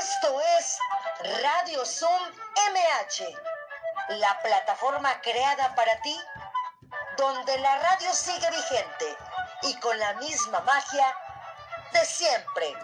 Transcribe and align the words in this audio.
Esto 0.00 0.40
es 0.58 0.78
Radio 1.42 1.84
Zoom 1.84 2.22
MH, 2.72 4.16
la 4.18 4.40
plataforma 4.42 5.20
creada 5.20 5.74
para 5.74 6.00
ti, 6.02 6.16
donde 7.16 7.58
la 7.58 7.78
radio 7.78 8.12
sigue 8.12 8.48
vigente 8.50 9.16
y 9.62 9.74
con 9.80 9.98
la 9.98 10.14
misma 10.14 10.60
magia 10.60 11.06
de 11.92 12.04
siempre. 12.04 12.74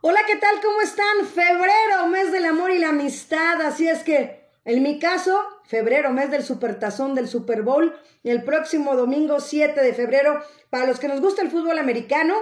Hola, 0.00 0.20
¿qué 0.26 0.36
tal? 0.36 0.60
¿Cómo 0.62 0.80
están? 0.80 1.26
Febrero, 1.34 2.06
mes 2.06 2.32
del 2.32 2.46
amor 2.46 2.70
y 2.70 2.78
la 2.78 2.88
amistad. 2.88 3.60
Así 3.60 3.88
es 3.88 4.02
que, 4.02 4.50
en 4.64 4.82
mi 4.82 4.98
caso, 4.98 5.51
febrero, 5.64 6.10
mes 6.12 6.30
del 6.30 6.42
supertazón 6.42 7.14
del 7.14 7.28
Super 7.28 7.62
Bowl. 7.62 7.94
El 8.24 8.44
próximo 8.44 8.96
domingo 8.96 9.40
7 9.40 9.80
de 9.80 9.94
febrero, 9.94 10.40
para 10.70 10.86
los 10.86 10.98
que 10.98 11.08
nos 11.08 11.20
gusta 11.20 11.42
el 11.42 11.50
fútbol 11.50 11.78
americano, 11.78 12.34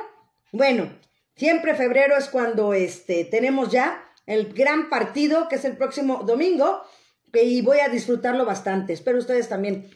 bueno, 0.52 0.90
siempre 1.36 1.74
febrero 1.74 2.16
es 2.16 2.28
cuando 2.28 2.74
este, 2.74 3.24
tenemos 3.24 3.70
ya 3.70 4.04
el 4.26 4.52
gran 4.52 4.88
partido, 4.90 5.48
que 5.48 5.56
es 5.56 5.64
el 5.64 5.76
próximo 5.76 6.22
domingo, 6.24 6.82
y 7.32 7.62
voy 7.62 7.80
a 7.80 7.88
disfrutarlo 7.88 8.44
bastante. 8.44 8.92
Espero 8.92 9.18
ustedes 9.18 9.48
también. 9.48 9.88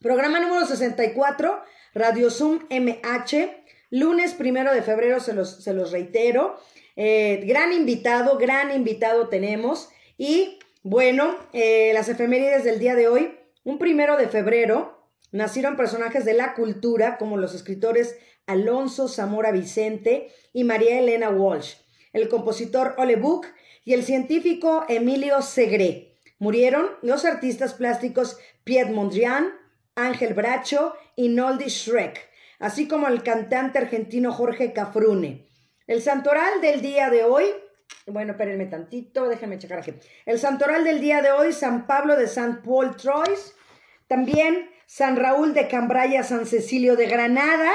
Programa 0.00 0.40
número 0.40 0.66
64, 0.66 1.62
Radio 1.94 2.30
Zoom 2.30 2.60
MH. 2.70 3.64
Lunes 3.90 4.34
primero 4.34 4.72
de 4.72 4.82
febrero, 4.82 5.20
se 5.20 5.32
los, 5.32 5.62
se 5.62 5.72
los 5.72 5.92
reitero. 5.92 6.60
Eh, 6.96 7.42
gran 7.46 7.72
invitado, 7.72 8.38
gran 8.38 8.74
invitado 8.74 9.28
tenemos. 9.28 9.88
Y 10.18 10.58
bueno, 10.88 11.34
eh, 11.52 11.90
las 11.94 12.08
efemérides 12.08 12.62
del 12.62 12.78
día 12.78 12.94
de 12.94 13.08
hoy, 13.08 13.36
un 13.64 13.76
primero 13.76 14.16
de 14.16 14.28
febrero, 14.28 15.10
nacieron 15.32 15.76
personajes 15.76 16.24
de 16.24 16.32
la 16.32 16.54
cultura 16.54 17.18
como 17.18 17.38
los 17.38 17.56
escritores 17.56 18.16
Alonso 18.46 19.08
Zamora 19.08 19.50
Vicente 19.50 20.30
y 20.52 20.62
María 20.62 21.00
Elena 21.00 21.28
Walsh, 21.28 21.74
el 22.12 22.28
compositor 22.28 22.94
Ole 22.98 23.16
Buch 23.16 23.46
y 23.84 23.94
el 23.94 24.04
científico 24.04 24.84
Emilio 24.88 25.42
Segre. 25.42 26.14
Murieron 26.38 26.86
los 27.02 27.24
artistas 27.24 27.74
plásticos 27.74 28.38
Piet 28.62 28.88
Mondrian, 28.90 29.54
Ángel 29.96 30.34
Bracho 30.34 30.94
y 31.16 31.30
Noldi 31.30 31.68
Schreck, 31.68 32.30
así 32.60 32.86
como 32.86 33.08
el 33.08 33.24
cantante 33.24 33.80
argentino 33.80 34.30
Jorge 34.30 34.72
Cafrune. 34.72 35.48
El 35.88 36.00
santoral 36.00 36.60
del 36.60 36.80
día 36.80 37.10
de 37.10 37.24
hoy, 37.24 37.46
bueno, 38.06 38.32
espérenme 38.32 38.66
tantito, 38.66 39.28
déjenme 39.28 39.58
checar 39.58 39.80
aquí. 39.80 39.92
El 40.24 40.38
santoral 40.38 40.84
del 40.84 41.00
día 41.00 41.22
de 41.22 41.32
hoy, 41.32 41.52
San 41.52 41.86
Pablo 41.86 42.16
de 42.16 42.28
San 42.28 42.62
Paul 42.62 42.96
Troyes, 42.96 43.54
también 44.06 44.70
San 44.86 45.16
Raúl 45.16 45.54
de 45.54 45.66
Cambraya, 45.66 46.22
San 46.22 46.46
Cecilio 46.46 46.94
de 46.96 47.06
Granada, 47.06 47.72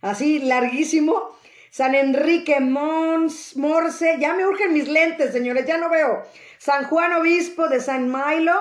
así 0.00 0.38
larguísimo. 0.38 1.34
San 1.70 1.96
Enrique 1.96 2.60
Mons, 2.60 3.56
Morse, 3.56 4.18
ya 4.20 4.32
me 4.34 4.46
urgen 4.46 4.72
mis 4.72 4.86
lentes, 4.86 5.32
señores, 5.32 5.66
ya 5.66 5.76
no 5.76 5.90
veo. 5.90 6.22
San 6.58 6.84
Juan 6.84 7.14
Obispo 7.14 7.66
de 7.66 7.80
San 7.80 8.12
Milo. 8.12 8.54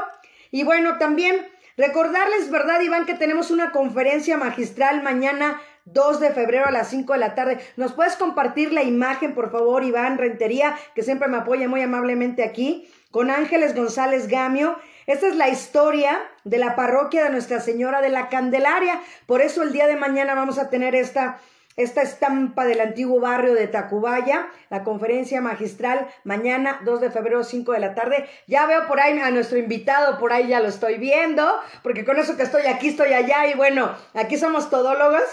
Y 0.49 0.63
bueno, 0.63 0.97
también 0.97 1.47
recordarles, 1.77 2.49
¿verdad, 2.49 2.81
Iván, 2.81 3.05
que 3.05 3.13
tenemos 3.13 3.51
una 3.51 3.71
conferencia 3.71 4.35
magistral 4.37 5.03
mañana 5.03 5.61
2 5.85 6.19
de 6.19 6.31
febrero 6.31 6.65
a 6.65 6.71
las 6.71 6.89
5 6.89 7.13
de 7.13 7.19
la 7.19 7.35
tarde. 7.35 7.59
¿Nos 7.75 7.93
puedes 7.93 8.15
compartir 8.15 8.71
la 8.71 8.83
imagen, 8.83 9.33
por 9.33 9.51
favor, 9.51 9.83
Iván 9.83 10.17
Rentería, 10.17 10.75
que 10.95 11.03
siempre 11.03 11.27
me 11.27 11.37
apoya 11.37 11.67
muy 11.67 11.81
amablemente 11.81 12.43
aquí, 12.43 12.89
con 13.11 13.29
Ángeles 13.29 13.75
González 13.75 14.27
Gamio? 14.27 14.77
Esta 15.07 15.27
es 15.27 15.35
la 15.35 15.49
historia 15.49 16.21
de 16.45 16.57
la 16.57 16.75
parroquia 16.75 17.25
de 17.25 17.29
Nuestra 17.29 17.59
Señora 17.59 18.01
de 18.01 18.09
la 18.09 18.29
Candelaria. 18.29 19.01
Por 19.25 19.41
eso 19.41 19.61
el 19.61 19.73
día 19.73 19.87
de 19.87 19.97
mañana 19.97 20.33
vamos 20.33 20.57
a 20.57 20.69
tener 20.69 20.95
esta 20.95 21.39
esta 21.75 22.01
estampa 22.01 22.65
del 22.65 22.81
antiguo 22.81 23.19
barrio 23.19 23.55
de 23.55 23.67
Tacubaya, 23.67 24.47
la 24.69 24.83
conferencia 24.83 25.41
magistral 25.41 26.07
mañana 26.23 26.79
2 26.85 27.01
de 27.01 27.09
febrero 27.09 27.43
5 27.43 27.71
de 27.71 27.79
la 27.79 27.95
tarde. 27.95 28.29
Ya 28.47 28.65
veo 28.67 28.87
por 28.87 28.99
ahí 28.99 29.17
a 29.19 29.31
nuestro 29.31 29.57
invitado, 29.57 30.19
por 30.19 30.33
ahí 30.33 30.47
ya 30.47 30.59
lo 30.59 30.67
estoy 30.67 30.97
viendo, 30.97 31.47
porque 31.81 32.05
con 32.05 32.17
eso 32.17 32.37
que 32.37 32.43
estoy 32.43 32.67
aquí, 32.67 32.89
estoy 32.89 33.13
allá 33.13 33.47
y 33.47 33.55
bueno, 33.55 33.91
aquí 34.13 34.37
somos 34.37 34.69
todólogos. 34.69 35.23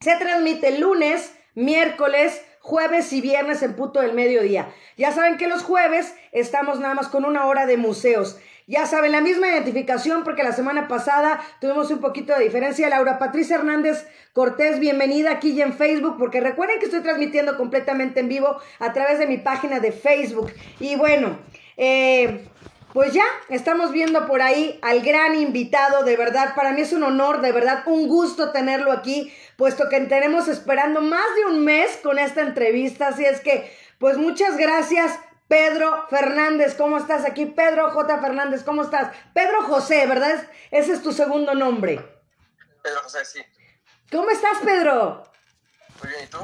Se 0.00 0.16
transmite 0.16 0.78
lunes, 0.78 1.36
miércoles, 1.54 2.42
jueves 2.68 3.14
y 3.14 3.22
viernes 3.22 3.62
en 3.62 3.74
puto 3.74 4.02
del 4.02 4.12
mediodía. 4.12 4.68
Ya 4.98 5.10
saben 5.10 5.38
que 5.38 5.48
los 5.48 5.62
jueves 5.62 6.14
estamos 6.32 6.78
nada 6.78 6.92
más 6.92 7.08
con 7.08 7.24
una 7.24 7.46
hora 7.46 7.64
de 7.64 7.78
museos. 7.78 8.38
Ya 8.66 8.84
saben, 8.84 9.12
la 9.12 9.22
misma 9.22 9.48
identificación 9.48 10.22
porque 10.22 10.44
la 10.44 10.52
semana 10.52 10.86
pasada 10.86 11.40
tuvimos 11.62 11.90
un 11.90 12.00
poquito 12.00 12.34
de 12.34 12.44
diferencia. 12.44 12.90
Laura 12.90 13.18
Patricia 13.18 13.56
Hernández 13.56 14.06
Cortés, 14.34 14.80
bienvenida 14.80 15.30
aquí 15.30 15.58
en 15.62 15.72
Facebook 15.72 16.16
porque 16.18 16.42
recuerden 16.42 16.78
que 16.78 16.84
estoy 16.84 17.00
transmitiendo 17.00 17.56
completamente 17.56 18.20
en 18.20 18.28
vivo 18.28 18.58
a 18.80 18.92
través 18.92 19.18
de 19.18 19.26
mi 19.26 19.38
página 19.38 19.80
de 19.80 19.90
Facebook. 19.90 20.52
Y 20.78 20.96
bueno, 20.96 21.38
eh, 21.78 22.48
pues 22.92 23.12
ya 23.12 23.24
estamos 23.48 23.92
viendo 23.92 24.26
por 24.26 24.42
ahí 24.42 24.78
al 24.82 25.00
gran 25.02 25.34
invitado, 25.34 26.04
de 26.04 26.16
verdad, 26.16 26.54
para 26.54 26.72
mí 26.72 26.80
es 26.80 26.92
un 26.92 27.02
honor, 27.02 27.40
de 27.40 27.52
verdad, 27.52 27.82
un 27.86 28.08
gusto 28.08 28.52
tenerlo 28.52 28.92
aquí, 28.92 29.32
puesto 29.56 29.88
que 29.88 30.00
tenemos 30.00 30.48
esperando 30.48 31.00
más 31.00 31.34
de 31.36 31.44
un 31.46 31.64
mes 31.64 31.98
con 32.02 32.18
esta 32.18 32.42
entrevista, 32.42 33.08
así 33.08 33.24
es 33.24 33.40
que, 33.40 33.70
pues 33.98 34.16
muchas 34.16 34.56
gracias. 34.56 35.18
Pedro 35.48 36.06
Fernández, 36.10 36.74
¿cómo 36.74 36.98
estás 36.98 37.24
aquí? 37.24 37.46
Pedro 37.46 37.90
J. 37.90 38.18
Fernández, 38.18 38.62
¿cómo 38.64 38.82
estás? 38.82 39.16
Pedro 39.32 39.62
José, 39.62 40.06
¿verdad? 40.06 40.46
Ese 40.70 40.92
es 40.92 41.02
tu 41.02 41.12
segundo 41.12 41.54
nombre. 41.54 41.98
Pedro 42.82 43.00
José, 43.02 43.24
sí. 43.24 43.40
¿Cómo 44.12 44.28
estás, 44.28 44.58
Pedro? 44.62 45.24
Muy 46.02 46.10
bien, 46.10 46.24
¿y 46.24 46.26
tú? 46.26 46.38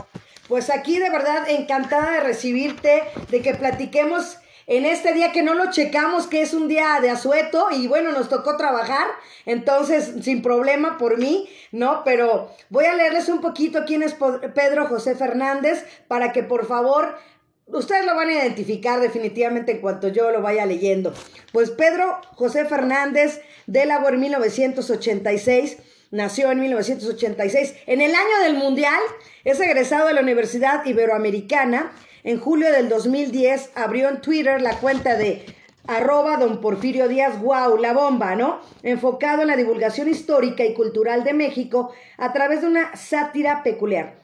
Pues 0.48 0.70
aquí 0.70 0.98
de 0.98 1.10
verdad 1.10 1.48
encantada 1.48 2.12
de 2.12 2.20
recibirte, 2.20 3.04
de 3.28 3.42
que 3.42 3.54
platiquemos 3.54 4.38
en 4.66 4.84
este 4.84 5.12
día 5.12 5.32
que 5.32 5.42
no 5.42 5.54
lo 5.54 5.70
checamos, 5.70 6.26
que 6.26 6.42
es 6.42 6.54
un 6.54 6.68
día 6.68 6.98
de 7.00 7.10
asueto 7.10 7.68
y 7.70 7.86
bueno, 7.86 8.12
nos 8.12 8.28
tocó 8.28 8.56
trabajar, 8.56 9.06
entonces 9.46 10.14
sin 10.22 10.42
problema 10.42 10.98
por 10.98 11.18
mí, 11.18 11.48
¿no? 11.72 12.02
Pero 12.04 12.50
voy 12.70 12.86
a 12.86 12.94
leerles 12.94 13.28
un 13.28 13.40
poquito 13.40 13.84
quién 13.86 14.02
es 14.02 14.14
Pedro 14.54 14.86
José 14.86 15.14
Fernández 15.14 15.84
para 16.08 16.32
que 16.32 16.42
por 16.42 16.66
favor 16.66 17.16
Ustedes 17.66 18.04
lo 18.04 18.14
van 18.14 18.28
a 18.28 18.34
identificar 18.34 19.00
definitivamente 19.00 19.72
en 19.72 19.80
cuanto 19.80 20.08
yo 20.08 20.30
lo 20.30 20.42
vaya 20.42 20.66
leyendo. 20.66 21.14
Pues 21.50 21.70
Pedro 21.70 22.20
José 22.34 22.66
Fernández, 22.66 23.40
Delaware 23.66 24.18
1986, 24.18 25.78
nació 26.10 26.50
en 26.50 26.60
1986. 26.60 27.74
En 27.86 28.02
el 28.02 28.14
año 28.14 28.38
del 28.42 28.56
Mundial 28.56 29.00
es 29.44 29.58
egresado 29.60 30.08
de 30.08 30.12
la 30.12 30.20
Universidad 30.20 30.84
Iberoamericana 30.84 31.92
en 32.24 32.40
julio 32.40 32.72
del 32.72 32.88
2010 32.88 33.72
abrió 33.74 34.08
en 34.08 34.20
Twitter 34.20 34.60
la 34.60 34.78
cuenta 34.78 35.16
de 35.16 35.44
arroba 35.86 36.38
don 36.38 36.60
Porfirio 36.60 37.06
Díaz, 37.06 37.40
wow, 37.40 37.76
la 37.76 37.92
bomba, 37.92 38.34
¿no? 38.34 38.60
Enfocado 38.82 39.42
en 39.42 39.48
la 39.48 39.56
divulgación 39.56 40.08
histórica 40.08 40.64
y 40.64 40.72
cultural 40.72 41.22
de 41.22 41.34
México 41.34 41.92
a 42.16 42.32
través 42.32 42.62
de 42.62 42.68
una 42.68 42.96
sátira 42.96 43.62
peculiar. 43.62 44.22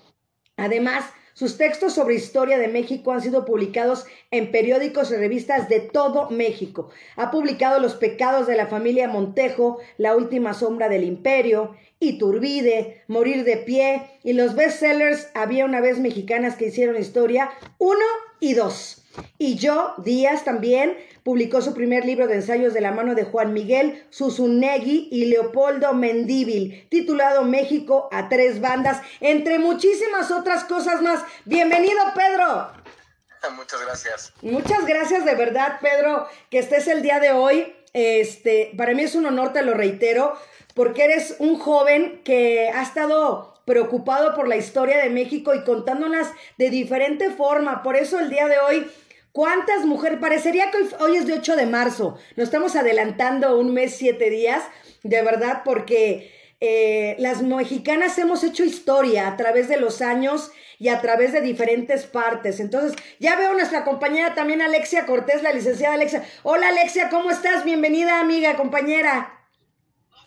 Además, 0.57 1.05
sus 1.41 1.57
textos 1.57 1.95
sobre 1.95 2.17
historia 2.17 2.59
de 2.59 2.69
México 2.69 3.13
han 3.13 3.23
sido 3.23 3.47
publicados 3.47 4.05
en 4.31 4.53
periódicos 4.53 5.11
y 5.11 5.17
revistas 5.17 5.71
de 5.71 5.81
todo 5.81 6.29
México. 6.29 6.91
Ha 7.17 7.31
publicado 7.31 7.81
Los 7.81 7.95
pecados 7.95 8.47
de 8.47 8.57
la 8.57 8.67
familia 8.67 9.09
Montejo, 9.09 9.79
La 9.97 10.15
última 10.15 10.53
sombra 10.53 10.91
del 10.91 11.03
imperio, 11.03 11.75
Iturbide, 11.99 13.05
Morir 13.09 13.45
de 13.45 13.57
pie 13.57 14.21
y 14.23 14.35
los 14.35 14.55
bestsellers 14.55 15.31
Había 15.33 15.65
una 15.65 15.81
vez 15.81 15.99
mexicanas 15.99 16.57
que 16.57 16.67
hicieron 16.67 16.99
historia 16.99 17.49
1 17.79 17.99
y 18.41 18.55
2. 18.55 18.97
Y 19.39 19.57
yo, 19.57 19.95
Díaz 19.99 20.45
también, 20.45 20.97
publicó 21.23 21.61
su 21.61 21.75
primer 21.75 22.05
libro 22.05 22.27
de 22.27 22.37
ensayos 22.37 22.73
de 22.73 22.81
la 22.81 22.93
mano 22.93 23.15
de 23.15 23.25
Juan 23.25 23.53
Miguel 23.53 24.05
Susunegui 24.11 25.09
y 25.11 25.27
Leopoldo 25.27 25.93
Mendíbil, 25.93 26.87
titulado 26.89 27.43
México 27.43 28.09
a 28.13 28.29
tres 28.29 28.61
bandas, 28.61 29.03
entre 29.21 29.59
muchísimas 29.59 30.31
otras 30.31 30.65
cosas 30.65 31.03
más. 31.03 31.23
Bienvenido, 31.45 32.01
Pedro. 32.15 32.73
Muchas 33.57 33.81
gracias. 33.81 34.33
Muchas 34.43 34.87
gracias 34.87 35.25
de 35.25 35.35
verdad, 35.35 35.79
Pedro, 35.81 36.29
que 36.51 36.59
estés 36.59 36.87
el 36.89 37.03
día 37.03 37.21
de 37.21 37.33
hoy. 37.33 37.75
Este, 37.93 38.73
para 38.77 38.95
mí 38.95 39.03
es 39.03 39.15
un 39.15 39.27
honor, 39.27 39.53
te 39.53 39.63
lo 39.63 39.75
reitero 39.75 40.39
porque 40.75 41.05
eres 41.05 41.37
un 41.39 41.59
joven 41.59 42.23
que 42.25 42.71
ha 42.71 42.83
estado 42.83 43.50
preocupado 43.71 44.35
por 44.35 44.49
la 44.49 44.57
historia 44.57 44.99
de 44.99 45.11
México 45.11 45.55
y 45.55 45.63
contándolas 45.63 46.27
de 46.59 46.71
diferente 46.71 47.31
forma. 47.31 47.85
Por 47.85 47.95
eso 47.95 48.19
el 48.19 48.29
día 48.29 48.49
de 48.49 48.59
hoy, 48.59 48.91
¿cuántas 49.31 49.87
mujeres? 49.87 50.19
Parecería 50.19 50.73
que 50.73 50.79
hoy, 50.99 51.15
es 51.15 51.29
de 51.29 51.35
8 51.35 51.55
de 51.55 51.67
marzo. 51.67 52.19
Nos 52.35 52.49
estamos 52.49 52.75
adelantando 52.75 53.57
un 53.57 53.73
mes, 53.73 53.95
siete 53.95 54.29
días, 54.29 54.65
de 55.05 55.23
verdad, 55.23 55.63
porque 55.65 56.33
eh, 56.59 57.15
las 57.21 57.43
mexicanas 57.43 58.19
hemos 58.19 58.43
hecho 58.43 58.65
historia 58.65 59.29
a 59.29 59.37
través 59.37 59.69
de 59.69 59.77
los 59.77 60.03
años 60.03 60.51
y 60.81 60.89
a 60.89 61.01
través 61.01 61.33
de 61.33 61.41
diferentes 61.41 62.07
partes. 62.07 62.59
Entonces, 62.59 63.01
ya 63.21 63.37
veo 63.37 63.53
nuestra 63.53 63.85
compañera 63.85 64.35
también 64.35 64.63
Alexia 64.63 65.07
Cortés, 65.07 65.45
la 65.45 65.53
licenciada 65.53 65.95
Alexia. 65.95 66.25
Hola 66.43 66.71
Alexia, 66.71 67.09
¿cómo 67.09 67.31
estás? 67.31 67.65
Bienvenida 67.65 68.19
amiga, 68.19 68.57
compañera. 68.57 69.40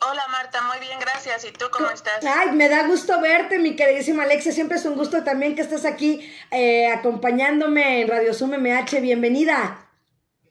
Hola 0.10 0.28
Marta, 0.30 0.62
muy 0.64 0.80
bien, 0.80 1.00
gracias. 1.00 1.46
¿Y 1.46 1.52
tú 1.52 1.66
cómo 1.72 1.90
estás? 1.90 2.26
Ay, 2.26 2.52
me 2.52 2.68
da 2.68 2.86
gusto 2.88 3.22
verte, 3.22 3.58
mi 3.58 3.76
queridísima 3.76 4.24
Alexia. 4.24 4.52
Siempre 4.52 4.78
es 4.78 4.86
un 4.86 4.96
gusto 4.96 5.24
también 5.24 5.56
que 5.56 5.62
estés 5.62 5.86
aquí 5.86 6.30
eh, 6.52 6.88
acompañándome 6.88 8.02
en 8.02 8.10
Radio 8.10 8.34
Zoom 8.34 8.52
MH. 8.58 9.00
Bienvenida. 9.00 9.88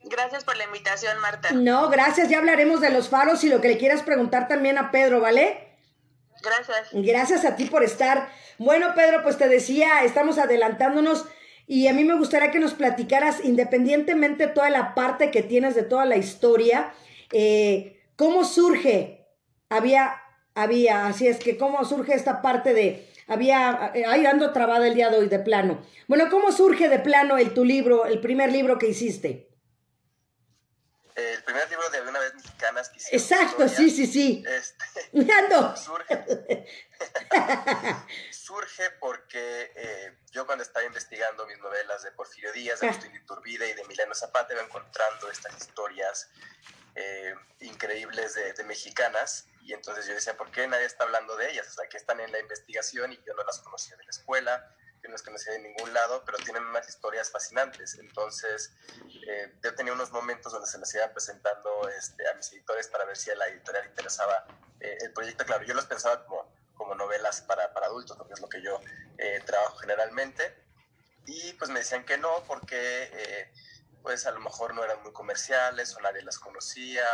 Gracias 0.03 0.43
por 0.43 0.57
la 0.57 0.63
invitación, 0.63 1.19
Marta. 1.19 1.51
No, 1.51 1.89
gracias. 1.89 2.29
Ya 2.29 2.39
hablaremos 2.39 2.81
de 2.81 2.89
los 2.89 3.09
faros 3.09 3.43
y 3.43 3.49
lo 3.49 3.61
que 3.61 3.67
le 3.67 3.77
quieras 3.77 4.01
preguntar 4.01 4.47
también 4.47 4.79
a 4.79 4.89
Pedro, 4.89 5.21
¿vale? 5.21 5.77
Gracias. 6.41 6.89
Gracias 6.91 7.45
a 7.45 7.55
ti 7.55 7.65
por 7.65 7.83
estar. 7.83 8.29
Bueno, 8.57 8.93
Pedro, 8.95 9.21
pues 9.21 9.37
te 9.37 9.47
decía, 9.47 10.03
estamos 10.03 10.39
adelantándonos 10.39 11.25
y 11.67 11.87
a 11.87 11.93
mí 11.93 12.03
me 12.03 12.15
gustaría 12.15 12.49
que 12.49 12.59
nos 12.59 12.73
platicaras, 12.73 13.43
independientemente 13.43 14.47
de 14.47 14.53
toda 14.53 14.71
la 14.71 14.95
parte 14.95 15.29
que 15.29 15.43
tienes 15.43 15.75
de 15.75 15.83
toda 15.83 16.05
la 16.05 16.17
historia, 16.17 16.91
eh, 17.31 18.01
¿cómo 18.15 18.45
surge 18.45 19.22
había, 19.75 20.21
había, 20.55 21.07
así 21.07 21.27
es 21.27 21.39
que 21.39 21.57
cómo 21.57 21.83
surge 21.85 22.13
esta 22.13 22.41
parte 22.41 22.73
de, 22.73 23.11
había, 23.27 23.91
eh, 23.93 24.05
ahí 24.05 24.25
ando 24.25 24.51
trabada 24.53 24.87
el 24.87 24.95
día 24.95 25.09
de 25.09 25.17
hoy 25.17 25.27
de 25.27 25.39
plano. 25.39 25.85
Bueno, 26.07 26.29
¿cómo 26.29 26.51
surge 26.51 26.89
de 26.89 26.99
plano 26.99 27.37
el 27.37 27.53
tu 27.53 27.65
libro, 27.65 28.05
el 28.05 28.19
primer 28.19 28.51
libro 28.51 28.77
que 28.77 28.87
hiciste? 28.87 29.49
El 31.15 31.43
primer 31.43 31.69
libro 31.69 31.87
de 31.91 32.01
Una 32.01 32.19
vez 32.19 32.33
Mexicanas 32.33 32.89
que 32.89 33.15
Exacto, 33.15 33.69
sí, 33.69 33.91
sí, 33.91 34.07
sí. 34.07 34.43
Este, 34.47 35.09
surge, 35.77 36.25
surge 38.31 38.89
porque 38.99 39.71
eh, 39.75 40.17
yo 40.31 40.45
cuando 40.47 40.63
estaba 40.63 40.85
investigando 40.85 41.45
mis 41.45 41.59
novelas 41.59 42.01
de 42.03 42.11
Porfirio 42.13 42.51
Díaz, 42.51 42.79
de 42.79 42.87
Agustín 42.87 43.15
Iturbide 43.15 43.69
y 43.69 43.73
de 43.73 43.85
Mileno 43.85 44.15
Zapata, 44.15 44.53
iba 44.53 44.63
encontrando 44.63 45.29
estas 45.29 45.55
historias 45.57 46.29
eh, 46.95 47.35
increíbles 47.59 48.33
de, 48.35 48.53
de 48.53 48.63
mexicanas 48.63 49.47
y 49.65 49.73
entonces 49.73 50.05
yo 50.05 50.13
decía, 50.13 50.35
¿por 50.35 50.51
qué 50.51 50.67
nadie 50.67 50.85
está 50.85 51.05
hablando 51.05 51.35
de 51.37 51.49
ellas? 51.49 51.67
O 51.69 51.71
sea, 51.71 51.87
que 51.87 51.97
están 51.97 52.19
en 52.19 52.31
la 52.31 52.39
investigación 52.39 53.13
y 53.13 53.23
yo 53.25 53.33
no 53.33 53.43
las 53.43 53.59
conocía 53.59 53.95
de 53.95 54.03
la 54.03 54.09
escuela, 54.09 54.75
yo 55.01 55.07
no 55.07 55.13
las 55.13 55.21
conocía 55.21 55.53
de 55.53 55.59
ningún 55.59 55.93
lado, 55.93 56.23
pero 56.25 56.37
tienen 56.39 56.65
unas 56.65 56.87
historias 56.89 57.31
fascinantes. 57.31 57.95
Entonces, 57.95 58.73
eh, 59.25 59.53
yo 59.63 59.73
tenía 59.75 59.93
unos 59.93 60.11
momentos 60.11 60.51
donde 60.51 60.67
se 60.67 60.77
las 60.77 60.93
iba 60.95 61.07
presentando 61.13 61.87
este, 61.89 62.27
a 62.27 62.33
mis 62.33 62.51
editores 62.51 62.87
para 62.89 63.05
ver 63.05 63.15
si 63.15 63.31
a 63.31 63.35
la 63.35 63.47
editorial 63.47 63.85
interesaba 63.85 64.45
eh, 64.81 64.97
el 65.01 65.13
proyecto. 65.13 65.45
Claro, 65.45 65.63
yo 65.63 65.73
los 65.73 65.85
pensaba 65.85 66.25
como, 66.25 66.53
como 66.75 66.95
novelas 66.95 67.41
para, 67.41 67.73
para 67.73 67.85
adultos, 67.85 68.17
porque 68.17 68.33
es 68.33 68.41
lo 68.41 68.49
que 68.49 68.61
yo 68.61 68.81
eh, 69.17 69.41
trabajo 69.45 69.77
generalmente. 69.77 70.61
Y 71.25 71.53
pues 71.53 71.71
me 71.71 71.79
decían 71.79 72.03
que 72.05 72.17
no, 72.17 72.43
porque 72.43 73.49
pues 74.03 74.27
a 74.27 74.31
lo 74.31 74.41
mejor 74.41 74.75
no 74.75 74.83
eran 74.83 75.01
muy 75.01 75.13
comerciales 75.13 75.95
o 75.95 76.01
nadie 76.01 76.21
las 76.21 76.37
conocía. 76.37 77.05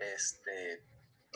Este, 0.00 0.84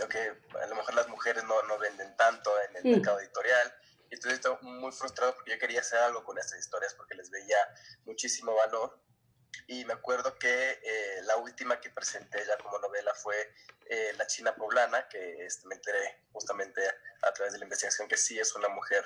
que 0.07 0.33
a 0.63 0.67
lo 0.67 0.77
mejor 0.77 0.95
las 0.95 1.09
mujeres 1.09 1.43
no, 1.45 1.61
no 1.63 1.79
venden 1.79 2.17
tanto 2.17 2.51
en 2.63 2.77
el 2.77 2.85
mercado 2.97 3.21
editorial. 3.21 3.75
Y 4.11 4.15
entonces 4.15 4.35
estoy 4.35 4.57
muy 4.63 4.93
frustrado 4.93 5.35
porque 5.35 5.53
yo 5.53 5.59
quería 5.59 5.81
hacer 5.81 5.99
algo 5.99 6.23
con 6.25 6.39
estas 6.39 6.59
historias 6.59 6.95
porque 6.95 7.15
les 7.15 7.31
veía 7.31 7.59
muchísimo 8.05 8.55
valor. 8.55 9.01
Y 9.67 9.85
me 9.85 9.95
acuerdo 9.95 10.39
que 10.39 10.81
eh, 10.83 11.23
la 11.25 11.37
última 11.37 11.81
que 11.81 11.91
presenté 11.91 12.45
ya 12.47 12.57
como 12.59 12.79
novela 12.79 13.13
fue 13.15 13.55
eh, 13.87 14.13
La 14.17 14.27
China 14.27 14.55
Poblana, 14.55 15.09
que 15.09 15.45
este, 15.45 15.67
me 15.67 15.75
enteré 15.75 16.23
justamente 16.33 16.81
a 17.23 17.33
través 17.33 17.53
de 17.53 17.59
la 17.59 17.65
investigación 17.65 18.09
que 18.09 18.17
sí 18.17 18.39
es 18.39 18.55
una 18.55 18.69
mujer 18.69 19.05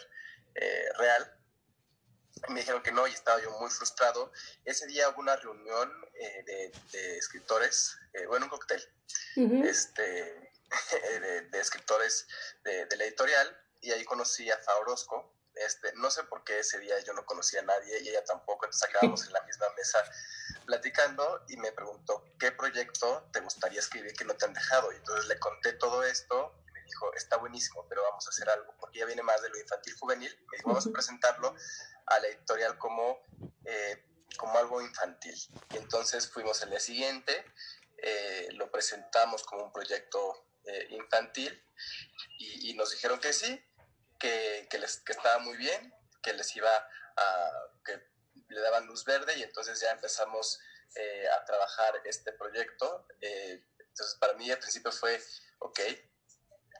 eh, 0.54 0.88
real. 0.98 1.38
Me 2.48 2.60
dijeron 2.60 2.82
que 2.82 2.92
no 2.92 3.06
y 3.06 3.12
estaba 3.12 3.40
yo 3.40 3.50
muy 3.58 3.70
frustrado. 3.70 4.32
Ese 4.64 4.86
día 4.86 5.08
hubo 5.10 5.20
una 5.20 5.36
reunión 5.36 5.92
de, 6.46 6.72
de, 6.92 7.16
escritores, 7.16 7.96
bueno, 8.28 8.46
un 8.46 8.50
cóctel. 8.50 8.82
este, 9.36 10.52
de, 11.50 11.60
escritores 11.60 12.26
de, 12.64 12.96
la 12.96 13.04
editorial 13.04 13.56
y 13.80 13.92
ahí 13.92 14.04
conocí 14.04 14.50
a 14.50 14.58
Fa 14.58 14.76
Orozco. 14.76 15.32
Este, 15.54 15.92
no 15.96 16.10
sé 16.10 16.24
por 16.24 16.44
qué 16.44 16.60
ese 16.60 16.78
día 16.78 16.98
yo 17.00 17.12
no 17.12 17.26
conocía 17.26 17.60
a 17.60 17.64
nadie 17.64 18.00
y 18.00 18.08
ella 18.08 18.24
tampoco, 18.24 18.64
entonces 18.64 18.88
acabamos 18.88 19.22
en 19.26 19.32
la 19.34 19.42
misma 19.42 19.66
mesa 19.76 20.02
platicando 20.64 21.44
y 21.48 21.56
me 21.58 21.72
preguntó, 21.72 22.24
¿qué 22.38 22.52
proyecto 22.52 23.28
te 23.32 23.40
gustaría 23.40 23.80
escribir 23.80 24.14
que 24.14 24.24
no 24.24 24.34
te 24.34 24.46
han 24.46 24.54
dejado? 24.54 24.92
Y 24.92 24.96
entonces 24.96 25.26
le 25.26 25.38
conté 25.38 25.74
todo 25.74 26.02
esto 26.04 26.54
y 26.66 26.72
me 26.72 26.82
dijo, 26.84 27.12
está 27.14 27.36
buenísimo, 27.36 27.86
pero 27.88 28.02
vamos 28.02 28.26
a 28.26 28.30
hacer 28.30 28.48
algo, 28.48 28.74
porque 28.78 29.00
ya 29.00 29.04
viene 29.04 29.22
más 29.22 29.42
de 29.42 29.50
lo 29.50 29.58
infantil 29.58 29.94
juvenil, 29.98 30.46
me 30.50 30.56
dijo, 30.56 30.70
vamos 30.70 30.86
a 30.86 30.90
presentarlo 30.90 31.54
a 32.06 32.18
la 32.18 32.28
editorial 32.28 32.78
como, 32.78 33.22
eh, 33.64 34.04
como 34.36 34.58
algo 34.58 34.80
infantil. 34.80 35.34
Entonces 35.70 36.30
fuimos 36.30 36.62
el 36.62 36.70
día 36.70 36.80
siguiente, 36.80 37.44
eh, 37.98 38.48
lo 38.52 38.70
presentamos 38.70 39.42
como 39.44 39.64
un 39.64 39.72
proyecto 39.72 40.46
eh, 40.64 40.88
infantil 40.90 41.62
y, 42.38 42.74
nos 42.74 42.90
dijeron 42.90 43.20
que 43.20 43.32
sí, 43.32 43.60
que, 44.18 44.66
que, 44.70 44.78
les, 44.78 44.98
que 44.98 45.12
estaba 45.12 45.38
muy 45.38 45.56
bien, 45.56 45.94
que 46.22 46.32
les 46.32 46.54
iba 46.56 46.70
a, 47.16 47.50
que 47.84 48.00
le 48.48 48.60
daban 48.60 48.86
luz 48.86 49.04
verde 49.04 49.36
y 49.36 49.42
entonces 49.42 49.80
ya 49.80 49.90
empezamos 49.90 50.60
a 51.34 51.44
trabajar 51.46 52.02
este 52.04 52.32
proyecto. 52.32 53.06
Entonces 53.20 54.16
para 54.18 54.34
mí 54.34 54.50
al 54.50 54.58
principio 54.58 54.92
fue, 54.92 55.22
ok, 55.60 55.80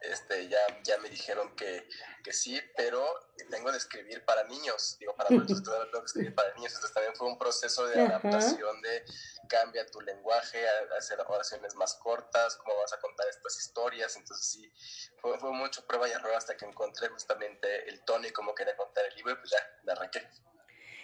este, 0.03 0.47
ya, 0.47 0.59
ya 0.83 0.97
me 0.97 1.09
dijeron 1.09 1.55
que, 1.55 1.87
que 2.23 2.33
sí, 2.33 2.59
pero 2.75 3.03
tengo 3.49 3.71
de 3.71 3.77
escribir 3.77 4.23
para 4.25 4.43
niños, 4.43 4.97
digo, 4.99 5.15
para 5.15 5.29
adultos 5.29 5.63
tengo 5.63 5.99
que 5.99 6.05
escribir 6.05 6.35
para 6.35 6.53
niños, 6.55 6.73
entonces 6.73 6.93
también 6.93 7.15
fue 7.15 7.27
un 7.27 7.37
proceso 7.37 7.87
de 7.87 8.01
adaptación 8.01 8.81
de 8.81 9.03
cambia 9.47 9.85
tu 9.85 10.01
lenguaje, 10.01 10.59
hacer 10.97 11.19
oraciones 11.25 11.75
más 11.75 11.95
cortas, 11.95 12.55
cómo 12.57 12.77
vas 12.77 12.93
a 12.93 12.99
contar 12.99 13.27
estas 13.27 13.57
historias, 13.57 14.15
entonces 14.15 14.45
sí, 14.45 14.73
fue, 15.21 15.37
fue 15.39 15.51
mucho 15.51 15.85
prueba 15.85 16.07
y 16.07 16.11
error 16.11 16.33
hasta 16.35 16.57
que 16.57 16.65
encontré 16.65 17.07
justamente 17.09 17.89
el 17.89 18.03
tono 18.03 18.27
y 18.27 18.31
cómo 18.31 18.53
quería 18.53 18.75
contar 18.75 19.05
el 19.05 19.15
libro 19.15 19.33
y 19.33 19.35
pues 19.35 19.51
ya, 19.51 19.57
me 19.83 19.91
arranqué. 19.93 20.27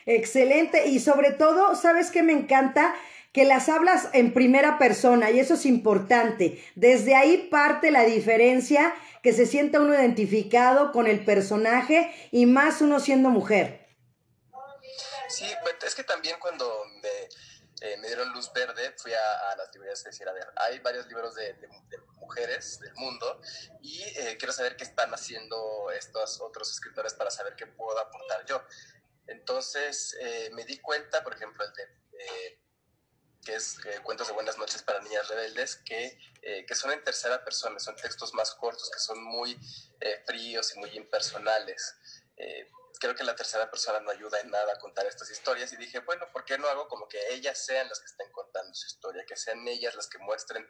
Excelente, 0.06 0.88
y 0.88 1.00
sobre 1.00 1.32
todo, 1.32 1.76
¿sabes 1.76 2.10
qué 2.10 2.24
me 2.24 2.34
encanta? 2.34 2.96
Que 3.32 3.46
las 3.46 3.70
hablas 3.70 4.10
en 4.14 4.34
primera 4.34 4.78
persona 4.78 5.32
y 5.32 5.40
eso 5.40 5.54
es 5.54 5.66
importante. 5.66 6.64
Desde 6.76 7.16
ahí 7.16 7.50
parte 7.50 7.92
la 7.92 8.04
diferencia 8.04 8.94
que 9.22 9.34
se 9.34 9.46
sienta 9.46 9.82
uno 9.82 9.94
identificado 9.94 10.92
con 10.92 11.08
el 11.08 11.24
personaje 11.26 12.14
y 12.32 12.46
más 12.46 12.82
uno 12.82 13.00
siendo 13.00 13.30
mujer. 13.30 13.88
Sí, 15.28 15.46
pues, 15.62 15.76
es 15.86 15.96
que 15.96 16.04
también 16.04 16.38
cuando 16.40 16.86
me, 17.02 17.88
eh, 17.88 17.98
me 17.98 18.08
dieron 18.08 18.32
luz 18.34 18.52
verde 18.52 18.94
fui 18.98 19.14
a, 19.14 19.56
las 19.56 19.72
librerías 19.74 20.02
y 20.02 20.06
decir, 20.06 20.28
a 20.28 20.34
ver, 20.34 20.48
hay 20.56 20.80
varios 20.80 21.06
libros 21.08 21.36
de, 21.36 21.56
mujeres 22.16 22.80
del 22.80 22.94
mundo 22.96 23.42
y 23.82 24.02
eh, 24.04 24.36
quiero 24.38 24.54
saber 24.54 24.76
qué 24.76 24.84
están 24.84 25.12
haciendo 25.14 25.90
estos 25.92 26.42
otros 26.42 26.70
escritores 26.70 27.14
para 27.14 27.32
saber 27.32 27.56
qué 27.56 27.68
puedo 27.68 27.98
aportar 28.00 28.46
yo. 28.46 28.62
Entonces 29.28 30.18
eh, 30.20 30.50
me 30.54 30.66
di 30.66 30.80
cuenta, 30.80 31.24
por 31.24 31.34
ejemplo, 31.34 31.64
el 31.64 31.74
de 31.74 32.00
que 33.50 33.56
es 33.56 33.80
eh, 33.86 34.00
Cuentos 34.04 34.28
de 34.28 34.34
Buenas 34.34 34.60
noches 34.60 34.84
para 34.84 35.02
Niñas 35.02 35.28
Rebeldes, 35.28 35.78
que, 35.78 36.20
eh, 36.44 36.66
que 36.68 36.76
son 36.76 36.92
en 36.92 37.04
tercera 37.04 37.44
persona, 37.44 37.80
son 37.80 37.96
textos 37.96 38.32
más 38.36 38.54
cortos, 38.54 38.92
que 38.92 39.00
son 39.00 39.24
muy 39.24 39.58
eh, 40.00 40.22
fríos 40.28 40.76
y 40.76 40.80
muy 40.80 40.92
impersonales. 40.96 41.96
creo 43.00 43.16
que 43.16 43.24
la 43.24 43.36
tercera 43.36 43.72
persona 43.72 44.00
no 44.02 44.12
ayuda 44.12 44.40
en 44.42 44.52
nada 44.52 44.74
a 44.74 44.78
contar 44.78 45.08
estas 45.08 45.32
historias 45.32 45.74
y 45.74 45.78
dije, 45.78 46.00
bueno, 46.02 46.28
¿por 46.32 46.46
qué 46.46 46.58
no 46.60 46.68
hago 46.68 46.88
como 46.88 47.08
que 47.08 47.18
ellas 47.34 47.58
sean 47.58 47.88
las 47.88 48.00
que 48.00 48.06
estén 48.06 48.32
contando 48.32 48.72
su 48.76 48.86
historia, 48.86 49.26
que 49.26 49.36
sean 49.36 49.68
ellas 49.68 49.96
las 49.96 50.08
que 50.08 50.20
muestren 50.20 50.68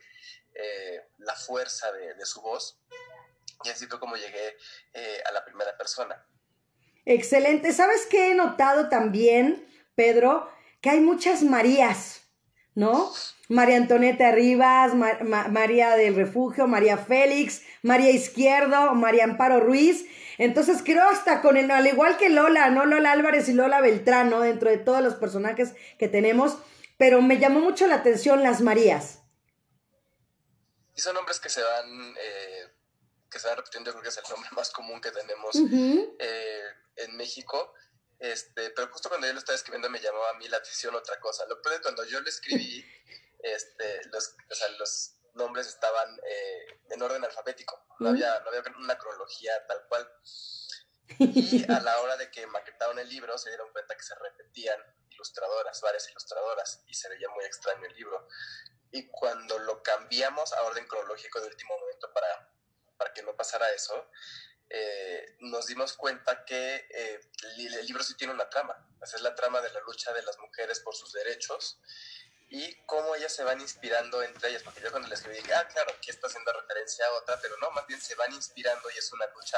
la 1.18 1.36
fuerza 1.36 1.92
de, 1.92 2.14
de, 2.14 2.26
su 2.26 2.42
voz? 2.42 2.80
Y 3.64 3.70
así 3.70 3.88
fue 3.88 4.00
como 4.00 4.16
llegué 4.16 4.56
a 5.26 5.32
la 5.32 5.44
primera 5.44 5.76
persona. 5.78 6.26
Excelente. 7.06 7.74
¿Sabes 7.74 8.06
qué 8.06 8.32
he 8.32 8.36
notado 8.36 8.88
también, 8.90 9.68
Pedro? 9.96 10.50
Que 10.82 10.92
hay 10.92 11.00
muchas 11.02 11.44
Marías. 11.44 12.29
¿No? 12.76 13.12
María 13.50 13.78
Antonieta 13.78 14.32
Rivas, 14.32 14.94
María 14.94 15.96
del 15.96 16.16
Refugio, 16.16 16.68
María 16.68 16.98
Félix, 16.98 17.64
María 17.82 18.12
Izquierdo, 18.12 18.94
María 18.94 19.24
Amparo 19.24 19.60
Ruiz. 19.60 20.06
Entonces 20.38 20.82
creo 20.84 21.10
hasta 21.10 21.42
con 21.42 21.58
el, 21.58 21.70
al 21.72 21.88
igual 21.88 22.18
que 22.18 22.30
Lola, 22.30 22.70
¿no? 22.70 22.86
Lola 22.86 23.12
Álvarez 23.12 23.50
y 23.50 23.54
Lola 23.54 23.82
Beltrán, 23.82 24.30
¿no? 24.30 24.42
Dentro 24.42 24.70
de 24.70 24.78
todos 24.78 25.02
los 25.02 25.16
personajes 25.16 25.74
que 25.98 26.08
tenemos, 26.08 26.58
pero 26.98 27.22
me 27.22 27.40
llamó 27.40 27.60
mucho 27.60 27.88
la 27.88 27.96
atención 27.96 28.44
las 28.44 28.62
Marías. 28.62 29.20
Y 30.96 31.02
son 31.02 31.16
nombres 31.16 31.40
que 31.40 31.50
se 31.50 31.62
van, 31.62 32.16
eh, 32.18 32.68
que 33.32 33.40
se 33.40 33.48
van 33.48 33.58
repitiendo, 33.58 33.92
creo 33.92 34.04
que 34.04 34.10
es 34.10 34.18
el 34.18 34.24
nombre 34.30 34.50
más 34.56 34.70
común 34.70 35.02
que 35.02 35.12
tenemos 35.12 35.56
eh, 36.20 36.64
en 36.98 37.16
México. 37.18 37.74
Este, 38.20 38.72
pero 38.72 38.90
justo 38.92 39.08
cuando 39.08 39.28
yo 39.28 39.34
lo 39.34 39.40
estaba 39.40 39.56
escribiendo 39.56 39.90
me 39.90 40.02
llamaba 40.02 40.32
a 40.32 40.34
mí 40.34 40.48
la 40.50 40.58
atención 40.58 40.94
otra 40.94 41.20
cosa. 41.20 41.46
Lo 41.48 41.62
que 41.62 41.82
cuando 41.82 42.04
yo 42.04 42.20
lo 42.20 42.30
escribí, 42.30 42.86
este, 43.40 44.02
los, 44.12 44.36
o 44.50 44.56
sea, 44.56 44.70
los 44.78 45.16
nombres 45.34 45.68
estaban 45.68 46.20
eh, 46.24 46.82
en 46.90 47.02
orden 47.02 47.24
alfabético. 47.24 47.86
No 48.00 48.10
había, 48.10 48.40
no 48.42 48.50
había 48.50 48.64
una 48.78 48.98
cronología 48.98 49.66
tal 49.68 49.86
cual. 49.88 50.12
Y 51.18 51.66
a 51.72 51.80
la 51.80 52.00
hora 52.02 52.18
de 52.18 52.30
que 52.30 52.46
maquetaron 52.46 53.00
el 53.00 53.10
libro 53.10 53.36
se 53.38 53.50
dieron 53.50 53.72
cuenta 53.72 53.96
que 53.96 54.04
se 54.04 54.14
repetían 54.14 54.80
ilustradoras, 55.10 55.82
varias 55.82 56.08
ilustradoras, 56.08 56.84
y 56.86 56.94
se 56.94 57.10
veía 57.10 57.28
muy 57.30 57.46
extraño 57.46 57.84
el 57.88 57.96
libro. 57.96 58.28
Y 58.92 59.08
cuando 59.08 59.58
lo 59.58 59.82
cambiamos 59.82 60.54
a 60.54 60.62
orden 60.64 60.88
cronológico 60.88 61.42
de 61.42 61.48
último 61.48 61.78
momento 61.80 62.14
para, 62.14 62.54
para 62.96 63.12
que 63.12 63.24
no 63.24 63.36
pasara 63.36 63.72
eso, 63.72 64.08
eh, 64.70 65.36
nos 65.40 65.66
dimos 65.66 65.94
cuenta 65.94 66.46
que 66.46 66.88
eh, 66.90 67.20
el 67.58 67.86
libro 67.86 68.04
sí 68.04 68.16
tiene 68.16 68.34
una 68.34 68.50
trama. 68.50 68.86
Es 69.02 69.20
la 69.22 69.34
trama 69.34 69.62
de 69.62 69.72
la 69.72 69.80
lucha 69.82 70.14
de 70.14 70.22
las 70.22 70.38
mujeres 70.38 70.80
por 70.82 70.96
sus 70.96 71.12
derechos 71.14 71.80
y 72.50 72.76
cómo 72.86 73.16
ellas 73.16 73.34
se 73.34 73.44
van 73.44 73.60
inspirando 73.62 74.22
entre 74.22 74.50
ellas. 74.50 74.64
Porque 74.64 74.82
yo 74.82 74.92
cuando 74.92 75.08
le 75.08 75.16
escribí 75.16 75.38
dije, 75.38 75.54
ah, 75.54 75.68
claro, 75.68 75.92
aquí 75.98 76.12
está 76.12 76.28
haciendo 76.28 76.52
referencia 76.54 77.06
a 77.06 77.14
otra, 77.14 77.40
pero 77.42 77.58
no, 77.58 77.72
más 77.72 77.88
bien 77.88 78.00
se 78.00 78.16
van 78.16 78.34
inspirando 78.34 78.90
y 78.92 78.98
es 78.98 79.12
una 79.12 79.26
lucha 79.28 79.58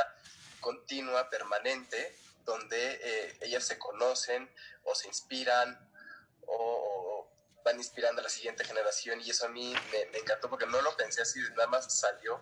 continua, 0.61 1.29
permanente, 1.29 2.15
donde 2.45 2.99
eh, 3.03 3.37
ellas 3.41 3.65
se 3.65 3.77
conocen 3.77 4.49
o 4.83 4.95
se 4.95 5.07
inspiran 5.07 5.89
o, 6.47 7.29
van 7.63 7.77
inspirando 7.77 8.21
a 8.21 8.23
la 8.23 8.29
siguiente 8.29 8.63
generación 8.63 9.21
y 9.21 9.29
eso 9.29 9.45
a 9.45 9.49
mí 9.49 9.73
me, 9.91 10.05
me 10.07 10.17
encantó 10.17 10.49
porque 10.49 10.65
no 10.65 10.81
lo 10.81 10.95
pensé 10.97 11.21
así, 11.21 11.39
nada 11.55 11.67
más 11.67 11.99
salió 11.99 12.41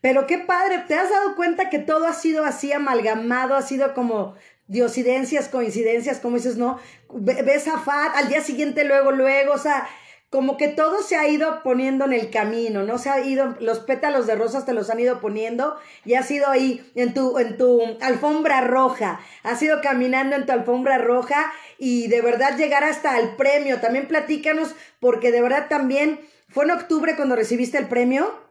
pero 0.00 0.26
qué 0.26 0.38
padre, 0.38 0.84
¿te 0.86 0.94
has 0.94 1.10
dado 1.10 1.36
cuenta 1.36 1.70
que 1.70 1.78
todo 1.78 2.06
ha 2.06 2.14
sido 2.14 2.44
así 2.44 2.72
amalgamado, 2.72 3.54
ha 3.54 3.62
sido 3.62 3.94
como 3.94 4.34
diosidencias, 4.68 5.48
coincidencias, 5.48 6.20
como 6.20 6.36
dices, 6.36 6.56
¿no? 6.56 6.78
Ves 7.10 7.68
a 7.68 7.78
Fat, 7.78 8.14
al 8.14 8.28
día 8.28 8.42
siguiente 8.42 8.84
luego, 8.84 9.12
luego, 9.12 9.54
o 9.54 9.58
sea, 9.58 9.88
como 10.30 10.58
que 10.58 10.68
todo 10.68 11.02
se 11.02 11.16
ha 11.16 11.26
ido 11.26 11.62
poniendo 11.62 12.04
en 12.04 12.12
el 12.12 12.30
camino, 12.30 12.82
¿no? 12.82 12.98
Se 12.98 13.08
ha 13.08 13.20
ido, 13.20 13.56
los 13.60 13.80
pétalos 13.80 14.26
de 14.26 14.34
rosas 14.34 14.66
te 14.66 14.74
los 14.74 14.90
han 14.90 15.00
ido 15.00 15.20
poniendo 15.20 15.78
y 16.04 16.14
has 16.14 16.30
ido 16.30 16.48
ahí 16.48 16.86
en 16.94 17.14
tu, 17.14 17.38
en 17.38 17.56
tu 17.56 17.96
alfombra 18.02 18.60
roja, 18.60 19.20
has 19.42 19.62
ido 19.62 19.80
caminando 19.80 20.36
en 20.36 20.44
tu 20.44 20.52
alfombra 20.52 20.98
roja 20.98 21.50
y 21.78 22.08
de 22.08 22.20
verdad 22.20 22.58
llegar 22.58 22.84
hasta 22.84 23.18
el 23.18 23.36
premio. 23.36 23.80
También 23.80 24.06
platícanos, 24.06 24.74
porque 25.00 25.32
de 25.32 25.40
verdad 25.40 25.68
también, 25.70 26.20
¿fue 26.50 26.64
en 26.64 26.72
octubre 26.72 27.16
cuando 27.16 27.34
recibiste 27.34 27.78
el 27.78 27.88
premio? 27.88 28.47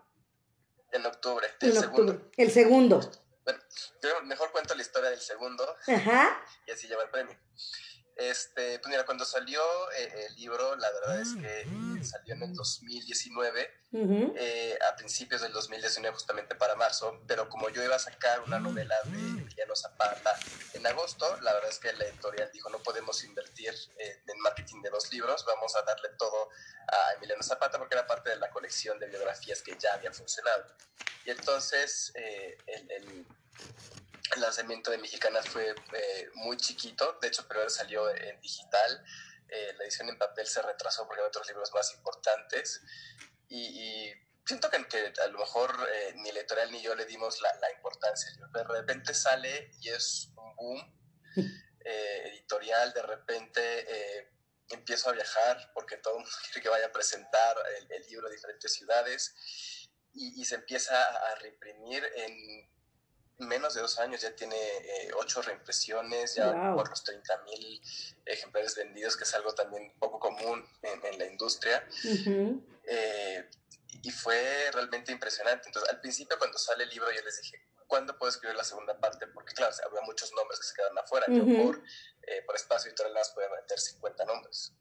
En 0.92 1.06
octubre, 1.06 1.48
el 1.62 1.74
segundo. 1.74 2.32
El 2.38 2.52
segundo. 2.52 3.12
Bueno, 3.44 3.60
yo 4.02 4.22
mejor 4.24 4.52
cuento 4.52 4.76
la 4.76 4.82
historia 4.82 5.10
del 5.10 5.22
segundo 5.22 5.64
Ajá. 5.88 6.42
y 6.66 6.72
así 6.72 6.88
lleva 6.88 7.04
el 7.04 7.10
premio. 7.10 7.38
Este, 8.18 8.80
pues 8.80 8.90
mira, 8.90 9.06
cuando 9.06 9.26
salió 9.26 9.62
eh, 9.92 10.26
el 10.28 10.36
libro, 10.38 10.76
la 10.76 10.92
verdad 10.92 11.22
es 11.22 11.36
que 11.36 11.62
eh, 11.62 12.04
salió 12.04 12.34
en 12.34 12.42
el 12.44 12.54
2019, 12.56 13.72
eh, 13.94 14.78
a 14.92 14.96
principios 14.96 15.42
del 15.42 15.54
2019, 15.54 16.16
justamente 16.16 16.56
para 16.56 16.76
marzo, 16.76 17.22
pero 17.28 17.48
como 17.48 17.70
yo 17.70 17.84
iba 17.84 17.96
a 17.96 18.00
sacar 18.00 18.42
una 18.42 18.60
novela 18.60 18.96
de 19.06 19.20
Emiliano 19.20 19.76
Zapata 19.76 20.34
en 20.74 20.88
agosto, 20.88 21.40
la 21.42 21.54
verdad 21.54 21.70
es 21.70 21.78
que 21.78 21.94
la 21.94 22.06
editorial 22.06 22.50
dijo, 22.52 22.70
no 22.72 22.80
podemos 22.80 23.24
invertir 23.24 23.74
en 24.00 24.40
marketing 24.42 24.82
de 24.82 24.90
los 24.90 25.12
libros, 25.14 25.46
vamos 25.46 25.76
a 25.76 25.84
darle 25.84 26.10
todo 26.18 26.50
a 26.88 27.14
Emiliano 27.18 27.44
Zapata 27.44 27.78
porque 27.78 27.94
era 27.94 28.08
parte 28.08 28.32
de 28.32 28.38
la 28.38 28.50
colección 28.50 28.98
de 28.98 29.08
biografías 29.08 29.62
que 29.62 29.78
ya 29.78 29.94
había 29.94 30.12
funcionado. 30.12 30.66
Y 31.24 31.30
entonces, 31.30 32.12
el 32.16 32.92
el 32.92 33.26
lanzamiento 34.36 34.92
de 34.92 34.98
Mexicanas 34.98 35.48
fue 35.48 35.74
eh, 35.94 36.30
muy 36.36 36.58
chiquito, 36.58 37.18
de 37.22 37.28
hecho 37.28 37.48
primero 37.48 37.70
salió 37.70 38.10
en 38.10 38.40
digital, 38.42 39.04
eh, 39.50 39.74
la 39.78 39.84
edición 39.84 40.10
en 40.10 40.18
papel 40.18 40.46
se 40.48 40.62
retrasó 40.62 41.06
porque 41.08 41.22
hay 41.22 41.28
otros 41.28 41.48
libros 41.48 41.72
más 41.74 41.94
importantes 41.94 42.82
y, 43.50 44.12
siento 44.46 44.70
que, 44.70 44.86
que, 44.88 45.14
a 45.22 45.28
lo 45.28 45.40
mejor 45.40 45.72
eh, 45.92 46.14
ni 46.18 46.32
la 46.32 46.40
editorial 46.40 46.72
ni 46.72 46.82
yo 46.82 46.96
le 46.96 47.06
dimos 47.06 47.42
la, 47.42 47.54
la, 47.56 47.72
importancia. 47.72 48.30
De 48.54 48.64
repente 48.64 49.14
sale 49.14 49.72
y 49.82 49.90
es 49.90 50.30
un 50.36 50.56
boom 50.56 51.00
editorial, 51.86 52.94
de 52.94 53.02
repente 53.04 54.30
empiezo 54.70 55.10
a 55.10 55.14
viajar 55.14 55.72
porque 55.74 55.98
todo 55.98 56.16
el 56.16 56.24
mundo 56.24 56.38
quiere 56.44 56.62
que 56.62 56.70
vaya 56.70 56.88
a 56.88 56.92
presentar 56.92 57.56
el, 57.90 58.08
libro 58.08 58.28
a 58.28 58.32
diferentes 58.32 58.74
ciudades 58.74 59.34
y, 60.14 60.42
y 60.42 60.46
se 60.46 60.56
empieza 60.56 61.02
a 61.02 61.36
reimprimir 61.36 62.04
en 62.16 62.77
menos 63.40 63.76
de 63.76 63.82
dos 63.82 64.00
años 64.00 64.22
ya 64.22 64.36
tiene 64.36 64.56
eh, 64.56 65.12
ocho 65.18 65.42
reimpresiones, 65.42 66.36
ya 66.36 66.74
por 66.74 66.90
los 66.90 67.04
30 67.04 67.44
mil 67.44 67.82
ejemplares 68.26 68.76
vendidos, 68.76 69.16
que 69.16 69.24
es 69.24 69.34
algo 69.36 69.54
también 69.54 69.94
poco 70.00 70.20
común 70.20 70.68
en, 70.82 71.20
la 71.20 71.26
industria. 71.26 71.88
Eh, 72.86 73.50
y 74.04 74.12
fue 74.12 74.70
realmente 74.72 75.12
impresionante. 75.12 75.68
Entonces, 75.68 75.92
al 75.92 76.00
principio 76.00 76.38
cuando 76.38 76.58
sale 76.58 76.84
el 76.84 76.90
libro 76.90 77.12
yo 77.12 77.22
les 77.22 77.42
dije, 77.42 77.68
¿cuándo 77.88 78.18
puedo 78.18 78.32
escribir 78.32 78.56
la 78.56 78.64
segunda 78.64 78.98
parte? 79.00 79.28
Porque 79.28 79.54
claro, 79.54 79.74
había 79.86 80.02
muchos 80.02 80.32
nombres 80.34 80.60
que 80.60 80.68
se 80.68 80.74
quedan 80.76 80.98
afuera. 80.98 81.26
Yo 81.30 81.46
por, 81.46 81.82
eh, 82.24 82.42
por 82.46 82.56
espacio 82.56 82.90
editorial 82.90 83.14
nada 83.14 83.26
más 83.26 83.34
podía 83.34 83.50
meter 83.50 83.80
50 83.80 84.26
nombres. 84.26 84.74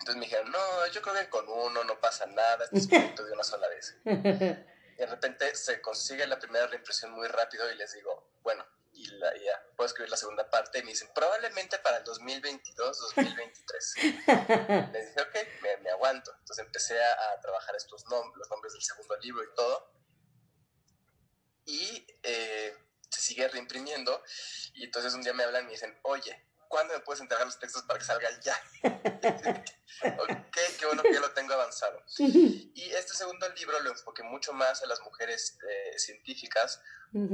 Entonces 0.00 0.16
me 0.16 0.26
dijeron, 0.26 0.50
no, 0.50 0.86
yo 0.92 1.02
creo 1.02 1.14
que 1.14 1.28
con 1.28 1.48
uno 1.48 1.84
no 1.84 2.00
pasa 2.00 2.26
nada, 2.26 2.64
este 2.64 2.78
es 2.78 2.86
proyecto 2.88 3.24
de 3.24 3.32
una 3.32 3.44
sola 3.44 3.68
vez. 3.68 3.96
de 4.98 5.06
repente 5.06 5.54
se 5.54 5.80
consigue 5.80 6.26
la 6.26 6.38
primera 6.38 6.66
reimpresión 6.66 7.12
muy 7.12 7.28
rápido 7.28 7.70
y 7.70 7.76
les 7.76 7.94
digo, 7.94 8.32
bueno, 8.42 8.66
y, 8.92 9.06
la, 9.06 9.32
ya, 9.36 9.64
puedo 9.76 9.86
escribir 9.86 10.10
la 10.10 10.16
segunda 10.16 10.50
parte 10.50 10.80
y 10.80 10.82
me 10.82 10.90
dicen, 10.90 11.08
probablemente 11.14 11.78
para 11.78 11.98
el 11.98 12.04
2022, 12.04 13.14
2023. 13.14 13.94
les 14.92 15.06
dije, 15.06 15.20
ok, 15.20 15.36
me, 15.82 15.90
aguanto. 15.90 16.32
Entonces 16.40 16.66
empecé 16.66 17.00
a, 17.00 17.40
trabajar 17.40 17.76
estos 17.76 18.04
nombres, 18.06 18.36
los 18.38 18.50
nombres 18.50 18.72
del 18.72 18.82
segundo 18.82 19.16
libro 19.18 19.44
y 19.44 19.54
todo. 19.54 19.92
Y 21.64 22.06
eh, 22.24 22.76
se 23.08 23.20
sigue 23.20 23.46
reimprimiendo 23.46 24.20
y 24.74 24.84
entonces 24.84 25.14
un 25.14 25.22
día 25.22 25.32
me 25.32 25.44
hablan 25.44 25.62
y 25.62 25.66
me 25.66 25.72
dicen, 25.72 25.96
oye, 26.02 26.47
¿cuándo 26.68 26.94
me 26.94 27.00
puedes 27.00 27.20
entregar 27.20 27.46
los 27.46 27.58
textos 27.58 27.82
para 27.82 27.98
que 27.98 28.04
salgan 28.04 28.40
ya? 28.40 28.54
ok, 30.18 30.56
qué 30.78 30.86
bueno 30.86 31.02
que 31.02 31.12
ya 31.12 31.20
lo 31.20 31.32
tengo 31.32 31.54
avanzado. 31.54 32.02
Y 32.18 32.90
este 32.94 33.14
segundo 33.14 33.48
libro 33.50 33.80
lo 33.80 33.90
enfoqué 33.90 34.22
mucho 34.22 34.52
más 34.52 34.82
a 34.82 34.86
las 34.86 35.00
mujeres 35.00 35.58
eh, 35.68 35.98
científicas 35.98 36.80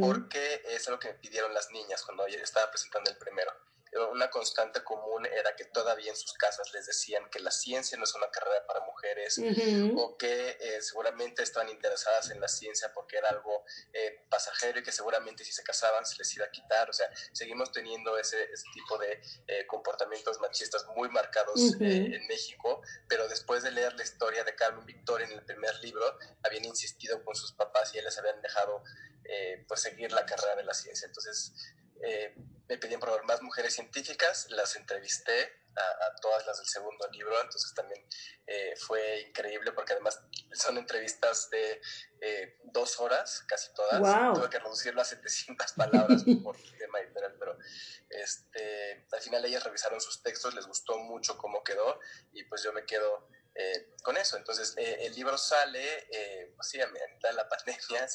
porque 0.00 0.62
es 0.68 0.86
algo 0.86 1.00
que 1.00 1.08
me 1.08 1.14
pidieron 1.14 1.52
las 1.52 1.70
niñas 1.70 2.02
cuando 2.04 2.26
estaba 2.26 2.70
presentando 2.70 3.10
el 3.10 3.16
primero. 3.16 3.50
Una 4.10 4.28
constante 4.28 4.82
común 4.82 5.26
era 5.26 5.54
que 5.56 5.66
todavía 5.66 6.10
en 6.10 6.16
sus 6.16 6.32
casas 6.34 6.72
les 6.72 6.86
decían 6.86 7.28
que 7.30 7.38
la 7.40 7.50
ciencia 7.50 7.96
no 7.96 8.04
es 8.04 8.14
una 8.14 8.30
carrera 8.30 8.66
para 8.66 8.80
mujeres 8.80 9.40
o 9.96 10.16
que 10.16 10.56
eh, 10.60 10.82
seguramente 10.82 11.42
estaban 11.42 11.68
interesadas 11.68 12.30
en 12.30 12.40
la 12.40 12.48
ciencia 12.48 12.92
porque 12.92 13.18
era 13.18 13.28
algo 13.30 13.64
eh, 13.92 14.24
pasajero 14.28 14.80
y 14.80 14.82
que 14.82 14.92
seguramente 14.92 15.44
si 15.44 15.52
se 15.52 15.62
casaban 15.62 16.04
se 16.04 16.16
les 16.18 16.34
iba 16.36 16.46
a 16.46 16.50
quitar. 16.50 16.90
O 16.90 16.92
sea, 16.92 17.08
seguimos 17.32 17.70
teniendo 17.72 18.18
ese, 18.18 18.42
ese 18.52 18.64
tipo 18.72 18.98
de 18.98 19.20
eh, 19.46 19.66
comportamientos 19.66 20.40
machistas 20.40 20.86
muy 20.96 21.08
marcados 21.08 21.60
en 21.80 22.26
México, 22.26 22.82
pero 23.08 23.28
después 23.28 23.62
de 23.62 23.70
leer 23.70 23.94
la 23.94 24.02
historia 24.02 24.44
de 24.44 24.54
Carmen 24.54 24.84
Victoria 24.86 25.26
en 25.26 25.32
el 25.32 25.44
primer 25.44 25.74
libro, 25.80 26.18
habían 26.42 26.64
insistido 26.64 27.24
con 27.24 27.34
sus 27.34 27.52
papás 27.52 27.92
y 27.92 27.98
ya 27.98 28.02
les 28.02 28.18
habían 28.18 28.40
dejado 28.42 28.82
pues 29.66 29.80
seguir 29.80 30.12
la 30.12 30.26
carrera 30.26 30.56
de 30.56 30.64
la 30.64 30.74
ciencia. 30.74 31.06
Entonces, 31.06 31.54
eh, 32.04 32.34
me 32.68 32.78
pedían 32.78 33.00
probar 33.00 33.24
más 33.24 33.42
mujeres 33.42 33.74
científicas, 33.74 34.46
las 34.50 34.76
entrevisté 34.76 35.64
a, 35.76 36.14
todas 36.20 36.46
las 36.46 36.58
del 36.58 36.66
segundo 36.66 37.08
libro, 37.10 37.40
entonces 37.40 37.74
también 37.74 38.00
eh, 38.46 38.74
fue 38.76 39.22
increíble 39.22 39.72
porque 39.72 39.92
además 39.92 40.20
son 40.52 40.78
entrevistas 40.78 41.50
de 41.50 41.80
eh, 42.20 42.58
dos 42.64 43.00
horas, 43.00 43.44
casi 43.46 43.72
todas. 43.74 44.00
Tuve 44.34 44.48
que 44.48 44.58
reducirlo 44.58 45.00
a 45.00 45.04
700 45.04 45.72
palabras 45.72 46.22
por 46.42 46.56
el 46.56 46.78
tema 46.78 47.00
editorial, 47.00 47.34
pero 47.38 47.58
este, 48.08 49.06
al 49.10 49.20
final 49.20 49.44
ellas 49.44 49.64
revisaron 49.64 50.00
sus 50.00 50.22
textos, 50.22 50.54
les 50.54 50.66
gustó 50.66 50.98
mucho 50.98 51.36
cómo 51.36 51.62
quedó 51.64 51.98
y 52.32 52.44
pues 52.44 52.62
yo 52.62 52.72
me 52.72 52.84
quedo 52.84 53.28
con 54.02 54.16
eso. 54.16 54.36
Entonces, 54.36 54.74
el 54.76 55.14
libro 55.14 55.38
sale, 55.38 56.08
pues 56.56 56.68
sí, 56.68 56.80
a 56.80 56.88
mitad 56.88 57.28
de 57.28 57.36
la 57.36 57.48
pandemia. 57.48 58.08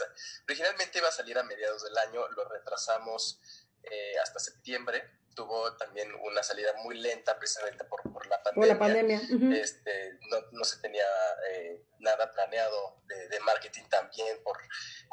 originalmente 0.45 0.97
iba 0.97 1.07
a 1.07 1.13
salir 1.13 1.37
a 1.37 1.43
mediados 1.43 1.81
del 1.83 1.97
año, 1.97 2.27
lo 2.29 2.43
retrasamos 2.49 3.39
eh, 3.83 4.17
hasta 4.21 4.39
septiembre. 4.39 5.03
Tuvo 5.35 5.77
también 5.77 6.09
una 6.23 6.43
salida 6.43 6.73
muy 6.83 6.97
lenta 6.97 7.37
precisamente 7.37 7.85
por, 7.85 8.01
por 8.11 8.27
la 8.27 8.43
pandemia. 8.43 8.55
Por 8.55 8.67
la 8.67 8.79
pandemia. 8.79 9.21
este, 9.61 10.19
no, 10.29 10.37
no, 10.51 10.63
se 10.65 10.81
tenía 10.81 11.05
eh, 11.49 11.85
nada 11.99 12.29
planeado 12.31 13.01
de, 13.05 13.39
marketing 13.39 13.83
también 13.89 14.43
por 14.43 14.57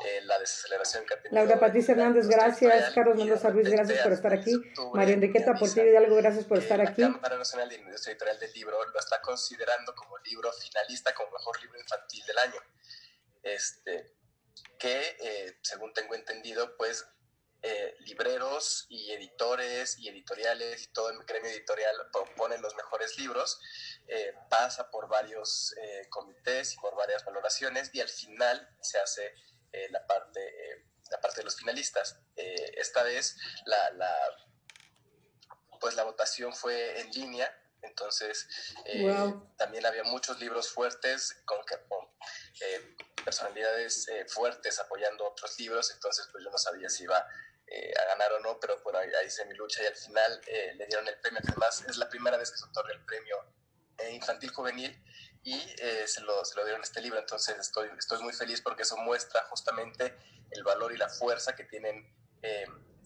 eh, 0.04 0.20
la 0.23 0.38
desaceleración 0.40 1.06
que 1.06 1.14
ha 1.14 1.23
tenido. 1.23 1.44
Laura 1.44 1.61
Patricia 1.61 1.92
Hernández, 1.92 2.26
gracias. 2.26 2.92
Carlos 2.92 3.16
Mendoza 3.16 3.50
Ruiz, 3.50 3.70
gracias 3.70 4.00
por 4.02 4.12
estar 4.12 4.32
aquí. 4.32 4.52
María 4.94 5.14
Enriqueta 5.14 5.54
Portillo 5.54 5.87
Hidalgo, 5.87 6.16
gracias 6.16 6.44
por 6.44 6.58
estar 6.58 6.80
aquí. 6.80 7.02
La 7.02 7.12
Cámara 7.12 7.38
Nacional 7.38 7.68
de 7.68 7.76
Industria 7.76 8.12
Editorial 8.12 8.40
del 8.40 8.52
Libro 8.52 8.85
lo 8.85 8.99
está 8.99 9.20
considerando 9.23 9.94
como 9.94 10.18
libro 10.18 10.50
finalista, 10.52 11.14
como 11.14 11.30
mejor 11.30 11.62
libro 11.62 11.78
infantil 11.78 12.25
del 12.26 12.38
año. 12.38 12.61
Este, 13.44 14.16
que, 14.76 15.56
según 15.62 15.92
tengo 15.92 16.16
entendido, 16.16 16.76
pues 16.76 17.06
eh, 17.68 17.96
libreros 18.00 18.87
y 18.88 19.11
editores 19.11 19.99
y 19.99 20.08
editoriales 20.08 20.85
y 20.85 20.92
todo 20.92 21.11
el 21.11 21.18
gremio 21.25 21.50
editorial 21.50 21.96
proponen 22.12 22.62
los 22.62 22.76
mejores 22.76 23.18
libros, 23.18 23.58
eh, 24.06 24.32
pasa 24.49 24.88
por 24.88 25.08
varios 25.08 25.75
eh, 25.76 26.06
comités 26.08 26.75
y 26.75 26.76
por 26.76 26.94
varias 26.94 27.25
valoraciones 27.25 27.90
y 27.92 28.00
al 28.00 28.08
final 28.08 28.68
se 28.80 29.00
hace 29.00 29.35
la, 29.90 30.06
parte, 30.06 30.40
la 31.11 31.20
parte 31.20 31.40
de 31.40 31.44
los 31.44 31.56
finalistas. 31.56 32.20
esta 32.37 33.02
vez 33.02 33.37
la, 33.64 33.90
la, 33.90 34.14
pues 35.80 35.96
la 35.96 36.04
votación 36.04 36.54
fue 36.54 37.00
en 37.00 37.11
línea, 37.11 37.52
entonces 37.82 38.46
también 39.58 39.85
había 39.85 40.04
muchos 40.04 40.38
libros 40.38 40.70
fuertes 40.70 41.42
con, 41.44 41.58
con 41.88 42.08
personalidades 43.25 44.06
fuertes 44.28 44.78
apoyando 44.78 45.28
otros 45.28 45.58
libros, 45.58 45.90
entonces 45.90 46.28
pues 46.30 46.44
yo 46.44 46.50
no 46.50 46.58
sabía 46.58 46.88
si 46.88 47.02
iba 47.02 47.26
eh, 47.68 47.92
a 48.00 48.04
ganar 48.06 48.32
o 48.35 48.40
no, 48.40 48.61
pero 48.61 48.80
bueno, 48.85 49.00
ahí, 49.00 49.08
hice 49.26 49.44
mi 49.46 49.54
lucha 49.54 49.82
y 49.82 49.87
al 49.87 49.96
final 49.96 50.40
eh, 50.46 50.75
le 50.76 50.87
dieron 50.87 51.08
el 51.08 51.18
premio, 51.18 51.40
además 51.42 51.85
es 51.88 51.96
la 51.96 52.08
primera 52.08 52.37
vez 52.37 52.52
que 52.52 52.58
se 52.58 52.64
otorga 52.64 52.92
el 52.92 53.04
premio 53.04 53.37
eh, 53.99 54.12
infantil 54.12 54.50
juvenil 54.50 55.02
y 55.42 55.58
se 56.06 56.20
lo, 56.23 56.44
se, 56.44 56.56
lo, 56.56 56.64
dieron 56.64 56.82
este 56.82 57.00
libro, 57.00 57.18
entonces 57.18 57.56
estoy, 57.58 57.88
estoy 57.96 58.20
muy 58.23 58.32
feliz 58.32 58.61
porque 58.61 58.82
eso 58.82 58.96
muestra 58.96 59.44
justamente 59.44 60.16
el 60.50 60.64
valor 60.64 60.92
y 60.92 60.96
la 60.96 61.08
fuerza 61.08 61.54
que 61.54 61.64
tienen 61.64 62.12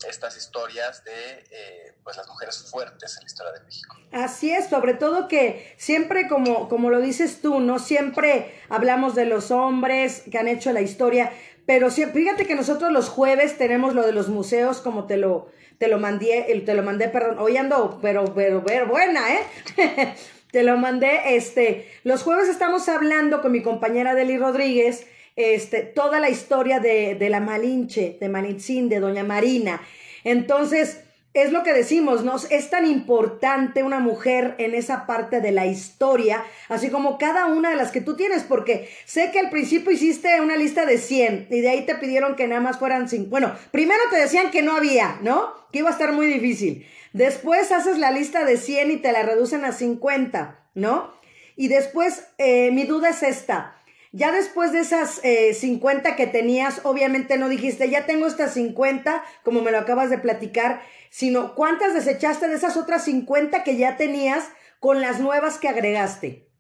estas 0.08 0.38
historias 0.38 1.04
de 1.04 1.94
pues 2.02 2.16
las 2.16 2.26
mujeres 2.28 2.66
fuertes 2.70 3.16
en 3.16 3.24
la 3.24 3.26
historia 3.26 3.52
de 3.52 3.60
México. 3.60 3.96
Así 4.12 4.50
es, 4.50 4.70
sobre 4.70 4.94
todo 4.94 5.28
que 5.28 5.74
siempre, 5.78 6.28
como, 6.28 6.70
como 6.70 6.88
lo 6.88 7.00
dices 7.00 7.42
tú, 7.42 7.60
no 7.60 7.78
siempre 7.78 8.58
hablamos 8.70 9.14
de 9.14 9.26
los 9.26 9.50
hombres 9.50 10.22
que 10.30 10.38
han 10.38 10.48
hecho 10.48 10.72
la 10.72 10.80
historia, 10.80 11.32
pero 11.66 11.90
fíjate 11.90 12.46
que 12.46 12.54
nosotros 12.54 12.92
los 12.92 13.08
jueves 13.08 13.56
tenemos 13.58 13.94
lo 13.94 14.04
de 14.04 14.12
los 14.12 14.28
museos, 14.28 14.80
como 14.80 15.06
te 15.06 15.16
lo, 15.16 15.48
te 15.78 15.88
lo 15.88 15.98
mandé, 15.98 16.62
te 16.66 16.74
lo 16.74 16.82
mandé, 16.82 17.08
perdón, 17.08 17.38
hoy 17.38 17.56
ando, 17.56 17.98
pero, 18.02 18.24
pero, 18.34 18.62
pero 18.64 18.86
buena, 18.86 19.22
¿eh? 19.34 20.14
te 20.50 20.62
lo 20.62 20.76
mandé, 20.76 21.36
este, 21.36 21.88
los 22.04 22.22
jueves 22.22 22.48
estamos 22.48 22.88
hablando 22.88 23.40
con 23.40 23.52
mi 23.52 23.62
compañera 23.62 24.14
Deli 24.14 24.36
Rodríguez, 24.36 25.06
este, 25.36 25.82
toda 25.82 26.20
la 26.20 26.28
historia 26.28 26.80
de, 26.80 27.14
de 27.14 27.30
la 27.30 27.40
Malinche, 27.40 28.18
de 28.20 28.28
Manitzín, 28.28 28.88
de 28.88 29.00
Doña 29.00 29.24
Marina. 29.24 29.80
Entonces, 30.24 31.04
es 31.32 31.52
lo 31.52 31.62
que 31.62 31.72
decimos, 31.72 32.24
¿no? 32.24 32.36
Es 32.50 32.70
tan 32.70 32.86
importante 32.86 33.84
una 33.84 34.00
mujer 34.00 34.56
en 34.58 34.74
esa 34.74 35.06
parte 35.06 35.40
de 35.40 35.52
la 35.52 35.66
historia, 35.66 36.44
así 36.68 36.90
como 36.90 37.18
cada 37.18 37.46
una 37.46 37.70
de 37.70 37.76
las 37.76 37.92
que 37.92 38.00
tú 38.00 38.16
tienes, 38.16 38.42
porque 38.42 38.88
sé 39.04 39.30
que 39.30 39.38
al 39.38 39.50
principio 39.50 39.92
hiciste 39.92 40.40
una 40.40 40.56
lista 40.56 40.86
de 40.86 40.98
100 40.98 41.46
y 41.50 41.60
de 41.60 41.68
ahí 41.70 41.86
te 41.86 41.94
pidieron 41.94 42.34
que 42.34 42.48
nada 42.48 42.60
más 42.60 42.78
fueran 42.78 43.08
5. 43.08 43.30
Bueno, 43.30 43.54
primero 43.70 44.00
te 44.10 44.16
decían 44.16 44.50
que 44.50 44.62
no 44.62 44.76
había, 44.76 45.18
¿no? 45.22 45.54
Que 45.72 45.80
iba 45.80 45.88
a 45.88 45.92
estar 45.92 46.12
muy 46.12 46.26
difícil. 46.26 46.86
Después 47.12 47.70
haces 47.70 47.98
la 47.98 48.10
lista 48.10 48.44
de 48.44 48.56
100 48.56 48.90
y 48.90 48.96
te 48.96 49.12
la 49.12 49.22
reducen 49.22 49.64
a 49.64 49.72
50, 49.72 50.58
¿no? 50.74 51.12
Y 51.54 51.68
después, 51.68 52.24
eh, 52.38 52.70
mi 52.72 52.84
duda 52.84 53.10
es 53.10 53.22
esta. 53.22 53.76
Ya 54.12 54.32
después 54.32 54.72
de 54.72 54.80
esas 54.80 55.20
eh, 55.22 55.54
50 55.54 56.16
que 56.16 56.26
tenías, 56.26 56.80
obviamente 56.84 57.38
no 57.38 57.48
dijiste, 57.48 57.88
ya 57.90 58.06
tengo 58.06 58.26
estas 58.26 58.54
50, 58.54 59.24
como 59.44 59.62
me 59.62 59.70
lo 59.70 59.78
acabas 59.78 60.10
de 60.10 60.18
platicar, 60.18 60.82
sino 61.10 61.54
cuántas 61.54 61.94
desechaste 61.94 62.48
de 62.48 62.56
esas 62.56 62.76
otras 62.76 63.04
50 63.04 63.62
que 63.62 63.76
ya 63.76 63.96
tenías 63.96 64.48
con 64.80 65.00
las 65.00 65.20
nuevas 65.20 65.58
que 65.58 65.68
agregaste. 65.68 66.50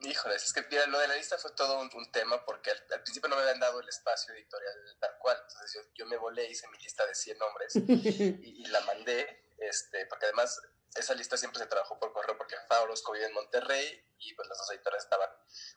Híjole, 0.00 0.34
es 0.34 0.52
que 0.52 0.62
lo 0.88 0.98
de 0.98 1.08
la 1.08 1.16
lista 1.16 1.36
fue 1.36 1.52
todo 1.52 1.78
un, 1.78 2.10
tema 2.10 2.42
porque 2.46 2.70
al, 2.70 3.02
principio 3.02 3.28
no 3.28 3.36
me 3.36 3.42
habían 3.42 3.60
dado 3.60 3.80
el 3.80 3.88
espacio 3.88 4.32
editorial 4.34 4.72
tal 4.98 5.10
cual, 5.18 5.36
entonces 5.46 5.88
yo, 5.94 6.06
me 6.06 6.16
volé, 6.16 6.50
hice 6.50 6.66
mi 6.68 6.78
lista 6.78 7.04
de 7.06 7.14
100 7.14 7.38
nombres 7.38 7.76
y, 7.76 8.66
la 8.68 8.80
mandé, 8.80 9.44
este, 9.58 10.06
porque 10.06 10.24
además 10.24 10.58
esa 10.94 11.14
lista 11.14 11.36
siempre 11.36 11.60
se 11.60 11.66
trabajó 11.66 11.98
por 11.98 12.12
correo 12.12 12.36
porque 12.36 12.56
Faurosco 12.68 13.12
vive 13.12 13.26
en 13.26 13.32
Monterrey 13.32 14.04
y 14.18 14.34
pues 14.34 14.48
las 14.48 14.58
dos 14.58 14.70
editoras 14.70 15.04
estaban 15.04 15.30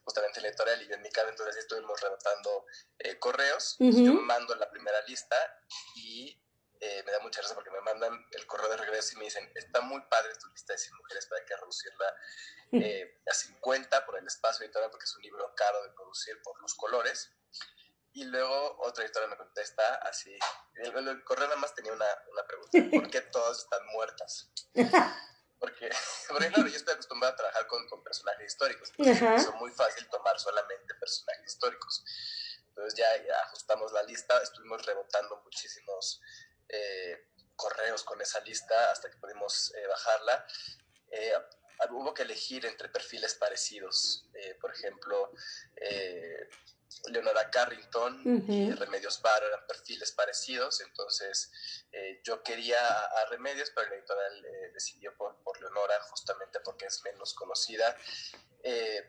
justamente 0.04 0.40
en 0.40 0.44
la 0.44 0.50
editorial 0.50 0.82
y 0.82 0.88
yo 0.88 0.96
en 0.96 1.02
mi 1.02 1.12
casa, 1.12 1.30
entonces 1.30 1.56
estuvimos 1.58 2.00
rebotando 2.02 2.66
eh, 3.00 3.20
correos, 3.20 3.76
yo 3.80 4.14
mando 4.14 4.56
la 4.56 4.70
primera 4.70 5.02
lista 5.04 5.36
y 5.96 6.40
eh, 6.80 7.02
me 7.06 7.14
da 7.14 7.20
mucha 7.20 7.42
risa 7.42 7.56
porque 7.56 7.72
me 7.72 7.80
mandan 7.80 8.26
el 8.32 8.46
correo 8.46 8.68
de 8.70 8.76
regreso 8.76 9.14
y 9.14 9.18
me 9.20 9.26
dicen, 9.26 9.50
está 9.56 9.80
muy 9.80 10.02
padre 10.10 10.36
tu 10.36 10.50
lista 10.50 10.74
de 10.74 10.80
100 10.80 10.98
mujeres, 10.98 11.26
pero 11.28 11.40
hay 11.40 11.48
que 11.48 11.56
reducirla 11.56 12.16
eh, 12.74 13.22
a 13.26 13.34
50 13.34 14.06
por 14.06 14.18
el 14.18 14.28
espacio 14.28 14.66
editorial 14.66 14.92
porque 14.92 15.06
es 15.06 15.16
un 15.16 15.22
libro 15.22 15.54
caro 15.56 15.82
de 15.84 15.92
producir 15.92 16.42
por 16.42 16.60
los 16.62 16.74
colores. 16.76 17.32
Y 18.14 18.26
luego 18.26 18.78
otra 18.80 19.04
editora 19.04 19.28
me 19.28 19.38
contesta 19.38 19.96
así, 19.96 20.38
el, 20.76 21.24
correo 21.24 21.48
nada 21.48 21.60
más 21.60 21.74
tenía 21.74 21.94
una, 21.94 22.06
una 22.32 22.46
pregunta, 22.46 22.78
¿por 22.92 23.10
qué 23.10 23.22
todas 23.22 23.60
están 23.60 23.86
muertas? 23.88 24.52
Porque, 25.60 25.90
porque 26.28 26.50
claro, 26.50 26.68
yo 26.68 26.76
estoy 26.76 26.94
acostumbrado 26.94 27.34
a 27.34 27.38
trabajar 27.38 27.66
con, 27.68 27.88
con 27.88 28.04
personajes 28.04 28.48
históricos, 28.48 28.92
es 28.98 29.54
muy 29.56 29.72
fácil 29.72 30.10
tomar 30.10 30.38
solamente 30.38 30.94
personajes 30.96 31.54
históricos. 31.54 32.04
Entonces 32.68 32.96
ya, 32.96 33.24
ya, 33.26 33.40
ajustamos 33.44 33.94
la 33.94 34.04
lista, 34.04 34.38
estuvimos 34.42 34.86
rebotando 34.86 35.40
muchísimos 35.46 36.20
eh, 36.68 37.30
correos 37.56 38.04
con 38.04 38.20
esa 38.20 38.40
lista 38.42 38.92
hasta 38.92 39.10
que 39.10 39.18
pudimos 39.18 39.74
eh, 39.76 39.88
bajarla. 39.88 40.46
Eh, 41.12 41.34
hubo 41.92 42.14
que 42.14 42.24
elegir 42.24 42.66
entre 42.66 42.90
perfiles 42.90 43.36
parecidos. 43.36 44.28
por 44.60 44.74
ejemplo, 44.74 45.32
Leonora 47.10 47.50
Carrington 47.50 48.22
y 48.48 48.72
Remedios 48.72 49.22
Varo 49.22 49.48
eran 49.48 49.66
perfiles 49.68 50.12
parecidos, 50.12 50.82
entonces 50.82 51.52
yo 52.24 52.42
quería 52.44 52.78
a, 52.80 53.26
Remedios, 53.30 53.72
pero 53.76 53.90
la 53.90 53.96
editorial 53.96 54.72
decidió 54.74 55.16
por, 55.16 55.36
por, 55.44 55.60
Leonora 55.60 56.00
justamente 56.10 56.60
porque 56.62 56.86
es 56.86 57.02
menos 57.04 57.34
conocida. 57.34 57.96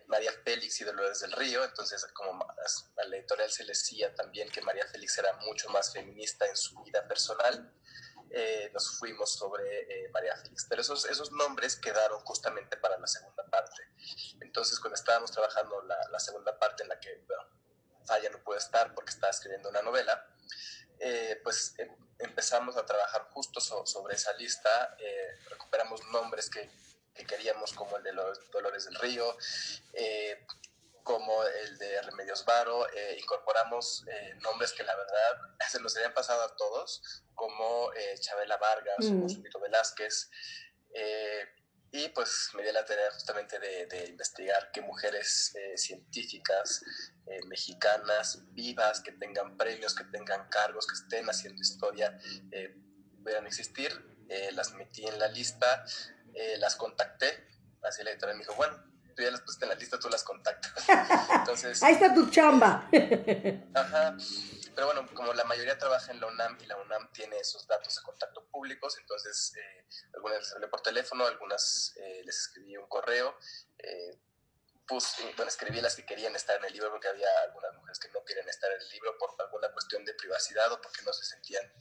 María 0.06 0.32
Félix 0.44 0.80
y 0.80 0.84
Dolores 0.84 1.20
del 1.20 1.32
Río, 1.32 1.64
entonces 1.64 2.04
como 2.12 2.44
a 2.44 3.04
la 3.04 3.16
editorial 3.16 3.50
se 3.50 3.62
le 3.62 3.68
decía 3.68 4.14
también 4.14 4.48
que 4.50 4.60
María 4.60 4.86
Félix 4.88 5.18
era 5.18 5.32
mucho 5.38 5.68
más 5.70 5.92
feminista 5.92 6.46
en 6.46 6.56
su 6.56 6.82
vida 6.82 7.06
personal, 7.06 7.72
eh, 8.36 8.68
nos 8.74 8.98
fuimos 8.98 9.32
sobre 9.32 9.82
eh, 9.82 10.08
María 10.12 10.36
Félix, 10.36 10.66
pero 10.68 10.82
esos, 10.82 11.04
esos 11.04 11.30
nombres 11.30 11.76
quedaron 11.76 12.20
justamente 12.22 12.76
para 12.76 12.98
la 12.98 13.06
segunda 13.06 13.46
parte. 13.46 13.80
Entonces 14.40 14.80
cuando 14.80 14.96
estábamos 14.96 15.30
trabajando 15.30 15.80
la, 15.82 15.96
la 16.10 16.18
segunda 16.18 16.58
parte 16.58 16.82
en 16.82 16.88
la 16.88 16.98
que, 16.98 17.22
bueno, 17.28 17.44
Falla 18.06 18.30
no 18.30 18.38
puede 18.42 18.58
estar 18.58 18.94
porque 18.94 19.10
está 19.10 19.30
escribiendo 19.30 19.68
una 19.68 19.82
novela, 19.82 20.26
eh, 20.98 21.40
pues 21.42 21.74
empezamos 22.18 22.76
a 22.76 22.86
trabajar 22.86 23.28
justo 23.30 23.60
sobre 23.60 24.14
esa 24.14 24.32
lista, 24.34 24.96
eh, 24.98 25.38
recuperamos 25.50 26.04
nombres 26.08 26.48
que, 26.48 26.70
que, 27.14 27.26
queríamos 27.26 27.72
como 27.72 27.96
el 27.96 28.02
de 28.02 28.12
los 28.12 28.50
Dolores 28.50 28.84
del 28.84 28.94
Río, 28.96 29.36
eh, 29.92 30.46
como 31.02 31.44
el 31.44 31.76
de 31.76 32.00
Remedios 32.02 32.44
Varo, 32.46 32.88
eh, 32.90 33.18
incorporamos 33.20 34.06
nombres 34.40 34.72
que 34.72 34.82
la 34.82 34.96
verdad 34.96 35.38
se 35.70 35.80
nos 35.80 35.94
habían 35.96 36.14
pasado 36.14 36.42
a 36.42 36.56
todos, 36.56 37.22
como 37.34 37.90
Chabela 38.20 38.56
Vargas 38.56 39.10
mm. 39.10 39.26
o 39.54 39.60
Velázquez. 39.60 40.30
Y 41.96 42.08
pues 42.08 42.48
me 42.54 42.64
di 42.64 42.72
la 42.72 42.84
tarea 42.84 43.08
justamente 43.12 43.56
de, 43.60 44.06
investigar 44.08 44.72
qué 44.72 44.80
mujeres 44.80 45.54
eh, 45.54 45.78
científicas 45.78 46.82
eh, 47.26 47.40
mexicanas 47.46 48.44
vivas, 48.52 49.00
que 49.00 49.12
tengan 49.12 49.56
premios, 49.56 49.94
que 49.94 50.04
tengan 50.04 50.48
cargos, 50.48 50.86
que 50.86 50.94
estén 50.94 51.28
haciendo 51.28 51.60
historia, 51.60 52.18
eh, 52.50 52.76
puedan 53.22 53.46
existir. 53.46 53.90
las 54.52 54.72
metí 54.72 55.06
en 55.06 55.18
la 55.18 55.28
lista, 55.28 55.84
las 56.58 56.76
contacté. 56.76 57.46
Así 57.82 58.02
la 58.02 58.10
editorial 58.10 58.38
me 58.38 58.44
dijo, 58.44 58.54
bueno, 58.54 58.82
tú 59.14 59.22
ya 59.22 59.30
las 59.30 59.40
pusiste 59.40 59.64
en 59.64 59.70
la 59.70 59.74
lista, 59.74 59.98
tú 59.98 60.08
las 60.08 60.24
contactas. 60.24 60.72
Entonces, 61.34 61.82
Ahí 61.82 61.94
está 61.94 62.12
tu 62.14 62.28
chamba. 62.30 62.88
Ajá. 63.74 64.16
Pero 64.74 64.86
bueno, 64.86 65.08
como 65.14 65.32
la 65.32 65.44
mayoría 65.44 65.78
trabaja 65.78 66.10
en 66.10 66.20
la 66.20 66.26
UNAM 66.26 66.58
y 66.60 66.66
la 66.66 66.76
UNAM 66.76 67.12
tiene 67.12 67.38
esos 67.38 67.66
datos 67.66 67.94
de 67.94 68.02
contacto 68.02 68.44
públicos, 68.46 68.96
entonces 68.98 69.52
eh, 69.56 69.86
algunas 70.14 70.38
les 70.38 70.52
hablé 70.52 70.68
por 70.68 70.80
teléfono, 70.82 71.26
algunas 71.26 71.94
eh, 71.96 72.22
les 72.24 72.36
escribí 72.36 72.76
un 72.76 72.88
correo. 72.88 73.36
Eh, 74.90 75.32
bueno, 75.36 75.48
escribí 75.48 75.80
las 75.80 75.96
que 75.96 76.04
querían 76.04 76.36
estar 76.36 76.58
en 76.58 76.64
el 76.66 76.72
libro 76.72 76.90
porque 76.90 77.08
había 77.08 77.28
algunas 77.42 77.74
mujeres 77.74 77.98
que 77.98 78.08
no 78.10 78.22
querían 78.24 78.48
estar 78.48 78.70
en 78.70 78.80
el 78.80 78.88
libro 78.90 79.16
por 79.18 79.30
alguna 79.38 79.72
cuestión 79.72 80.04
de 80.04 80.14
privacidad 80.14 80.70
o 80.72 80.80
porque 80.80 81.02
no 81.04 81.12
se 81.12 81.24
sentían 81.24 81.72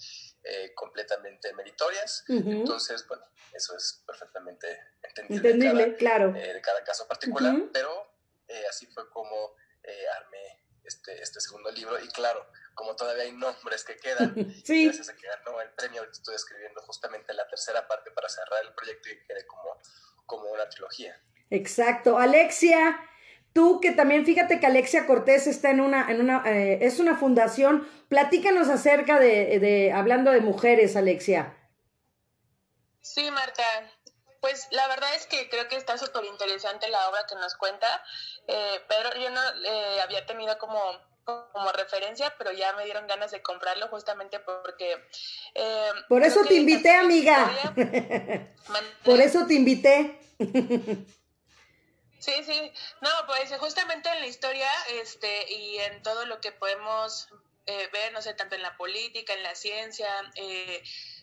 completamente 0.76 1.54
meritorias. 1.54 2.24
Entonces, 2.28 3.08
bueno, 3.08 3.24
eso 3.54 3.76
es 3.78 4.04
perfectamente 4.06 4.68
entendible, 5.02 5.50
entendible 5.50 5.96
claro. 5.96 6.32
de 6.32 6.62
cada 6.62 6.84
caso 6.84 7.08
particular, 7.08 7.56
pero 7.72 8.10
así 8.70 8.88
fue 8.88 9.10
como 9.10 9.56
armé 10.18 10.64
este, 10.84 11.22
este 11.22 11.40
segundo 11.42 11.72
libro. 11.72 12.00
Y 12.00 12.08
claro, 12.10 12.46
como 12.74 12.96
todavía 12.96 13.24
hay 13.24 13.32
nombres 13.32 13.84
que 13.84 13.98
quedan, 13.98 14.36
sí. 14.66 14.86
gracias 14.86 15.10
a 15.10 15.16
que 15.16 15.28
ganó 15.28 15.62
el 15.62 15.70
premio, 15.72 16.04
estoy 16.04 16.36
escribiendo 16.36 16.82
justamente 16.82 17.34
la 17.34 17.48
tercera 17.48 17.88
parte 17.88 18.12
para 18.12 18.30
cerrar 18.30 18.64
el 18.64 18.74
proyecto 18.74 19.10
y 19.10 19.18
que 19.18 19.26
quede 19.26 19.48
como, 19.48 19.82
como 20.26 20.52
una 20.52 20.68
trilogía. 20.70 21.22
Exacto. 21.54 22.18
Alexia, 22.18 23.00
tú 23.54 23.80
que 23.80 23.92
también, 23.92 24.26
fíjate 24.26 24.60
que 24.60 24.66
Alexia 24.66 25.06
Cortés 25.06 25.46
está 25.46 25.70
en 25.70 25.82
una, 25.82 26.10
en 26.10 26.20
una, 26.20 26.42
eh, 26.46 26.80
es 26.82 27.00
una 27.00 27.16
fundación. 27.16 27.88
Platícanos 28.10 28.70
acerca 28.70 29.20
de, 29.20 29.60
de, 29.60 29.94
hablando 29.94 30.32
de 30.32 30.42
mujeres, 30.42 30.96
Alexia. 30.96 31.56
Sí, 33.02 33.30
Marta. 33.30 33.64
Pues 34.42 34.68
la 34.72 34.88
verdad 34.88 35.14
es 35.16 35.28
que 35.28 35.48
creo 35.48 35.68
que 35.68 35.78
está 35.78 35.96
súper 35.98 36.26
interesante 36.26 36.90
la 36.90 37.08
obra 37.08 37.20
que 37.30 37.36
nos 37.36 37.56
cuenta. 37.56 37.88
Eh, 38.48 38.82
Pedro, 38.90 39.12
yo 39.22 39.30
no 39.30 39.42
eh, 39.64 40.02
había 40.02 40.26
tenido 40.26 40.58
como 40.58 40.80
como 41.24 41.72
referencia, 41.72 42.34
pero 42.38 42.52
ya 42.52 42.74
me 42.74 42.84
dieron 42.84 43.08
ganas 43.08 43.32
de 43.32 43.42
comprarlo 43.42 43.88
justamente 43.88 44.40
porque... 44.42 44.98
Eh, 45.56 45.92
Por 46.10 46.22
eso 46.26 46.42
te 46.46 46.56
invité, 46.56 46.94
amiga. 46.94 47.50
Por 49.06 49.22
eso 49.22 49.46
te 49.48 49.54
invité. 49.54 50.20
Sí, 52.24 52.42
sí. 52.46 52.72
No, 53.02 53.10
pues 53.28 53.54
justamente 53.60 54.10
en 54.10 54.22
la 54.22 54.28
historia 54.28 54.70
este, 54.92 55.52
y 55.52 55.78
en 55.80 56.02
todo 56.04 56.26
lo 56.26 56.40
que 56.40 56.54
podemos 56.54 57.28
eh, 57.66 57.90
ver, 57.92 58.14
no 58.14 58.22
sé, 58.22 58.34
tanto 58.34 58.56
en 58.56 58.62
la 58.62 58.78
política, 58.78 59.34
en 59.34 59.44
la 59.44 59.56
ciencia, 59.56 60.10
eh, 60.36 60.82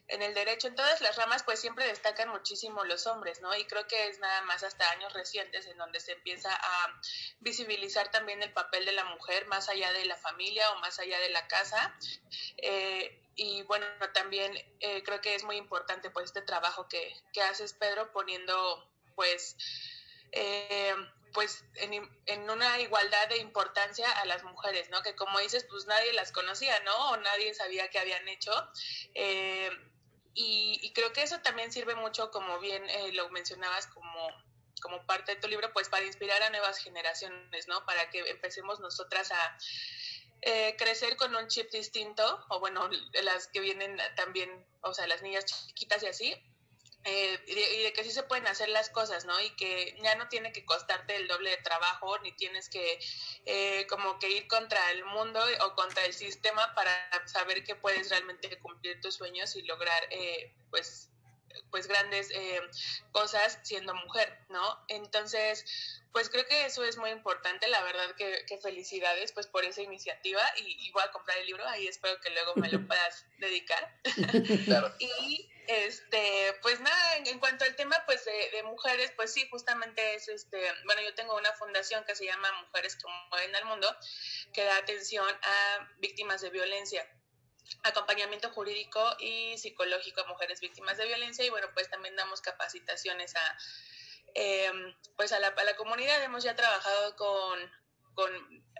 en 0.09 0.21
el 0.21 0.35
derecho, 0.35 0.69
en 0.69 0.75
todas 0.75 1.01
las 1.01 1.17
ramas, 1.17 1.43
pues 1.43 1.59
siempre 1.59 1.87
destacan 1.87 2.29
muchísimo 2.29 2.85
los 2.85 3.07
hombres, 3.07 3.41
¿no? 3.41 3.57
Y 3.57 3.65
creo 3.65 3.87
que 3.87 4.09
es 4.09 4.19
nada 4.19 4.43
más 4.43 4.63
hasta 4.63 4.91
años 4.91 5.15
recientes 5.15 5.65
en 5.65 5.79
donde 5.79 6.01
se 6.01 6.13
empieza 6.13 6.55
a 6.55 7.01
visibilizar 7.39 8.11
también 8.11 8.43
el 8.43 8.53
papel 8.53 8.85
de 8.85 8.93
la 8.93 9.05
mujer 9.05 9.47
más 9.47 9.71
allá 9.71 9.95
de 9.95 10.05
la 10.05 10.17
familia 10.19 10.71
o 10.73 10.81
más 10.81 10.99
allá 10.99 11.19
de 11.19 11.31
la 11.31 11.49
casa. 11.49 11.97
Eh, 12.59 13.23
y 13.37 13.63
bueno, 13.63 13.87
también 14.13 14.53
eh, 14.81 15.03
creo 15.03 15.23
que 15.23 15.35
es 15.35 15.45
muy 15.45 15.57
importante 15.57 16.11
pues 16.11 16.27
este 16.27 16.43
trabajo 16.43 16.91
que, 16.91 17.15
que 17.33 17.41
haces, 17.41 17.73
Pedro, 17.73 18.13
poniendo 18.13 18.87
pues... 19.15 19.57
Eh, 20.33 20.95
pues 21.33 21.65
en, 21.77 22.11
en, 22.27 22.51
una 22.51 22.81
igualdad 22.81 23.29
de 23.29 23.39
importancia 23.39 24.11
a 24.11 24.25
las 24.25 24.43
mujeres, 24.43 24.91
¿no? 24.91 25.01
Que 25.03 25.15
como 25.15 25.39
dices, 25.39 25.65
pues 25.69 25.87
nadie 25.87 26.13
las 26.13 26.33
conocía, 26.33 26.79
¿no? 26.81 27.11
O 27.11 27.17
nadie 27.19 27.55
sabía 27.55 27.89
qué 27.89 28.01
habían 28.01 28.27
hecho. 28.27 28.53
Eh, 29.15 29.71
y, 30.35 30.93
creo 30.93 31.13
que 31.13 31.23
eso 31.23 31.41
también 31.41 31.71
sirve 31.71 31.95
mucho, 31.95 32.31
como 32.31 32.59
bien 32.59 32.89
eh, 32.89 33.13
lo 33.13 33.29
mencionabas, 33.31 33.87
como, 33.89 34.29
como 34.83 35.07
parte 35.07 35.35
de 35.35 35.41
tu 35.41 35.49
libro, 35.49 35.73
pues 35.73 35.89
para 35.89 36.05
inspirar 36.05 36.43
a 36.43 36.51
nuevas 36.51 36.79
generaciones, 36.79 37.69
¿no? 37.69 37.85
Para 37.85 38.11
que 38.11 38.21
empecemos 38.29 38.81
nosotras 38.81 39.31
a 39.33 39.59
crecer 40.79 41.17
con 41.17 41.37
un 41.37 41.49
chip 41.49 41.71
distinto, 41.71 42.45
o 42.49 42.61
bueno, 42.61 42.89
las 43.23 43.49
que 43.49 43.61
vienen 43.61 43.99
también, 44.17 44.67
o 44.81 44.95
sea, 44.95 45.07
las 45.07 45.23
niñas 45.23 45.45
chiquitas 45.45 46.03
y 46.03 46.07
así, 46.07 46.51
eh, 47.05 47.41
y, 47.47 47.83
de, 47.83 47.93
que 47.95 48.05
sí 48.05 48.11
se 48.11 48.23
pueden 48.25 48.47
hacer 48.47 48.69
las 48.69 48.91
cosas, 48.91 49.25
¿no? 49.25 49.39
Y 49.41 49.51
que 49.57 49.97
ya 50.03 50.15
no 50.17 50.29
tiene 50.29 50.53
que 50.53 50.65
costarte 50.65 51.17
el 51.17 51.29
doble 51.29 51.51
de 51.51 51.57
trabajo, 51.59 52.19
ni 52.19 52.33
tienes 52.33 52.69
que 52.69 52.99
eh, 53.47 53.87
como 53.89 54.19
que 54.19 54.29
ir 54.29 54.47
contra 54.49 54.91
el 54.91 55.05
mundo 55.07 55.41
o 55.63 55.75
contra 55.75 56.05
el 56.05 56.13
sistema 56.13 56.75
para 56.75 56.93
saber 57.27 57.65
que 57.65 57.75
puedes 57.75 58.11
realmente 58.11 58.59
cumplir 58.59 59.01
tus 59.01 59.15
sueños 59.15 59.57
y 59.57 59.63
lograr, 59.63 60.03
eh, 60.11 60.53
pues, 60.71 61.09
pues 61.71 61.87
grandes 61.87 62.31
cosas 63.13 63.59
siendo 63.63 63.95
mujer, 63.95 64.39
¿no? 64.49 64.85
Entonces, 64.89 65.65
pues 66.13 66.29
creo 66.29 66.47
que 66.47 66.67
eso 66.67 66.85
es 66.85 66.97
muy 66.97 67.11
importante, 67.11 67.67
la 67.69 67.83
verdad 67.83 68.15
que, 68.17 68.59
felicidades 68.63 69.33
pues 69.33 69.47
por 69.47 69.65
esa 69.65 69.83
iniciativa 69.83 70.43
y, 70.57 70.87
y, 70.87 70.91
voy 70.93 71.03
a 71.03 71.11
comprar 71.13 71.39
el 71.39 71.47
libro, 71.47 71.67
ahí 71.67 71.89
espero 71.89 72.21
que 72.21 72.31
luego 72.31 72.55
me 72.57 72.69
lo 72.69 72.79
puedas 72.87 73.25
dedicar. 73.39 73.97
Claro. 74.65 74.95
y 75.01 75.49
este, 75.71 76.59
pues 76.63 76.81
nada, 76.81 77.17
en, 77.17 77.39
cuanto 77.39 77.65
al 77.65 77.77
tema 77.77 77.97
pues 78.05 78.25
de, 78.25 78.63
mujeres, 78.65 79.13
pues 79.15 79.33
sí, 79.33 79.49
justamente 79.51 80.15
es 80.15 80.27
este, 80.29 80.61
bueno, 80.85 81.01
yo 81.03 81.15
tengo 81.15 81.37
una 81.37 81.53
fundación 81.53 82.05
que 82.05 82.17
se 82.17 82.25
llama 82.25 82.51
Mujeres 82.67 82.97
que 82.97 83.05
mueven 83.31 83.55
al 83.55 83.65
mundo, 83.67 83.95
que 84.53 84.65
da 84.65 84.77
atención 84.77 85.29
a 85.29 85.89
víctimas 85.99 86.41
de 86.41 86.51
violencia 86.51 87.09
acompañamiento 87.85 88.51
jurídico 88.51 89.01
y 89.21 89.57
psicológico 89.57 90.23
a 90.23 90.27
mujeres 90.27 90.61
víctimas 90.61 90.97
de 90.99 91.07
violencia 91.07 91.45
y 91.45 91.51
bueno 91.51 91.69
pues 91.73 91.89
también 91.89 92.17
damos 92.17 92.41
capacitaciones 92.41 93.37
a 93.37 93.59
em, 94.35 94.97
pues 95.17 95.33
a 95.33 95.39
la 95.39 95.77
comunidad. 95.77 96.21
Hemos 96.25 96.43
ya 96.43 96.57
trabajado 96.57 97.15
con 97.15 97.61
con 98.15 98.31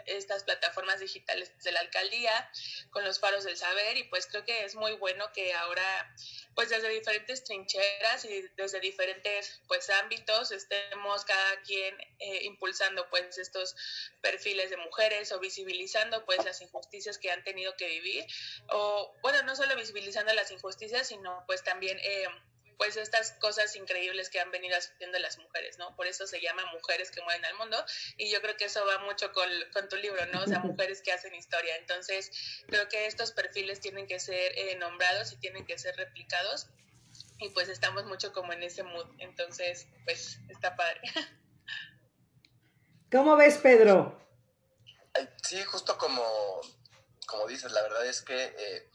estas 0.07 0.45
plataformas 0.45 1.01
digitales 1.01 1.53
de 1.63 1.73
la 1.73 1.81
alcaldía, 1.81 2.51
con 2.91 3.05
los 3.05 3.21
faros 3.21 3.45
del 3.45 3.57
saber 3.57 3.97
y 3.97 4.05
pues 4.05 4.27
creo 4.27 4.45
que 4.45 4.65
es 4.65 4.75
muy 4.75 4.93
bueno 4.93 5.31
que 5.33 5.53
ahora 5.53 6.15
pues 6.55 6.69
desde 6.69 6.89
diferentes 6.89 7.45
trincheras 7.45 8.25
y 8.25 8.43
desde 8.57 8.81
diferentes 8.81 9.61
pues 9.69 9.89
ámbitos 9.91 10.51
estemos 10.53 11.25
cada 11.25 11.63
quien 11.63 11.99
eh, 12.19 12.45
impulsando 12.45 13.09
pues 13.11 13.39
estos 13.39 13.77
perfiles 14.21 14.71
de 14.71 14.77
mujeres 14.79 15.33
o 15.33 15.39
visibilizando 15.39 16.25
pues 16.25 16.45
las 16.45 16.61
injusticias 16.61 17.19
que 17.19 17.31
han 17.31 17.45
tenido 17.45 17.77
que 17.77 17.89
vivir 17.89 18.27
o 18.69 19.15
bueno 19.23 19.43
no 19.43 19.55
solo 19.57 19.77
visibilizando 19.77 20.33
las 20.35 20.51
injusticias 20.51 21.09
sino 21.09 21.45
pues 21.47 21.63
también 21.63 21.99
eh, 22.01 22.27
pues 22.81 22.97
estas 22.97 23.33
cosas 23.33 23.77
increíbles 23.77 24.31
que 24.31 24.41
han 24.41 24.51
venido 24.51 24.75
haciendo 24.75 25.19
las 25.19 25.37
mujeres, 25.37 25.77
¿no? 25.77 25.95
Por 25.97 26.07
eso 26.07 26.27
se 26.27 26.41
llama 26.41 26.65
Mujeres 26.73 27.11
que 27.11 27.21
mueven 27.21 27.45
al 27.45 27.55
mundo 27.57 27.77
y 28.17 28.33
yo 28.33 28.41
creo 28.41 28.57
que 28.57 28.65
eso 28.65 28.83
va 28.87 28.97
mucho 29.01 29.31
con, 29.35 29.51
tu 29.91 29.97
libro, 29.97 30.25
¿no? 30.33 30.43
O 30.43 30.47
sea, 30.47 30.61
mujeres 30.61 31.03
que 31.03 31.13
hacen 31.13 31.35
historia. 31.35 31.77
Entonces, 31.77 32.31
creo 32.69 32.89
que 32.89 33.05
estos 33.05 33.33
perfiles 33.33 33.81
tienen 33.81 34.07
que 34.07 34.19
ser 34.19 34.57
eh, 34.57 34.77
nombrados 34.77 35.31
y 35.33 35.37
tienen 35.37 35.67
que 35.67 35.77
ser 35.77 35.95
replicados 35.97 36.69
y 37.39 37.51
pues 37.51 37.69
estamos 37.69 38.07
mucho 38.07 38.33
como 38.33 38.55
en 38.55 38.63
ese 38.63 38.83
mood. 38.83 39.09
Entonces, 39.19 39.87
pues 40.07 40.39
está 40.49 40.75
padre. 40.75 41.03
¿Cómo 43.13 43.37
ves, 43.37 43.59
Pedro? 43.59 44.27
Sí, 45.43 45.63
justo 45.65 45.99
como, 45.99 46.25
como 47.27 47.47
dices, 47.47 47.73
la 47.73 47.83
verdad 47.83 48.07
es 48.07 48.23
que... 48.23 48.43
Eh, 48.43 48.91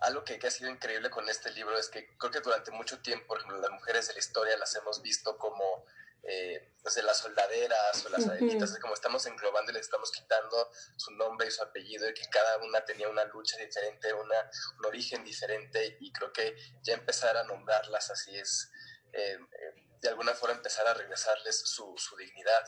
algo 0.00 0.24
que, 0.24 0.38
ha 0.46 0.50
sido 0.50 0.70
increíble 0.70 1.10
con 1.10 1.28
este 1.28 1.50
libro 1.52 1.78
es 1.78 1.88
que 1.88 2.16
creo 2.18 2.30
que 2.30 2.40
durante 2.40 2.70
mucho 2.70 3.00
tiempo, 3.00 3.26
por 3.28 3.38
ejemplo, 3.38 3.58
las 3.58 3.70
mujeres 3.70 4.08
de 4.08 4.14
la 4.14 4.18
historia 4.18 4.56
las 4.56 4.74
hemos 4.76 5.02
visto 5.02 5.36
como, 5.38 5.86
eh, 6.22 6.72
no 6.84 6.90
sé, 6.90 7.02
las 7.02 7.18
soldaderas 7.18 8.04
o 8.04 8.08
las 8.08 8.26
adelitas, 8.26 8.78
como 8.78 8.94
estamos 8.94 9.24
englobando 9.26 9.70
y 9.70 9.74
les 9.74 9.82
estamos 9.82 10.10
quitando 10.10 10.70
su 10.96 11.12
nombre 11.12 11.48
y 11.48 11.50
su 11.50 11.62
apellido 11.62 12.08
y 12.08 12.14
que 12.14 12.28
cada 12.30 12.58
una 12.58 12.84
tenía 12.84 13.08
una 13.08 13.24
lucha 13.24 13.56
diferente, 13.56 14.12
una, 14.12 14.50
un 14.78 14.86
origen 14.86 15.24
diferente 15.24 15.96
y 16.00 16.12
creo 16.12 16.32
que 16.32 16.56
ya 16.82 16.94
empezar 16.94 17.36
a 17.36 17.44
nombrarlas 17.44 18.10
así 18.10 18.36
es... 18.36 18.70
Eh, 19.12 19.38
eh, 19.38 19.83
de 20.00 20.08
alguna 20.08 20.34
forma 20.34 20.56
empezar 20.56 20.86
a 20.86 20.94
regresarles 20.94 21.60
su, 21.60 21.94
su 21.96 22.16
dignidad. 22.16 22.64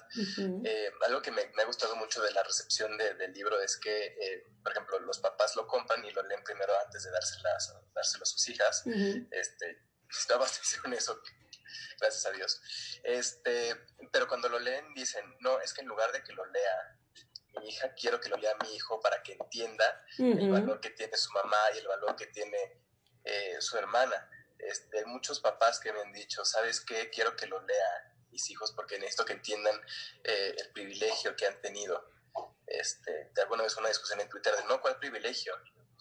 Eh, 0.64 0.90
algo 1.06 1.22
que 1.22 1.30
me, 1.30 1.46
me, 1.54 1.62
ha 1.62 1.66
gustado 1.66 1.94
mucho 1.96 2.22
de 2.22 2.30
la 2.32 2.42
recepción 2.42 2.96
del 2.96 3.32
libro 3.32 3.60
es 3.60 3.76
que, 3.76 4.06
eh, 4.06 4.44
por 4.62 4.72
ejemplo, 4.72 4.98
los 5.00 5.18
papás 5.18 5.54
lo 5.56 5.66
compran 5.66 6.04
y 6.04 6.10
lo 6.10 6.22
leen 6.22 6.42
primero 6.44 6.72
antes 6.84 7.04
de 7.04 7.10
dárselas, 7.10 7.74
dárselo 7.94 8.22
a 8.22 8.26
sus 8.26 8.48
hijas. 8.48 8.84
este, 9.30 9.82
estaba 10.10 10.46
en 10.84 10.92
eso, 10.94 11.20
gracias 12.00 12.26
a 12.26 12.30
Dios. 12.30 12.60
Este, 13.02 13.86
pero 14.10 14.28
cuando 14.28 14.48
lo 14.48 14.58
leen 14.58 14.94
dicen, 14.94 15.24
no, 15.40 15.60
es 15.60 15.72
que 15.72 15.82
en 15.82 15.88
lugar 15.88 16.12
de 16.12 16.22
que 16.22 16.32
lo 16.32 16.44
lea 16.46 16.98
mi 17.60 17.68
hija, 17.68 17.92
quiero 17.94 18.20
que 18.20 18.28
lo 18.28 18.36
lea 18.36 18.54
mi 18.62 18.74
hijo 18.74 19.00
para 19.00 19.22
que 19.22 19.32
entienda 19.32 20.04
el 20.18 20.50
valor 20.50 20.80
que 20.80 20.90
tiene 20.90 21.16
su 21.16 21.32
mamá 21.32 21.58
y 21.74 21.78
el 21.78 21.88
valor 21.88 22.14
que 22.14 22.26
tiene 22.26 22.82
eh, 23.24 23.56
su 23.60 23.76
hermana 23.76 24.30
este, 24.58 25.04
muchos 25.06 25.40
papás 25.40 25.80
que 25.80 25.92
me 25.92 26.00
han 26.00 26.12
dicho, 26.12 26.44
¿sabes 26.44 26.80
qué? 26.80 27.10
Quiero 27.10 27.36
que 27.36 27.46
lo 27.46 27.60
lean 27.60 28.16
mis 28.30 28.50
hijos 28.50 28.72
porque 28.72 28.98
necesito 28.98 29.24
que 29.24 29.34
entiendan 29.34 29.80
eh, 30.24 30.54
el 30.58 30.72
privilegio 30.72 31.36
que 31.36 31.46
han 31.46 31.60
tenido. 31.60 32.10
Este, 32.66 33.30
de 33.32 33.42
alguna 33.42 33.62
vez 33.62 33.76
una 33.76 33.88
discusión 33.88 34.20
en 34.20 34.28
Twitter 34.28 34.54
de, 34.56 34.64
no, 34.64 34.80
¿cuál 34.80 34.98
privilegio? 34.98 35.54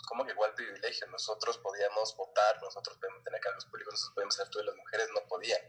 ¿Cómo 0.07 0.25
que 0.25 0.35
cuál 0.35 0.53
privilegio? 0.53 1.07
Nosotros 1.07 1.57
podíamos 1.59 2.15
votar, 2.17 2.61
nosotros 2.61 2.97
podemos 2.97 3.23
tener 3.23 3.39
cargos 3.39 3.65
públicos, 3.65 3.93
nosotros 3.93 4.15
podemos 4.15 4.39
hacer 4.39 4.49
todo 4.51 4.63
y 4.63 4.65
las 4.65 4.75
mujeres 4.75 5.07
no 5.13 5.27
podían. 5.27 5.61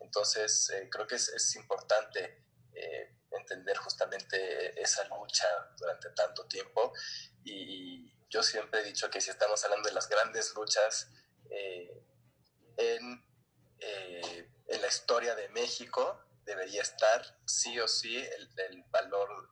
Entonces, 0.00 0.70
eh, 0.70 0.88
creo 0.90 1.06
que 1.06 1.14
es, 1.16 1.28
es 1.28 1.54
importante 1.56 2.44
eh, 2.74 3.14
entender 3.30 3.76
justamente 3.76 4.80
esa 4.80 5.04
lucha 5.04 5.46
durante 5.78 6.10
tanto 6.10 6.46
tiempo 6.46 6.92
y, 7.44 8.10
yo 8.30 8.42
siempre 8.42 8.80
he 8.80 8.84
dicho 8.84 9.08
que 9.10 9.20
si 9.20 9.30
estamos 9.30 9.62
hablando 9.64 9.88
de 9.88 9.94
las 9.94 10.08
grandes 10.08 10.52
luchas 10.56 11.08
eh, 11.50 12.03
en, 12.76 13.24
eh, 13.78 14.48
en, 14.68 14.80
la 14.80 14.88
historia 14.88 15.34
de 15.34 15.48
México 15.50 16.20
debería 16.44 16.82
estar 16.82 17.22
sí 17.46 17.78
o 17.80 17.88
sí 17.88 18.16
el, 18.16 18.84
valor 18.90 19.50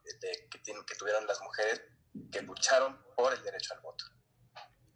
que, 0.50 0.58
tienen, 0.58 0.84
tuvieron 0.98 1.26
las 1.26 1.40
mujeres 1.40 1.82
que 2.30 2.42
lucharon 2.42 2.98
por 3.16 3.32
el 3.32 3.42
derecho 3.42 3.74
al 3.74 3.80
voto. 3.80 4.04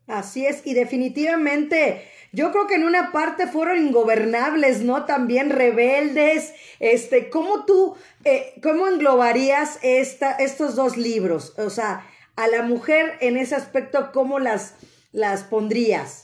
Así 0.06 0.46
es, 0.46 0.64
y 0.64 0.74
definitivamente 0.74 2.08
yo 2.32 2.52
creo 2.52 2.68
que 2.68 2.76
en 2.76 2.84
una 2.84 3.10
parte 3.10 3.48
fueron 3.48 3.78
ingobernables, 3.78 4.82
¿no? 4.82 5.04
También 5.04 5.50
rebeldes. 5.50 6.52
Este, 6.78 7.28
¿cómo 7.28 7.64
tú, 7.64 7.96
eh, 8.24 8.54
cómo 8.62 8.86
englobarías 8.86 9.80
esta, 9.82 10.32
estos 10.32 10.76
dos 10.76 10.96
libros? 10.96 11.54
O 11.58 11.70
sea, 11.70 12.08
a 12.36 12.46
la 12.46 12.62
mujer 12.62 13.16
en 13.20 13.36
ese 13.36 13.56
aspecto, 13.56 14.12
¿cómo 14.12 14.38
las, 14.38 14.74
las 15.10 15.42
pondrías? 15.42 16.22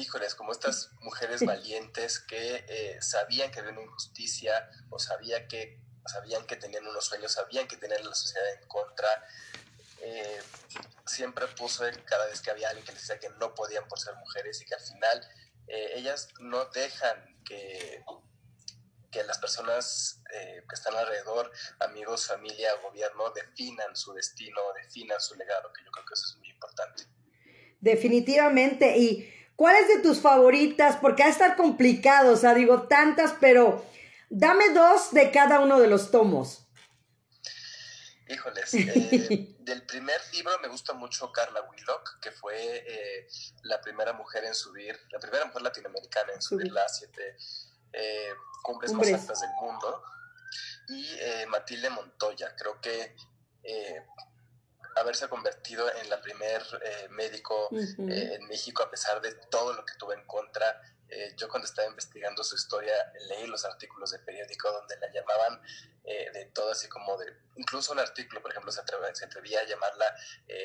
Híjoles, 0.00 0.34
como 0.34 0.52
estas 0.52 0.90
mujeres 1.00 1.44
valientes 1.44 2.18
que 2.18 2.64
eh, 2.68 2.98
sabían 3.00 3.50
que 3.50 3.60
había 3.60 3.72
una 3.72 3.82
injusticia 3.82 4.68
o 4.88 4.98
sabía 4.98 5.46
que, 5.46 5.80
sabían 6.06 6.46
que 6.46 6.56
tenían 6.56 6.86
unos 6.86 7.04
sueños, 7.04 7.32
sabían 7.32 7.68
que 7.68 7.76
tenían 7.76 8.04
la 8.04 8.14
sociedad 8.14 8.52
en 8.54 8.66
contra. 8.66 9.08
Eh, 10.02 10.40
siempre 11.06 11.46
puso 11.48 11.84
cada 12.06 12.26
vez 12.26 12.40
que 12.40 12.50
había 12.50 12.70
alguien 12.70 12.86
que 12.86 12.92
decía 12.92 13.18
que 13.18 13.28
no 13.38 13.54
podían 13.54 13.86
por 13.86 14.00
ser 14.00 14.14
mujeres 14.16 14.60
y 14.62 14.64
que 14.64 14.74
al 14.74 14.80
final 14.80 15.28
eh, 15.68 15.92
ellas 15.96 16.28
no 16.40 16.64
dejan 16.66 17.42
que, 17.44 18.02
que 19.10 19.22
las 19.24 19.38
personas 19.38 20.22
que 20.30 20.74
están 20.74 20.94
alrededor, 20.94 21.50
amigos, 21.80 22.28
familia, 22.28 22.72
gobierno, 22.76 23.30
definan 23.30 23.96
su 23.96 24.12
destino, 24.14 24.60
definan 24.80 25.20
su 25.20 25.34
legado, 25.34 25.72
que 25.72 25.84
yo 25.84 25.90
creo 25.90 26.06
que 26.06 26.14
eso 26.14 26.26
es 26.26 26.36
muy 26.36 26.48
importante. 26.50 27.02
Definitivamente. 27.80 28.96
Y 28.96 29.39
¿Cuál 29.60 29.76
es 29.76 29.88
de 29.88 29.98
tus 29.98 30.22
favoritas? 30.22 30.96
Porque 30.96 31.22
ha 31.22 31.26
a 31.26 31.28
estar 31.28 31.54
complicado, 31.54 32.32
o 32.32 32.36
sea, 32.38 32.54
digo 32.54 32.84
tantas, 32.84 33.34
pero 33.42 33.84
dame 34.30 34.70
dos 34.70 35.12
de 35.12 35.30
cada 35.30 35.60
uno 35.60 35.78
de 35.78 35.86
los 35.86 36.10
tomos. 36.10 36.66
Híjoles, 38.26 38.72
eh, 38.74 39.56
del 39.58 39.84
primer 39.84 40.18
libro 40.32 40.58
me 40.62 40.68
gusta 40.68 40.94
mucho 40.94 41.30
Carla 41.30 41.60
Willock, 41.60 42.20
que 42.20 42.30
fue 42.30 42.56
eh, 42.56 43.28
la 43.64 43.82
primera 43.82 44.14
mujer 44.14 44.44
en 44.44 44.54
subir, 44.54 44.98
la 45.10 45.18
primera 45.18 45.44
mujer 45.44 45.60
latinoamericana 45.60 46.32
en 46.32 46.40
subir 46.40 46.72
las 46.72 46.96
siete 46.96 47.36
eh, 47.92 48.32
cumbres 48.62 48.94
más 48.94 49.12
altas 49.12 49.42
del 49.42 49.50
mundo. 49.60 50.02
Y 50.88 51.18
Matilde 51.48 51.90
Montoya, 51.90 52.56
creo 52.56 52.80
que 52.80 53.14
haberse 55.00 55.28
convertido 55.28 55.90
en 55.94 56.10
la 56.10 56.20
primer 56.20 56.62
eh, 56.82 57.08
médico 57.10 57.68
eh, 57.72 58.34
en 58.34 58.46
México 58.46 58.82
a 58.82 58.90
pesar 58.90 59.20
de 59.20 59.34
todo 59.50 59.72
lo 59.72 59.84
que 59.84 59.94
tuvo 59.94 60.12
en 60.12 60.24
contra. 60.26 60.80
Eh, 61.08 61.34
yo 61.36 61.48
cuando 61.48 61.66
estaba 61.66 61.88
investigando 61.88 62.44
su 62.44 62.54
historia 62.54 62.94
leí 63.28 63.46
los 63.46 63.64
artículos 63.64 64.12
de 64.12 64.20
periódico 64.20 64.70
donde 64.70 64.96
la 64.98 65.10
llamaban 65.12 65.60
de 66.04 66.46
todo 66.46 66.72
así 66.72 66.88
como 66.88 67.16
de, 67.18 67.26
incluso 67.54 67.92
un 67.92 68.00
artículo, 68.00 68.42
por 68.42 68.50
ejemplo, 68.50 68.72
se 68.72 68.80
atrevía, 68.80 69.14
se 69.14 69.26
atrevía 69.26 69.60
a 69.60 69.64
llamarla 69.64 70.12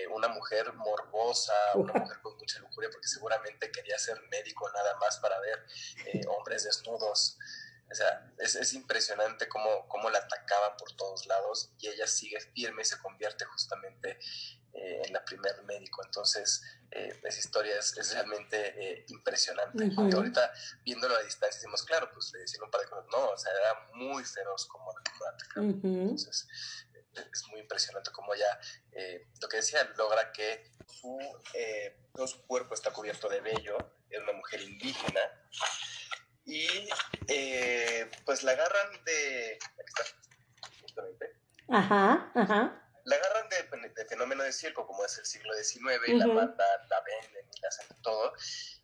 una 0.09 0.27
mujer 0.27 0.73
morbosa, 0.73 1.53
una 1.75 1.93
mujer 1.93 2.17
con 2.21 2.35
mucha 2.37 2.57
lujuria, 2.59 2.89
porque 2.89 3.07
seguramente 3.07 3.71
quería 3.71 3.99
ser 3.99 4.19
médico 4.31 4.67
nada 4.71 4.97
más 4.97 5.19
para 5.19 5.39
ver 5.39 5.67
hombres 6.29 6.63
desnudos. 6.63 7.37
O 7.89 7.95
sea, 7.95 8.33
es, 8.39 8.55
es 8.55 8.73
impresionante 8.73 9.47
cómo, 9.47 9.87
cómo, 9.87 10.09
la 10.09 10.19
atacaban 10.19 10.75
por 10.77 10.91
todos 10.93 11.25
lados 11.27 11.71
y 11.79 11.87
ella 11.87 12.07
sigue 12.07 12.39
firme 12.39 12.81
y 12.81 12.85
se 12.85 12.97
convierte 12.97 13.45
justamente 13.45 14.17
eh, 14.77 15.03
en 15.05 15.13
la 15.13 15.23
primer 15.23 15.63
médico. 15.63 16.03
Entonces, 16.03 16.61
eh, 16.91 17.17
esa 17.23 17.39
historia 17.39 17.79
es, 17.79 17.95
es 17.97 18.13
realmente 18.13 18.57
eh, 18.75 19.05
impresionante. 19.07 19.89
ahorita, 19.95 20.51
viéndolo 20.83 21.15
a 21.15 21.23
distancia, 21.23 21.59
decimos, 21.59 21.83
claro, 21.83 22.09
pues 22.11 22.31
le 22.33 22.39
decían 22.39 22.63
un 22.63 22.71
par 22.71 22.81
de 22.81 22.87
cosas. 22.87 23.05
No, 23.09 23.29
o 23.29 23.37
sea, 23.37 23.53
era 23.53 23.87
muy 23.93 24.23
feroz 24.25 24.65
como 24.65 24.91
la 24.91 25.29
atacaba. 25.29 25.67
Entonces, 25.69 26.47
es 27.13 27.47
muy 27.49 27.61
impresionante 27.61 28.11
cómo 28.11 28.33
ella, 28.33 28.59
lo 29.39 29.47
que 29.47 29.57
decía, 29.57 29.81
logra 29.95 30.33
que 30.33 30.71
su, 30.87 31.17
todo 32.13 32.27
su 32.27 32.45
cuerpo 32.45 32.73
está 32.73 32.91
cubierto 32.91 33.29
de 33.29 33.39
vello, 33.39 33.77
es 34.09 34.19
una 34.19 34.33
mujer 34.33 34.61
indígena, 34.61 35.21
y 36.45 36.67
eh, 37.27 38.09
pues 38.25 38.43
la 38.43 38.51
agarran 38.51 39.03
de... 39.03 39.57
Aquí 39.57 39.87
está, 39.87 40.03
justamente. 40.81 41.35
Ajá, 41.69 42.31
ajá. 42.35 42.81
La 43.03 43.15
agarran 43.15 43.49
de, 43.49 44.05
fenómeno 44.05 44.43
de 44.43 44.51
circo, 44.51 44.85
como 44.85 45.03
es 45.05 45.17
el 45.17 45.25
siglo 45.25 45.53
XIX, 45.53 45.99
y 46.07 46.13
la 46.13 46.27
mandan, 46.27 46.89
la 46.89 47.01
venden 47.01 47.49
y 47.53 47.61
la 47.61 47.67
hacen 47.67 47.87
todo. 48.01 48.33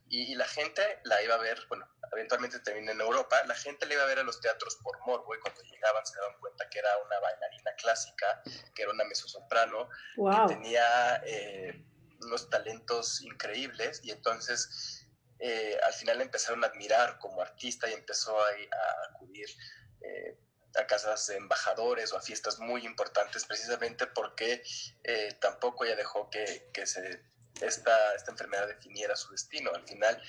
Y, 0.09 0.35
la 0.35 0.45
gente 0.45 0.99
la 1.03 1.21
iba 1.23 1.35
a 1.35 1.37
ver, 1.37 1.57
bueno, 1.69 1.87
eventualmente 2.11 2.59
termina 2.59 2.91
en 2.91 2.99
Europa, 2.99 3.41
la 3.45 3.55
gente 3.55 3.85
la 3.85 3.93
iba 3.93 4.03
a 4.03 4.07
ver 4.07 4.19
a 4.19 4.23
los 4.23 4.41
teatros 4.41 4.75
por 4.83 4.99
morbo 5.05 5.33
y 5.33 5.39
cuando 5.39 5.61
llegaban 5.61 6.05
se 6.05 6.19
daban 6.19 6.37
cuenta 6.39 6.69
que 6.69 6.79
era 6.79 6.89
una 7.05 7.19
bailarina 7.19 7.73
clásica, 7.75 8.43
que 8.75 8.81
era 8.81 8.91
una 8.91 9.05
mezzosoprano, 9.05 9.89
que 10.15 10.53
tenía 10.53 11.23
eh, 11.25 11.85
unos 12.25 12.49
talentos 12.49 13.21
increíbles 13.21 14.01
y 14.03 14.11
entonces 14.11 15.00
eh, 15.41 15.77
al 15.83 15.93
final 15.93 16.21
empezaron 16.21 16.63
a 16.63 16.67
admirar 16.67 17.17
como 17.19 17.41
artista 17.41 17.89
y 17.89 17.93
empezó 17.93 18.39
a, 18.39 18.49
acudir 19.09 19.47
eh, 20.01 20.37
a 20.75 20.85
casas 20.85 21.27
de 21.27 21.37
embajadores 21.37 22.13
o 22.13 22.17
a 22.17 22.21
fiestas 22.21 22.59
muy 22.59 22.85
importantes 22.85 23.45
precisamente 23.45 24.07
porque 24.07 24.63
eh, 25.03 25.37
tampoco 25.41 25.83
ella 25.83 25.95
dejó 25.95 26.29
que, 26.29 26.85
se, 26.85 27.23
esta, 27.59 28.13
esta, 28.13 28.31
enfermedad 28.31 28.67
definiera 28.67 29.15
su 29.15 29.31
destino. 29.31 29.71
Al 29.73 29.85
final 29.87 30.21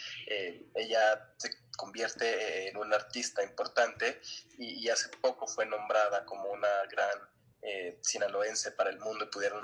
ella 0.75 1.33
se 1.37 1.51
convierte 1.77 2.69
en 2.69 2.77
una 2.77 2.97
artista 2.97 3.43
importante 3.43 4.21
y, 4.59 4.89
hace 4.89 5.09
poco 5.21 5.47
fue 5.47 5.67
nombrada 5.67 6.25
como 6.25 6.51
una 6.51 6.85
gran 6.91 7.19
sinaloense 8.01 8.73
para 8.73 8.91
el 8.91 8.99
mundo 8.99 9.25
y 9.25 9.29
pudieron 9.29 9.63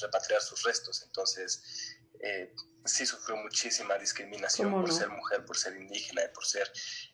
repatriar 0.00 0.42
sus 0.42 0.62
restos. 0.64 1.02
Entonces, 1.02 1.98
eh, 2.22 2.54
sí 2.84 3.06
sufrió 3.06 3.36
muchísima 3.36 3.96
discriminación 3.98 4.70
por 4.70 4.92
ser 4.92 5.08
mujer, 5.08 5.44
por 5.44 5.56
ser 5.56 5.76
indígena, 5.76 6.22
por 6.34 6.44
ser, 6.44 6.70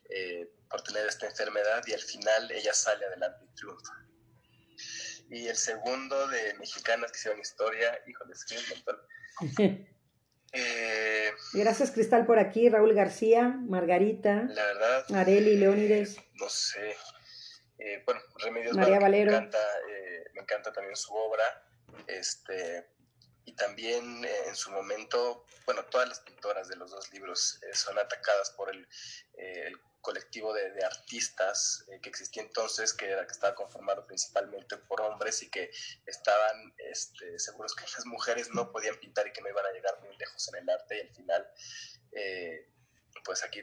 eh, 0.08 0.50
por 0.68 0.82
tener 0.82 1.06
esta 1.06 1.26
enfermedad 1.26 1.82
y 1.86 1.92
al 1.92 2.00
final 2.00 2.50
ella 2.50 2.72
sale 2.72 3.04
adelante 3.06 3.44
y 3.44 3.54
triunfa. 3.54 3.92
Y 5.30 5.46
el 5.46 5.56
segundo 5.56 6.26
de 6.28 6.54
mexicanas 6.54 7.12
que 7.12 7.18
hicieron 7.18 7.40
historia, 7.40 8.00
híjole, 8.06 8.32
es 8.32 8.44
que 8.44 8.56
un 8.56 8.64
montón. 8.70 9.88
Eh, 10.50 11.30
Gracias 11.52 11.90
Cristal 11.90 12.24
por 12.24 12.38
aquí, 12.38 12.70
Raúl 12.70 12.94
García, 12.94 13.48
Margarita, 13.68 14.44
la 14.48 14.64
verdad, 14.64 15.04
Areli, 15.14 15.58
Leónides. 15.58 16.16
no 16.40 16.48
sé, 16.48 16.96
bueno, 18.06 18.22
Remedios 18.38 18.74
María 18.74 18.98
Valero. 18.98 19.32
Me 19.32 19.36
encanta, 19.36 19.58
me 20.32 20.40
encanta 20.40 20.72
también 20.72 20.96
su 20.96 21.12
obra. 21.12 21.44
Este, 22.06 22.88
y 23.48 23.52
también 23.52 24.24
eh, 24.26 24.48
en 24.48 24.54
su 24.54 24.70
momento, 24.70 25.46
bueno, 25.64 25.82
todas 25.86 26.06
las 26.06 26.20
pintoras 26.20 26.68
de 26.68 26.76
los 26.76 26.90
dos 26.90 27.10
libros 27.14 27.58
eh, 27.62 27.74
son 27.74 27.98
atacadas 27.98 28.50
por 28.50 28.68
el, 28.70 28.86
eh, 29.38 29.72
colectivo 30.02 30.52
de, 30.52 30.84
artistas 30.84 31.84
que 32.02 32.08
existía 32.08 32.42
entonces, 32.42 32.92
que, 32.94 33.06
era, 33.06 33.26
que 33.26 33.32
estaba 33.32 33.54
conformado 33.54 34.06
principalmente 34.06 34.76
por 34.76 35.00
hombres 35.00 35.42
y 35.42 35.50
que 35.50 35.70
estaban 36.06 36.72
este, 36.78 37.38
seguros 37.38 37.74
que 37.74 37.84
las 37.84 38.06
mujeres 38.06 38.50
no 38.54 38.70
podían 38.70 38.96
pintar 38.96 39.26
y 39.26 39.32
que 39.32 39.40
no 39.40 39.48
iban 39.48 39.66
a 39.66 39.72
llegar 39.72 39.98
muy 40.00 40.16
lejos 40.16 40.48
en 40.48 40.62
el 40.62 40.70
arte 40.70 40.96
y 40.96 41.00
al 41.00 41.14
final 41.14 41.52
pues 43.24 43.42
aquí 43.44 43.60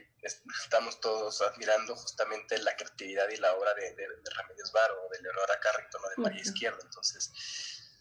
estamos 0.62 1.00
todos 1.00 1.40
admirando 1.42 1.96
justamente 1.96 2.58
la 2.58 2.76
creatividad 2.76 3.28
y 3.30 3.36
la 3.36 3.54
obra 3.54 3.74
de, 3.74 3.96
Remedios 4.36 4.70
Varo, 4.72 5.08
de 5.10 5.22
Leonora 5.22 5.58
Carrington 5.58 6.04
o 6.04 6.08
de 6.08 6.16
María 6.18 6.40
Izquierdo. 6.40 6.78
Entonces, 6.82 7.32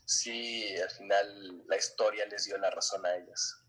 sí, 0.05 0.75
al 0.77 0.89
final 0.89 1.63
la 1.67 1.77
historia 1.77 2.25
les 2.27 2.45
dio 2.45 2.57
la 2.57 2.69
razón 2.69 3.05
a 3.05 3.15
ellas. 3.15 3.61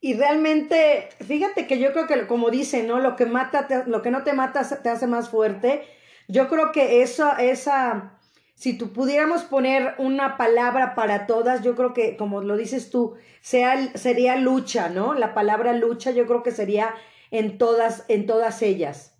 Y 0.00 0.14
realmente, 0.14 1.08
fíjate 1.26 1.66
que 1.66 1.78
yo 1.78 1.92
creo 1.92 2.06
que, 2.06 2.26
como 2.26 2.50
dicen, 2.50 2.86
¿no? 2.86 3.00
Lo 3.00 3.16
que, 3.16 3.26
mata, 3.26 3.84
lo 3.86 4.02
que 4.02 4.10
no 4.10 4.22
te 4.22 4.34
mata 4.34 4.62
te 4.82 4.88
hace 4.90 5.06
más 5.06 5.30
fuerte. 5.30 5.88
Yo 6.28 6.48
creo 6.48 6.72
que 6.72 7.02
eso, 7.02 7.36
esa, 7.38 8.18
si 8.54 8.76
tú 8.76 8.92
pudiéramos 8.92 9.44
poner 9.44 9.94
una 9.98 10.36
palabra 10.36 10.94
para 10.94 11.26
todas, 11.26 11.62
yo 11.62 11.74
creo 11.74 11.92
que, 11.92 12.16
como 12.16 12.42
lo 12.42 12.56
dices 12.56 12.90
tú, 12.90 13.16
sea, 13.40 13.96
sería 13.96 14.36
lucha, 14.36 14.88
¿no? 14.88 15.14
La 15.14 15.34
palabra 15.34 15.72
lucha 15.72 16.10
yo 16.12 16.26
creo 16.26 16.42
que 16.42 16.52
sería 16.52 16.94
en 17.30 17.58
todas, 17.58 18.04
en 18.08 18.26
todas 18.26 18.62
ellas. 18.62 19.12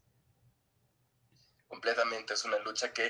Completamente, 1.66 2.34
es 2.34 2.44
una 2.44 2.58
lucha 2.60 2.92
que 2.92 3.06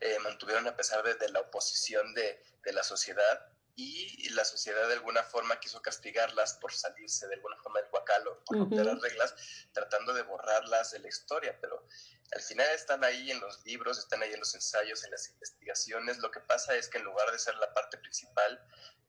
eh, 0.00 0.16
mantuvieron 0.22 0.66
a 0.66 0.74
pesar 0.74 1.04
de, 1.04 1.28
la 1.28 1.40
oposición 1.40 2.14
de, 2.14 2.40
de 2.66 2.72
la 2.72 2.82
sociedad 2.82 3.48
y 3.78 4.30
la 4.30 4.44
sociedad 4.44 4.88
de 4.88 4.94
alguna 4.94 5.22
forma 5.22 5.60
quiso 5.60 5.82
castigarlas 5.82 6.54
por 6.54 6.72
salirse 6.72 7.28
de 7.28 7.34
alguna 7.34 7.56
forma 7.58 7.80
del 7.80 7.90
guacalo, 7.90 8.42
por 8.44 8.56
romper 8.56 8.86
las 8.86 9.00
reglas, 9.02 9.34
tratando 9.72 10.14
de 10.14 10.22
borrarlas 10.22 10.92
de 10.92 10.98
la 10.98 11.08
historia, 11.08 11.58
pero 11.60 11.86
al 12.32 12.40
final 12.40 12.66
están 12.74 13.04
ahí 13.04 13.30
en 13.30 13.38
los 13.38 13.64
libros, 13.66 13.98
están 13.98 14.22
ahí 14.22 14.32
en 14.32 14.40
los 14.40 14.54
ensayos, 14.54 15.04
en 15.04 15.10
las 15.10 15.28
investigaciones. 15.28 16.18
Lo 16.18 16.30
que 16.30 16.40
pasa 16.40 16.74
es 16.74 16.88
que 16.88 16.98
en 16.98 17.04
lugar 17.04 17.30
de 17.30 17.38
ser 17.38 17.54
la 17.56 17.72
parte 17.74 17.98
principal 17.98 18.60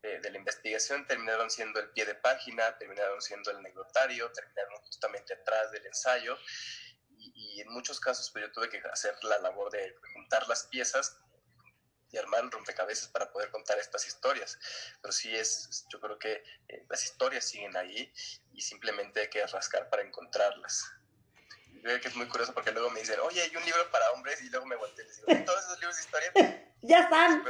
eh, 0.03 0.19
de 0.21 0.29
la 0.29 0.37
investigación, 0.37 1.07
terminaron 1.07 1.49
siendo 1.49 1.79
el 1.79 1.89
pie 1.91 2.05
de 2.05 2.15
página, 2.15 2.77
terminaron 2.77 3.21
siendo 3.21 3.51
el 3.51 3.57
anecdotario, 3.57 4.31
terminaron 4.33 4.81
justamente 4.81 5.33
atrás 5.33 5.71
del 5.71 5.85
ensayo. 5.85 6.37
Y, 7.17 7.61
en 7.61 7.69
muchos 7.69 7.99
casos 7.99 8.29
pues, 8.31 8.45
yo 8.45 8.51
tuve 8.51 8.69
que 8.69 8.81
hacer 8.91 9.15
la 9.23 9.39
labor 9.39 9.71
de 9.71 9.95
juntar 10.13 10.47
las 10.47 10.65
piezas 10.65 11.17
y 12.11 12.17
armar 12.17 12.43
un 12.43 12.51
rompecabezas 12.51 13.09
para 13.09 13.31
poder 13.31 13.49
contar 13.49 13.77
estas 13.79 14.07
historias. 14.07 14.57
Pero 15.01 15.11
sí 15.11 15.35
es, 15.35 15.85
yo 15.89 15.99
creo 15.99 16.17
que 16.17 16.43
eh, 16.67 16.85
las 16.89 17.03
historias 17.03 17.45
siguen 17.45 17.75
ahí 17.75 18.11
y 18.53 18.61
simplemente 18.61 19.21
hay 19.21 19.29
que 19.29 19.45
rascar 19.45 19.89
para 19.89 20.03
encontrarlas. 20.03 20.91
Creo 21.81 22.01
que 22.01 22.07
es 22.07 22.15
muy 22.15 22.27
curioso 22.27 22.53
porque 22.53 22.71
luego 22.71 22.89
me 22.89 22.99
dicen, 22.99 23.19
oye, 23.21 23.41
hay 23.41 23.55
un 23.55 23.63
libro 23.63 23.89
para 23.91 24.11
hombres 24.11 24.41
y 24.41 24.49
luego 24.49 24.65
me 24.65 24.75
volteo 24.75 25.05
y 25.05 25.07
les 25.07 25.17
digo, 25.17 25.45
todos 25.45 25.63
esos 25.65 25.79
libros 25.79 25.95
de 25.95 26.01
historia 26.01 26.31
ya 26.81 26.99
están. 27.01 27.43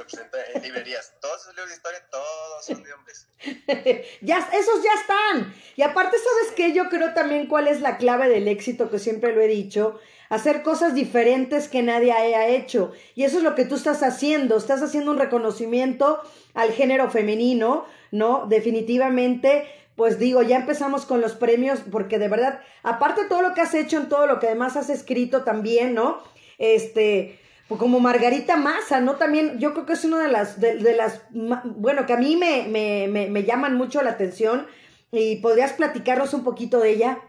en 0.53 0.61
librerías. 0.61 1.13
Todos 1.21 1.41
esos 1.41 1.53
libros 1.53 1.69
de 1.69 1.75
historia, 1.75 2.07
todos 2.09 2.65
son 2.65 2.83
de 2.83 2.93
hombres. 2.93 3.27
ya, 4.21 4.49
esos 4.53 4.83
ya 4.83 4.93
están. 4.93 5.55
Y 5.75 5.81
aparte, 5.81 6.17
¿sabes 6.17 6.53
qué? 6.55 6.73
Yo 6.73 6.89
creo 6.89 7.13
también 7.13 7.47
cuál 7.47 7.67
es 7.67 7.81
la 7.81 7.97
clave 7.97 8.29
del 8.29 8.47
éxito, 8.47 8.89
que 8.89 8.99
siempre 8.99 9.33
lo 9.33 9.41
he 9.41 9.47
dicho. 9.47 9.99
Hacer 10.29 10.63
cosas 10.63 10.93
diferentes 10.93 11.67
que 11.67 11.83
nadie 11.83 12.11
haya 12.11 12.47
hecho. 12.47 12.91
Y 13.15 13.23
eso 13.23 13.37
es 13.37 13.43
lo 13.43 13.55
que 13.55 13.65
tú 13.65 13.75
estás 13.75 14.03
haciendo. 14.03 14.57
Estás 14.57 14.81
haciendo 14.81 15.11
un 15.11 15.19
reconocimiento 15.19 16.19
al 16.53 16.71
género 16.71 17.09
femenino, 17.09 17.85
¿no? 18.11 18.45
Definitivamente 18.47 19.65
pues 19.97 20.19
digo, 20.19 20.43
ya 20.43 20.57
empezamos 20.57 21.07
con 21.07 21.21
los 21.21 21.33
premios, 21.33 21.79
porque 21.91 22.19
de 22.19 22.27
verdad, 22.27 22.61
aparte 22.83 23.23
de 23.23 23.29
todo 23.29 23.41
lo 23.41 23.55
que 23.55 23.61
has 23.61 23.73
hecho, 23.73 23.97
en 23.97 24.09
todo 24.09 24.27
lo 24.27 24.39
que 24.39 24.45
además 24.45 24.77
has 24.77 24.91
escrito 24.91 25.43
también, 25.43 25.95
¿no? 25.95 26.19
Este, 26.59 27.39
pues 27.67 27.79
como 27.79 27.99
Margarita 27.99 28.57
Massa, 28.57 29.01
¿no? 29.01 29.15
También 29.15 29.57
yo 29.57 29.73
creo 29.73 29.87
que 29.87 29.93
es 29.93 30.05
una 30.05 30.21
de 30.21 30.31
las, 30.31 30.61
de, 30.61 30.95
las, 30.95 31.23
bueno, 31.31 32.05
que 32.05 32.13
a 32.13 32.17
mí 32.17 32.35
me, 32.35 32.67
me, 32.67 33.07
me, 33.07 33.27
me 33.27 33.43
llaman 33.43 33.75
mucho 33.75 34.03
la 34.03 34.11
atención 34.11 34.67
y 35.11 35.37
podrías 35.37 35.73
platicarnos 35.73 36.35
un 36.35 36.43
poquito 36.43 36.79
de 36.79 36.91
ella. 36.91 37.19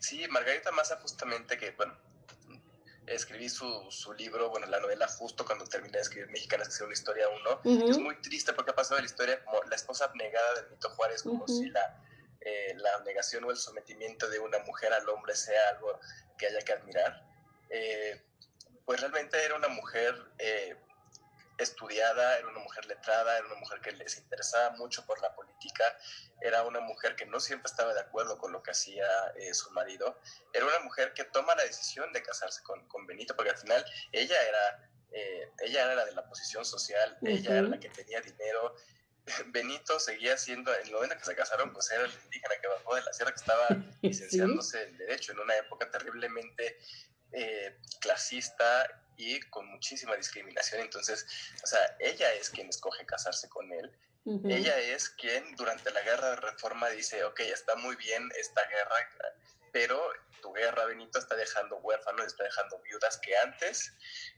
Sí, 0.00 0.26
Margarita 0.28 0.72
Massa 0.72 0.96
justamente 0.96 1.56
que, 1.58 1.70
bueno, 1.72 1.96
escribí 3.06 3.48
su, 3.48 3.86
su, 3.90 4.12
libro, 4.14 4.50
bueno, 4.50 4.66
la 4.66 4.80
novela 4.80 5.06
justo 5.06 5.44
cuando 5.44 5.66
terminé 5.66 5.92
de 5.98 6.02
escribir 6.02 6.30
Mexicanas, 6.30 6.68
que 6.68 6.74
es 6.74 6.80
una 6.80 6.92
historia 6.92 7.28
uno. 7.28 7.88
Es 7.88 7.98
muy 7.98 8.20
triste 8.20 8.52
porque 8.52 8.70
ha 8.70 8.74
pasado 8.74 9.00
la 9.00 9.06
historia 9.06 9.44
como 9.44 9.62
la 9.64 9.76
esposa 9.76 10.06
abnegada 10.06 10.54
del 10.54 10.70
mito 10.70 10.90
Juárez, 10.90 11.22
como 11.22 11.46
si 11.46 11.68
la, 11.68 12.02
eh, 12.40 12.74
la 12.76 12.94
abnegación 12.94 13.44
o 13.44 13.50
el 13.50 13.56
sometimiento 13.56 14.28
de 14.28 14.38
una 14.38 14.58
mujer 14.60 14.92
al 14.92 15.08
hombre 15.08 15.34
sea 15.34 15.60
algo 15.70 16.00
que 16.38 16.46
haya 16.46 16.60
que 16.62 16.72
admirar. 16.72 17.26
Eh, 17.68 18.22
pues 18.84 19.00
realmente 19.00 19.42
era 19.44 19.54
una 19.54 19.68
mujer 19.68 20.14
eh, 20.38 20.76
estudiada, 21.62 22.38
era 22.38 22.48
una 22.48 22.60
mujer 22.60 22.86
letrada, 22.86 23.36
era 23.36 23.46
una 23.46 23.56
mujer 23.56 23.80
que 23.80 23.92
les 23.92 24.16
interesaba 24.18 24.70
mucho 24.76 25.04
por 25.06 25.20
la 25.20 25.34
política, 25.34 25.84
era 26.40 26.62
una 26.62 26.80
mujer 26.80 27.16
que 27.16 27.26
no 27.26 27.40
siempre 27.40 27.70
estaba 27.70 27.94
de 27.94 28.00
acuerdo 28.00 28.38
con 28.38 28.52
lo 28.52 28.62
que 28.62 28.70
hacía 28.70 29.06
eh, 29.36 29.52
su 29.54 29.70
marido, 29.72 30.20
era 30.52 30.66
una 30.66 30.80
mujer 30.80 31.12
que 31.14 31.24
toma 31.24 31.54
la 31.54 31.64
decisión 31.64 32.12
de 32.12 32.22
casarse 32.22 32.62
con, 32.62 32.86
con 32.88 33.06
Benito, 33.06 33.34
porque 33.36 33.50
al 33.50 33.58
final 33.58 33.84
ella 34.12 34.36
era, 34.48 34.90
eh, 35.12 35.50
ella 35.60 35.92
era 35.92 36.04
de 36.04 36.12
la 36.12 36.26
posición 36.26 36.64
social, 36.64 37.18
ella 37.22 37.58
era 37.58 37.68
la 37.68 37.80
que 37.80 37.90
tenía 37.90 38.20
dinero. 38.20 38.74
Benito 39.46 40.00
seguía 40.00 40.36
siendo, 40.36 40.74
en 40.74 40.86
el 40.86 40.92
momento 40.92 41.16
que 41.16 41.24
se 41.24 41.36
casaron, 41.36 41.72
pues 41.72 41.90
era 41.90 42.04
el 42.04 42.12
indígena 42.24 42.54
que 42.60 42.68
bajó 42.68 42.94
de 42.94 43.02
la 43.02 43.12
sierra, 43.12 43.32
que 43.32 43.40
estaba 43.40 43.68
licenciándose 44.02 44.82
en 44.82 44.96
Derecho 44.96 45.32
en 45.32 45.40
una 45.40 45.56
época 45.56 45.90
terriblemente 45.90 46.78
eh, 47.32 47.78
clasista 48.00 48.99
y 49.20 49.40
con 49.50 49.66
muchísima 49.66 50.16
discriminación. 50.16 50.80
Entonces, 50.80 51.26
o 51.62 51.66
sea, 51.66 51.96
ella 51.98 52.32
es 52.34 52.50
quien 52.50 52.68
escoge 52.68 53.04
casarse 53.04 53.48
con 53.48 53.70
él. 53.72 53.90
Ella 54.44 54.78
es 54.78 55.08
quien 55.08 55.56
durante 55.56 55.90
la 55.90 56.02
guerra 56.02 56.30
de 56.30 56.36
reforma 56.36 56.88
dice, 56.90 57.24
ok, 57.24 57.40
está 57.40 57.74
muy 57.76 57.96
bien 57.96 58.28
esta 58.38 58.60
guerra, 58.68 58.94
pero 59.72 59.98
tu 60.40 60.52
guerra, 60.52 60.84
Benito, 60.84 61.18
está 61.18 61.36
dejando 61.36 61.78
huérfanos, 61.78 62.26
está 62.26 62.44
dejando 62.44 62.78
viudas 62.80 63.18
que 63.18 63.36
antes 63.36 63.92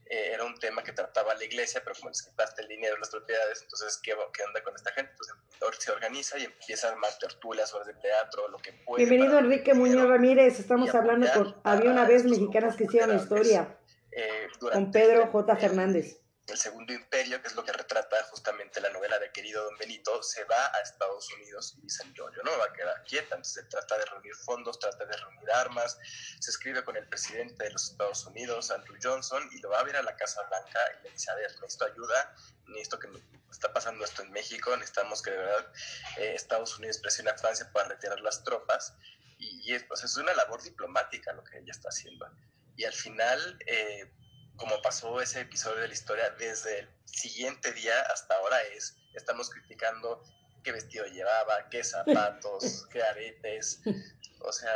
eh, 0.05 0.31
era 0.33 0.45
un 0.45 0.57
tema 0.57 0.83
que 0.83 0.93
trataba 0.93 1.35
la 1.35 1.43
iglesia, 1.43 1.81
pero 1.83 1.95
como 1.95 2.09
les 2.09 2.23
quitaste 2.23 2.61
el 2.63 2.69
dinero, 2.69 2.97
las 2.97 3.09
propiedades, 3.09 3.61
entonces, 3.61 3.99
¿qué, 4.01 4.15
qué 4.33 4.43
onda 4.43 4.63
con 4.63 4.75
esta 4.75 4.91
gente? 4.93 5.11
Entonces, 5.11 5.83
se 5.83 5.91
organiza 5.91 6.37
y 6.37 6.45
empieza 6.45 6.87
a 6.87 6.91
armar 6.91 7.11
tertulias, 7.19 7.73
horas 7.73 7.87
de 7.87 7.93
teatro, 7.95 8.47
lo 8.47 8.57
que 8.57 8.73
puede. 8.73 9.05
Bienvenido 9.05 9.37
Enrique 9.37 9.73
Muñoz 9.73 10.07
Ramírez, 10.07 10.59
estamos 10.59 10.93
hablando 10.95 11.31
con 11.33 11.55
Había 11.63 11.91
una 11.91 12.05
vez 12.05 12.23
mexicanas 12.23 12.75
que 12.75 12.85
hicieron 12.85 13.15
historia. 13.15 13.77
Eh, 14.15 14.47
con 14.59 14.91
Pedro 14.91 15.27
J. 15.27 15.55
Fernández 15.55 16.23
el 16.47 16.57
Segundo 16.57 16.91
Imperio, 16.91 17.41
que 17.41 17.47
es 17.47 17.55
lo 17.55 17.63
que 17.63 17.71
retrata 17.71 18.21
justamente 18.25 18.81
la 18.81 18.89
novela 18.89 19.17
de 19.17 19.31
Querido 19.31 19.63
Don 19.63 19.77
Benito, 19.77 20.21
se 20.21 20.43
va 20.43 20.73
a 20.73 20.81
Estados 20.81 21.31
Unidos 21.33 21.75
y 21.77 21.81
dice, 21.81 22.03
yo, 22.13 22.29
yo 22.31 22.43
no 22.43 22.51
va 22.57 22.65
a 22.65 22.73
quedar 22.73 23.01
quieta, 23.03 23.35
entonces 23.35 23.63
se 23.63 23.69
trata 23.69 23.97
de 23.97 24.05
reunir 24.05 24.35
fondos, 24.35 24.77
trata 24.77 25.05
de 25.05 25.15
reunir 25.15 25.51
armas, 25.51 25.97
se 26.39 26.51
escribe 26.51 26.83
con 26.83 26.97
el 26.97 27.07
presidente 27.07 27.63
de 27.63 27.71
los 27.71 27.91
Estados 27.91 28.25
Unidos, 28.25 28.71
Andrew 28.71 28.97
Johnson, 29.01 29.49
y 29.53 29.59
lo 29.59 29.69
va 29.69 29.79
a 29.79 29.83
ver 29.83 29.95
a 29.95 30.03
la 30.03 30.17
Casa 30.17 30.43
Blanca 30.43 30.79
y 30.99 31.03
le 31.03 31.11
dice, 31.11 31.31
a 31.31 31.35
ver, 31.35 31.49
necesito 31.61 31.85
ayuda, 31.85 32.35
necesito 32.67 32.99
que 32.99 33.07
me 33.07 33.19
está 33.49 33.71
pasando 33.71 34.03
esto 34.03 34.21
en 34.21 34.31
México, 34.31 34.75
necesitamos 34.75 35.21
que 35.21 35.31
de 35.31 35.37
verdad 35.37 35.71
eh, 36.17 36.33
Estados 36.35 36.77
Unidos 36.77 36.97
presione 36.97 37.29
a 37.29 37.37
Francia 37.37 37.69
para 37.71 37.87
retirar 37.87 38.19
las 38.19 38.43
tropas, 38.43 38.93
y, 39.37 39.73
es, 39.73 39.83
pues, 39.83 40.03
es 40.03 40.15
una 40.17 40.33
labor 40.33 40.61
diplomática 40.61 41.33
lo 41.33 41.43
que 41.43 41.57
ella 41.57 41.71
está 41.71 41.89
haciendo. 41.89 42.25
Y 42.75 42.85
al 42.85 42.93
final... 42.93 43.57
Eh, 43.65 44.11
como 44.55 44.81
pasó 44.81 45.19
ese 45.21 45.41
episodio 45.41 45.81
de 45.81 45.87
la 45.87 45.93
historia, 45.93 46.29
desde 46.31 46.79
el 46.79 46.89
siguiente 47.05 47.71
día 47.73 47.99
hasta 48.13 48.35
ahora 48.35 48.61
es, 48.75 48.95
estamos 49.13 49.49
criticando 49.49 50.23
qué 50.63 50.71
vestido 50.71 51.05
llevaba, 51.05 51.69
qué 51.69 51.83
zapatos, 51.83 52.87
qué 52.91 53.03
aretes. 53.03 53.81
O 54.39 54.51
sea, 54.51 54.71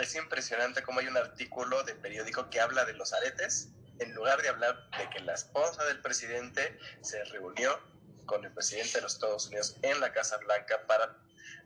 es 0.00 0.14
impresionante 0.14 0.82
cómo 0.82 1.00
hay 1.00 1.06
un 1.06 1.16
artículo 1.16 1.82
de 1.84 1.94
periódico 1.94 2.50
que 2.50 2.60
habla 2.60 2.84
de 2.84 2.94
los 2.94 3.12
aretes, 3.12 3.68
en 3.98 4.12
lugar 4.14 4.42
de 4.42 4.48
hablar 4.48 4.90
de 4.98 5.08
que 5.10 5.20
la 5.20 5.34
esposa 5.34 5.84
del 5.84 6.00
presidente 6.00 6.76
se 7.00 7.22
reunió 7.26 7.78
con 8.26 8.44
el 8.44 8.52
presidente 8.52 8.94
de 8.94 9.02
los 9.02 9.14
Estados 9.14 9.46
Unidos 9.46 9.76
en 9.82 10.00
la 10.00 10.12
Casa 10.12 10.38
Blanca 10.38 10.84
para 10.86 11.16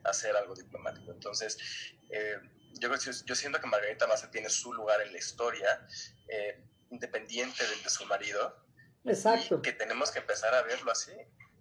hacer 0.03 0.35
algo 0.35 0.53
diplomático. 0.53 1.11
Entonces, 1.11 1.57
eh, 2.11 2.37
yo, 2.79 2.89
yo 3.25 3.35
siento 3.35 3.59
que 3.59 3.67
Margarita 3.67 4.07
Massa 4.07 4.29
tiene 4.29 4.49
su 4.49 4.73
lugar 4.73 5.01
en 5.01 5.11
la 5.11 5.17
historia. 5.17 5.87
Eh, 6.27 6.63
independiente 6.91 7.65
del 7.67 7.83
de 7.83 7.89
su 7.89 8.05
marido. 8.05 8.55
Exacto. 9.05 9.61
que 9.61 9.71
tenemos 9.71 10.11
que 10.11 10.19
empezar 10.19 10.53
a 10.53 10.61
verlo 10.63 10.91
así. 10.91 11.11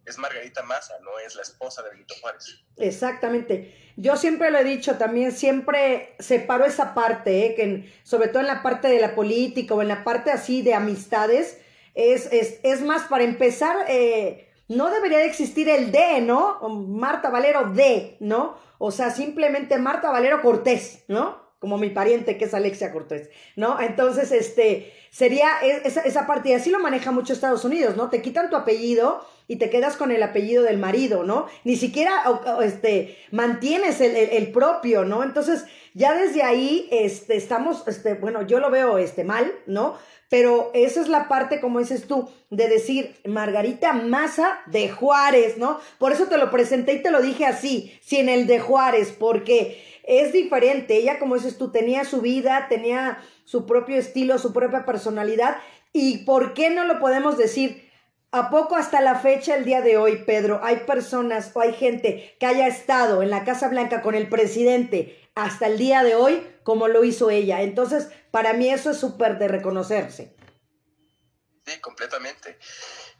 Es 0.04 0.16
Margarita 0.16 0.62
Massa, 0.62 0.94
no 1.02 1.18
es 1.18 1.34
la 1.34 1.42
esposa 1.42 1.82
de 1.82 1.90
Benito 1.90 2.14
Juárez. 2.20 2.64
Exactamente. 2.76 3.92
Yo 3.96 4.16
siempre 4.16 4.50
lo 4.50 4.58
he 4.58 4.64
dicho 4.64 4.96
también, 4.96 5.32
siempre 5.32 6.16
separo 6.18 6.64
esa 6.64 6.94
parte, 6.94 7.46
¿eh? 7.46 7.54
que 7.54 7.92
sobre 8.04 8.28
todo 8.28 8.40
en 8.40 8.46
la 8.46 8.62
parte 8.62 8.88
de 8.88 9.00
la 9.00 9.14
política 9.14 9.74
o 9.74 9.82
en 9.82 9.88
la 9.88 10.04
parte 10.04 10.30
así 10.30 10.62
de 10.62 10.72
amistades, 10.72 11.58
es, 11.94 12.32
es, 12.32 12.58
es 12.62 12.80
más, 12.80 13.02
para 13.08 13.24
empezar, 13.24 13.84
eh, 13.88 14.47
no 14.68 14.90
debería 14.90 15.18
de 15.18 15.26
existir 15.26 15.68
el 15.68 15.90
D, 15.90 16.20
¿no? 16.20 16.60
Marta 16.68 17.30
Valero 17.30 17.72
D, 17.72 18.16
¿no? 18.20 18.56
O 18.78 18.90
sea, 18.90 19.10
simplemente 19.10 19.78
Marta 19.78 20.10
Valero 20.10 20.40
Cortés, 20.42 21.04
¿no? 21.08 21.48
como 21.58 21.76
mi 21.76 21.90
pariente 21.90 22.38
que 22.38 22.44
es 22.44 22.54
Alexia 22.54 22.92
Cortés, 22.92 23.30
¿no? 23.56 23.80
Entonces, 23.80 24.30
este, 24.30 24.92
sería 25.10 25.48
e, 25.62 25.82
esa, 25.84 26.02
esa 26.02 26.26
parte, 26.26 26.50
y 26.50 26.52
así 26.52 26.70
lo 26.70 26.78
maneja 26.78 27.10
mucho 27.10 27.32
Estados 27.32 27.64
Unidos, 27.64 27.96
¿no? 27.96 28.10
Te 28.10 28.22
quitan 28.22 28.48
tu 28.48 28.56
apellido 28.56 29.26
y 29.48 29.56
te 29.56 29.70
quedas 29.70 29.96
con 29.96 30.12
el 30.12 30.22
apellido 30.22 30.62
del 30.62 30.78
marido, 30.78 31.24
¿no? 31.24 31.46
Ni 31.64 31.76
siquiera, 31.76 32.22
este, 32.62 33.16
mantienes 33.32 34.00
el, 34.00 34.14
el, 34.14 34.52
propio, 34.52 35.04
¿no? 35.04 35.24
Entonces, 35.24 35.64
ya 35.98 36.14
desde 36.14 36.44
ahí, 36.44 36.88
este, 36.92 37.36
estamos, 37.36 37.82
este, 37.88 38.14
bueno, 38.14 38.46
yo 38.46 38.60
lo 38.60 38.70
veo, 38.70 38.98
este, 38.98 39.24
mal, 39.24 39.52
¿no? 39.66 39.96
Pero 40.30 40.70
esa 40.72 41.00
es 41.00 41.08
la 41.08 41.26
parte, 41.26 41.60
como 41.60 41.80
dices 41.80 42.06
tú, 42.06 42.30
de 42.50 42.68
decir 42.68 43.16
Margarita 43.24 43.92
Maza 43.94 44.60
de 44.66 44.90
Juárez, 44.90 45.58
¿no? 45.58 45.80
Por 45.98 46.12
eso 46.12 46.26
te 46.26 46.38
lo 46.38 46.52
presenté 46.52 46.92
y 46.92 47.02
te 47.02 47.10
lo 47.10 47.20
dije 47.20 47.46
así, 47.46 47.98
sin 48.00 48.28
el 48.28 48.46
de 48.46 48.60
Juárez, 48.60 49.12
porque 49.18 49.82
es 50.04 50.32
diferente. 50.32 50.98
Ella, 50.98 51.18
como 51.18 51.34
dices 51.34 51.58
tú, 51.58 51.72
tenía 51.72 52.04
su 52.04 52.20
vida, 52.20 52.66
tenía 52.68 53.18
su 53.44 53.66
propio 53.66 53.96
estilo, 53.96 54.38
su 54.38 54.52
propia 54.52 54.84
personalidad. 54.84 55.56
¿Y 55.92 56.18
por 56.18 56.54
qué 56.54 56.70
no 56.70 56.84
lo 56.84 57.00
podemos 57.00 57.36
decir? 57.38 57.88
¿A 58.30 58.50
poco 58.50 58.76
hasta 58.76 59.00
la 59.00 59.16
fecha, 59.16 59.56
el 59.56 59.64
día 59.64 59.80
de 59.80 59.96
hoy, 59.96 60.22
Pedro, 60.26 60.60
hay 60.62 60.76
personas 60.76 61.50
o 61.54 61.60
hay 61.60 61.72
gente 61.72 62.36
que 62.38 62.46
haya 62.46 62.68
estado 62.68 63.22
en 63.22 63.30
la 63.30 63.42
Casa 63.42 63.68
Blanca 63.68 64.02
con 64.02 64.14
el 64.14 64.28
presidente 64.28 65.27
hasta 65.44 65.66
el 65.66 65.78
día 65.78 66.02
de 66.02 66.14
hoy 66.14 66.46
como 66.62 66.88
lo 66.88 67.04
hizo 67.04 67.30
ella? 67.30 67.62
Entonces, 67.62 68.08
para 68.30 68.52
mí 68.52 68.68
eso 68.70 68.90
es 68.90 68.98
súper 68.98 69.38
de 69.38 69.48
reconocerse. 69.48 70.36
Sí, 71.64 71.80
completamente. 71.80 72.58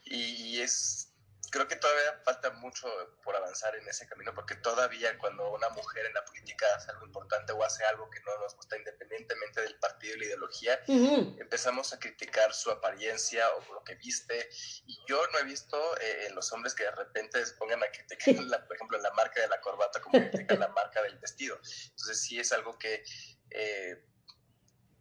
Y 0.05 0.59
es 0.59 1.08
creo 1.49 1.67
que 1.67 1.75
todavía 1.75 2.21
falta 2.23 2.51
mucho 2.51 2.87
por 3.23 3.35
avanzar 3.35 3.75
en 3.75 3.87
ese 3.87 4.07
camino, 4.07 4.33
porque 4.33 4.55
todavía 4.55 5.17
cuando 5.17 5.51
una 5.53 5.69
mujer 5.69 6.05
en 6.05 6.13
la 6.13 6.23
política 6.25 6.65
hace 6.75 6.91
algo 6.91 7.05
importante 7.05 7.53
o 7.53 7.63
hace 7.63 7.83
algo 7.85 8.09
que 8.09 8.19
no 8.21 8.37
nos 8.39 8.55
gusta 8.55 8.77
independientemente 8.77 9.61
del 9.61 9.75
partido 9.79 10.15
y 10.15 10.19
la 10.19 10.25
ideología, 10.25 10.79
empezamos 10.87 11.93
a 11.93 11.99
criticar 11.99 12.53
su 12.53 12.69
apariencia 12.71 13.49
o 13.55 13.73
lo 13.73 13.83
que 13.83 13.95
viste. 13.95 14.49
Y 14.85 14.97
yo 15.07 15.21
no 15.31 15.39
he 15.39 15.43
visto 15.43 15.97
eh, 15.99 16.27
en 16.27 16.35
los 16.35 16.51
hombres 16.51 16.73
que 16.73 16.83
de 16.83 16.91
repente 16.91 17.45
se 17.45 17.53
pongan 17.55 17.81
a 17.83 17.87
criticar, 17.87 18.67
por 18.67 18.75
ejemplo, 18.75 18.97
la 18.99 19.11
marca 19.11 19.41
de 19.41 19.47
la 19.47 19.59
corbata 19.61 20.01
como 20.01 20.19
critican 20.19 20.59
la 20.59 20.69
marca 20.69 21.01
del 21.01 21.17
vestido. 21.19 21.55
Entonces 21.55 22.21
sí 22.21 22.39
es 22.39 22.51
algo 22.51 22.77
que... 22.77 23.03
Eh, 23.51 24.05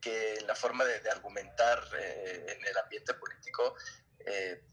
que 0.01 0.41
la 0.47 0.55
forma 0.55 0.85
de, 0.85 1.11
argumentar 1.11 1.83
eh, 1.99 2.47
en 2.57 2.65
el 2.65 2.79
ambiente 2.79 3.15
político 3.15 3.75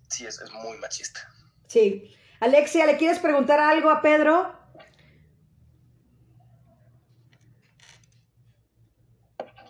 sí 0.08 0.28
es, 0.28 0.40
es 0.40 0.52
muy 0.52 0.78
machista. 0.78 1.35
Sí. 1.68 2.16
Alexia, 2.40 2.86
¿le 2.86 2.98
quieres 2.98 3.20
preguntar 3.20 3.60
algo 3.60 3.90
a 3.90 4.02
Pedro? 4.02 4.54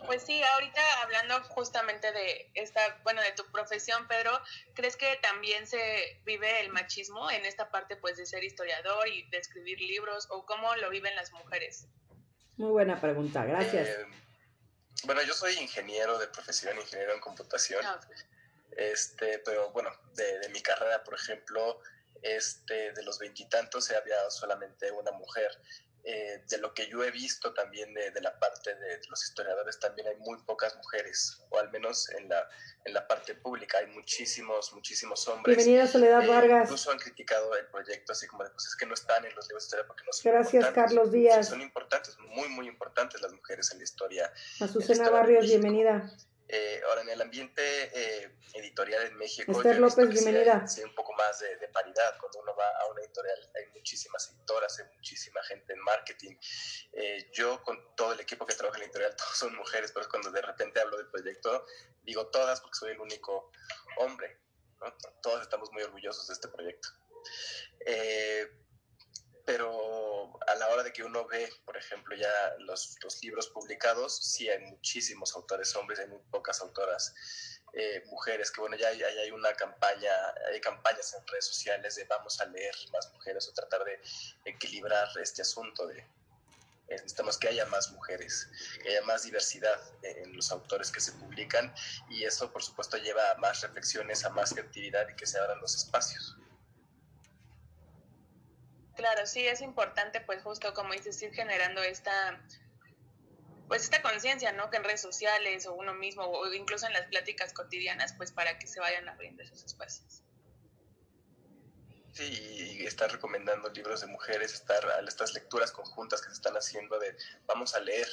Pues 0.05 0.21
sí, 0.21 0.41
ahorita 0.53 0.81
hablando 1.01 1.41
justamente 1.45 2.11
de 2.11 2.51
esta, 2.53 2.79
bueno, 3.03 3.21
de 3.21 3.31
tu 3.31 3.43
profesión, 3.51 4.07
Pedro, 4.07 4.31
¿crees 4.73 4.95
que 4.97 5.17
también 5.21 5.65
se 5.65 6.21
vive 6.25 6.61
el 6.61 6.69
machismo 6.69 7.29
en 7.31 7.45
esta 7.45 7.71
parte, 7.71 7.95
pues, 7.95 8.17
de 8.17 8.25
ser 8.25 8.43
historiador 8.43 9.07
y 9.07 9.27
de 9.29 9.37
escribir 9.39 9.79
libros, 9.81 10.27
o 10.29 10.45
cómo 10.45 10.75
lo 10.75 10.89
viven 10.89 11.15
las 11.15 11.31
mujeres? 11.31 11.87
Muy 12.57 12.69
buena 12.69 13.01
pregunta, 13.01 13.45
gracias. 13.45 13.89
Eh, 13.89 14.05
bueno, 15.05 15.23
yo 15.23 15.33
soy 15.33 15.55
ingeniero 15.55 16.17
de 16.19 16.27
profesión, 16.27 16.77
ingeniero 16.77 17.13
en 17.13 17.19
computación. 17.19 17.83
Ah, 17.83 17.99
este, 18.76 19.39
pero 19.39 19.71
bueno, 19.71 19.89
de, 20.13 20.49
mi 20.49 20.61
carrera, 20.61 21.03
por 21.03 21.15
ejemplo, 21.15 21.82
este, 22.21 22.91
de 22.93 23.03
los 23.03 23.19
veintitantos 23.19 23.91
había 23.91 24.30
solamente 24.30 24.91
una 24.91 25.11
mujer. 25.11 25.51
Eh, 26.07 26.43
de 26.47 26.59
lo 26.59 26.71
que 26.71 26.88
yo 26.88 27.03
he 27.03 27.09
visto 27.09 27.51
también 27.55 27.91
de, 27.95 28.21
la 28.21 28.38
parte 28.38 28.76
de, 28.76 29.01
los 29.09 29.23
historiadores, 29.23 29.80
también 29.80 30.07
hay 30.07 30.15
muy 30.17 30.38
pocas 30.43 30.76
mujeres, 30.76 31.43
o 31.49 31.57
al 31.57 31.71
menos 31.71 32.11
en 32.11 32.30
la, 32.30 32.47
en 32.84 32.93
la 32.93 33.07
parte 33.07 33.34
pública 33.34 33.80
hay 33.80 33.88
muchísimos, 33.88 34.71
muchísimos 34.73 35.28
hombres. 35.28 35.57
Bienvenida 35.57 35.88
Soledad 35.88 36.23
eh, 36.23 36.28
Vargas. 36.28 36.65
Incluso 36.65 36.91
han 36.91 36.99
criticado 36.99 37.55
el 37.55 37.65
proyecto, 37.69 38.11
así 38.11 38.28
como 38.28 38.43
de 38.43 38.51
pues 38.51 38.76
que 38.76 38.86
no 38.86 38.93
están 38.93 39.26
en 39.26 39.34
los 39.34 39.47
libros 39.47 39.63
de 39.63 39.65
historia 39.65 39.88
porque 39.88 40.03
no 40.05 40.13
son 40.13 40.32
Gracias, 40.32 40.67
Carlos 40.76 41.11
Díaz. 41.11 41.47
son 41.47 41.61
importantes, 41.61 42.15
muy, 42.19 42.49
muy 42.49 42.67
importantes 42.67 43.19
las 43.19 43.34
mujeres 43.34 43.71
en 43.71 43.80
la 43.80 43.84
historia. 43.84 44.32
Azucena 44.59 45.09
Barrios, 45.09 45.47
bienvenida. 45.47 46.15
Eh, 46.47 46.79
ahora, 46.87 47.01
en 47.01 47.09
el 47.09 47.21
ambiente 47.21 47.61
eh, 47.63 48.37
editorial 48.53 49.03
en 49.07 49.17
México, 49.17 49.51
Esther 49.51 49.79
López, 49.79 50.07
bienvenida. 50.09 50.67
Sí, 50.67 50.83
un 50.83 50.93
poco 50.93 51.13
más 51.13 51.39
de, 51.39 51.67
paridad. 51.69 52.17
Cuando 52.19 52.39
uno 52.39 52.55
va 52.55 52.69
a 52.81 52.85
una 52.91 53.01
editorial, 53.01 53.51
hay 53.55 53.65
muchísimas 53.73 54.29
editoras, 54.29 54.79
hay 54.79 54.85
muchísima 54.95 55.41
gente 55.43 55.73
en 55.73 55.79
marketing. 55.79 56.35
Eh, 56.93 57.31
yo, 57.33 57.63
con 57.63 57.95
todo 57.95 58.13
el 58.13 58.19
equipo 58.19 58.45
que 58.45 58.53
trabaja 58.53 58.77
en 58.77 58.81
la 58.81 58.85
editorial, 58.85 59.15
todos 59.17 59.37
son 59.37 59.55
mujeres, 59.55 59.91
pero 59.91 60.07
cuando 60.07 60.29
de 60.29 60.41
repente 60.41 60.79
hablo 60.79 60.97
del 60.97 61.07
proyecto, 61.07 61.65
digo 62.03 62.27
todas 62.27 62.61
porque 62.61 62.77
soy 62.77 62.91
el 62.91 62.99
único 62.99 63.51
hombre. 63.97 64.37
Todos 65.23 65.41
estamos 65.41 65.71
muy 65.71 65.81
orgullosos 65.81 66.27
de 66.27 66.33
este 66.35 66.47
proyecto. 66.49 66.89
Pero 69.45 70.39
a 70.47 70.55
la 70.55 70.67
hora 70.69 70.83
de 70.83 70.91
que 70.91 71.03
uno 71.03 71.25
ve, 71.27 71.49
por 71.65 71.77
ejemplo, 71.77 72.15
ya 72.15 72.29
los, 72.59 72.97
libros 73.21 73.47
publicados, 73.49 74.17
sí 74.17 74.49
hay 74.49 74.59
muchísimos 74.59 75.35
autores 75.35 75.75
hombres, 75.75 75.99
hay 75.99 76.07
muy 76.07 76.19
pocas 76.31 76.61
autoras 76.61 77.13
eh, 77.73 78.03
mujeres, 78.07 78.51
que 78.51 78.61
bueno, 78.61 78.75
ya 78.75 78.87
hay, 78.87 79.01
hay, 79.03 79.31
una 79.31 79.53
campaña, 79.53 80.11
hay 80.51 80.59
campañas 80.61 81.13
en 81.13 81.27
redes 81.27 81.45
sociales 81.45 81.95
de 81.95 82.05
vamos 82.05 82.41
a 82.41 82.45
leer 82.45 82.73
más 82.91 83.11
mujeres 83.13 83.47
o 83.47 83.53
tratar 83.53 83.83
de 83.83 84.01
equilibrar 84.45 85.07
este 85.21 85.43
asunto 85.43 85.85
de 85.87 85.99
eh, 86.87 86.95
necesitamos 86.97 87.37
que 87.37 87.47
haya 87.47 87.65
más 87.67 87.91
mujeres, 87.91 88.47
que 88.81 88.89
haya 88.89 89.01
más 89.03 89.23
diversidad 89.23 89.79
en 90.03 90.35
los 90.35 90.51
autores 90.51 90.91
que 90.91 91.01
se 91.01 91.11
publican 91.13 91.73
y 92.09 92.23
eso 92.23 92.51
por 92.51 92.63
supuesto 92.63 92.97
lleva 92.97 93.31
a 93.31 93.35
más 93.35 93.61
reflexiones, 93.61 94.23
a 94.23 94.29
más 94.29 94.53
creatividad 94.53 95.07
y 95.09 95.15
que 95.15 95.25
se 95.25 95.39
abran 95.39 95.59
los 95.61 95.75
espacios. 95.75 96.37
Claro, 98.95 99.25
sí, 99.25 99.45
es 99.45 99.61
importante, 99.61 100.21
pues 100.21 100.41
justo 100.41 100.73
como 100.73 100.93
dices, 100.93 101.21
ir 101.21 101.33
generando 101.33 101.83
esta, 101.83 102.41
pues 103.67 103.83
esta 103.83 104.01
conciencia, 104.01 104.53
¿no? 104.53 104.69
Que 104.69 104.77
en 104.77 104.85
redes 104.85 105.01
sociales 105.01 105.65
o 105.67 105.73
uno 105.73 105.93
mismo 105.93 106.23
o 106.23 106.53
incluso 106.53 106.87
en 106.87 106.93
las 106.93 107.07
pláticas 107.07 107.53
cotidianas, 107.53 108.13
pues 108.13 108.31
para 108.31 108.57
que 108.57 108.67
se 108.67 108.79
vayan 108.79 109.07
abriendo 109.09 109.43
esos 109.43 109.63
espacios. 109.63 110.23
Sí, 112.13 112.77
y 112.79 112.85
estar 112.85 113.11
recomendando 113.11 113.69
libros 113.71 113.99
de 113.99 114.07
mujeres, 114.07 114.53
estar 114.53 114.81
estas 115.05 115.33
lecturas 115.33 115.73
conjuntas 115.73 116.21
que 116.21 116.29
se 116.29 116.35
están 116.35 116.55
haciendo 116.55 116.97
de 116.97 117.17
vamos 117.45 117.75
a 117.75 117.81
leer, 117.81 118.07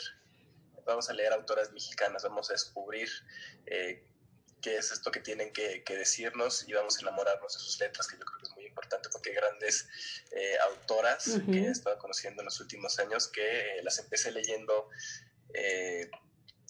vamos 0.84 1.08
a 1.08 1.12
leer 1.12 1.32
autoras 1.32 1.70
mexicanas, 1.70 2.24
vamos 2.24 2.50
a 2.50 2.54
descubrir 2.54 3.08
eh, 3.66 4.04
qué 4.62 4.76
es 4.76 4.92
esto 4.92 5.10
que 5.10 5.20
tienen 5.20 5.52
que, 5.52 5.82
decirnos 5.88 6.66
y 6.66 6.72
vamos 6.72 6.96
a 6.96 7.00
enamorarnos 7.02 7.52
de 7.52 7.58
sus 7.58 7.78
letras, 7.80 8.06
que 8.06 8.16
yo 8.16 8.24
creo 8.24 8.38
que 8.38 8.46
es 8.46 8.54
muy 8.54 8.66
importante 8.66 9.08
porque 9.10 9.30
hay 9.30 9.36
grandes 9.36 9.86
eh, 10.30 10.56
autoras 10.70 11.24
que 11.50 11.58
he 11.58 11.68
estado 11.68 11.98
conociendo 11.98 12.40
en 12.40 12.46
los 12.46 12.58
últimos 12.60 12.98
años 12.98 13.28
que 13.28 13.42
eh, 13.42 13.82
las 13.82 13.98
empecé 13.98 14.30
leyendo 14.30 14.88
eh, 15.52 16.10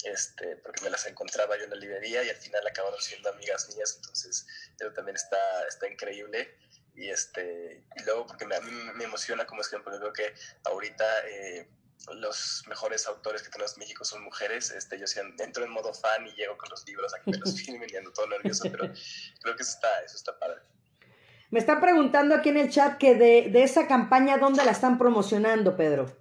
este, 0.05 0.57
porque 0.57 0.83
me 0.83 0.91
las 0.91 1.07
encontraba 1.07 1.57
yo 1.57 1.65
en 1.65 1.71
la 1.71 1.77
librería 1.77 2.25
y 2.25 2.31
al 2.31 2.37
final 2.37 2.67
acabaron 2.67 3.01
siendo 3.01 3.31
amigas 3.31 3.69
mías, 3.75 3.95
entonces 3.97 4.47
eso 4.81 4.93
también 4.93 5.17
está, 5.17 5.39
está 5.69 5.89
increíble. 5.89 6.57
Y, 6.95 7.09
este, 7.09 7.87
y 7.97 8.03
luego 8.03 8.27
porque 8.27 8.45
me, 8.45 8.55
a 8.55 8.61
mí 8.61 8.71
me 8.95 9.05
emociona 9.05 9.47
como 9.47 9.63
ejemplo, 9.63 9.97
creo 9.99 10.13
que 10.13 10.35
ahorita 10.65 11.07
los 12.15 12.65
mejores 12.69 13.07
autores 13.07 13.43
que 13.43 13.51
tenemos 13.51 13.75
en 13.75 13.81
México 13.81 14.05
son 14.05 14.23
mujeres. 14.23 14.71
Este, 14.71 14.99
yo 14.99 15.07
entro 15.39 15.65
en 15.65 15.71
modo 15.71 15.95
fan 15.95 16.27
y 16.27 16.33
llego 16.35 16.57
con 16.59 16.69
los 16.71 16.87
libros 16.87 17.15
a 17.15 17.21
que 17.21 17.31
me 17.31 17.39
los 17.39 17.61
filmen 17.61 17.89
y 17.93 17.97
ando 17.97 18.13
todo 18.13 18.27
nervioso, 18.29 18.65
pero 18.71 18.93
creo 19.41 19.57
que 19.57 19.63
eso 19.63 19.73
está, 19.73 20.01
eso 20.05 20.17
está 20.17 20.39
padre. 20.39 20.61
Me 21.51 21.59
están 21.59 21.81
preguntando 21.81 22.35
aquí 22.35 22.49
en 22.49 22.57
el 22.57 22.71
chat 22.71 22.97
que 22.99 23.15
de, 23.15 23.51
de 23.51 23.63
esa 23.63 23.87
campaña, 23.87 24.39
¿dónde 24.39 24.65
la 24.65 24.71
están 24.73 24.97
promocionando, 24.99 25.77
Pedro? 25.77 26.17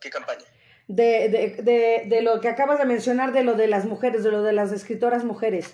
¿Qué 0.00 0.10
campaña? 0.10 0.44
De, 0.88 1.28
de, 1.28 1.62
de, 1.62 2.04
de, 2.06 2.22
lo 2.22 2.40
que 2.40 2.48
acabas 2.48 2.78
de 2.78 2.84
mencionar, 2.84 3.32
de 3.32 3.42
lo 3.42 3.54
de 3.54 3.68
las 3.68 3.84
mujeres, 3.84 4.22
de 4.24 4.30
lo 4.30 4.42
de 4.42 4.52
las 4.52 4.72
escritoras 4.72 5.24
mujeres. 5.24 5.72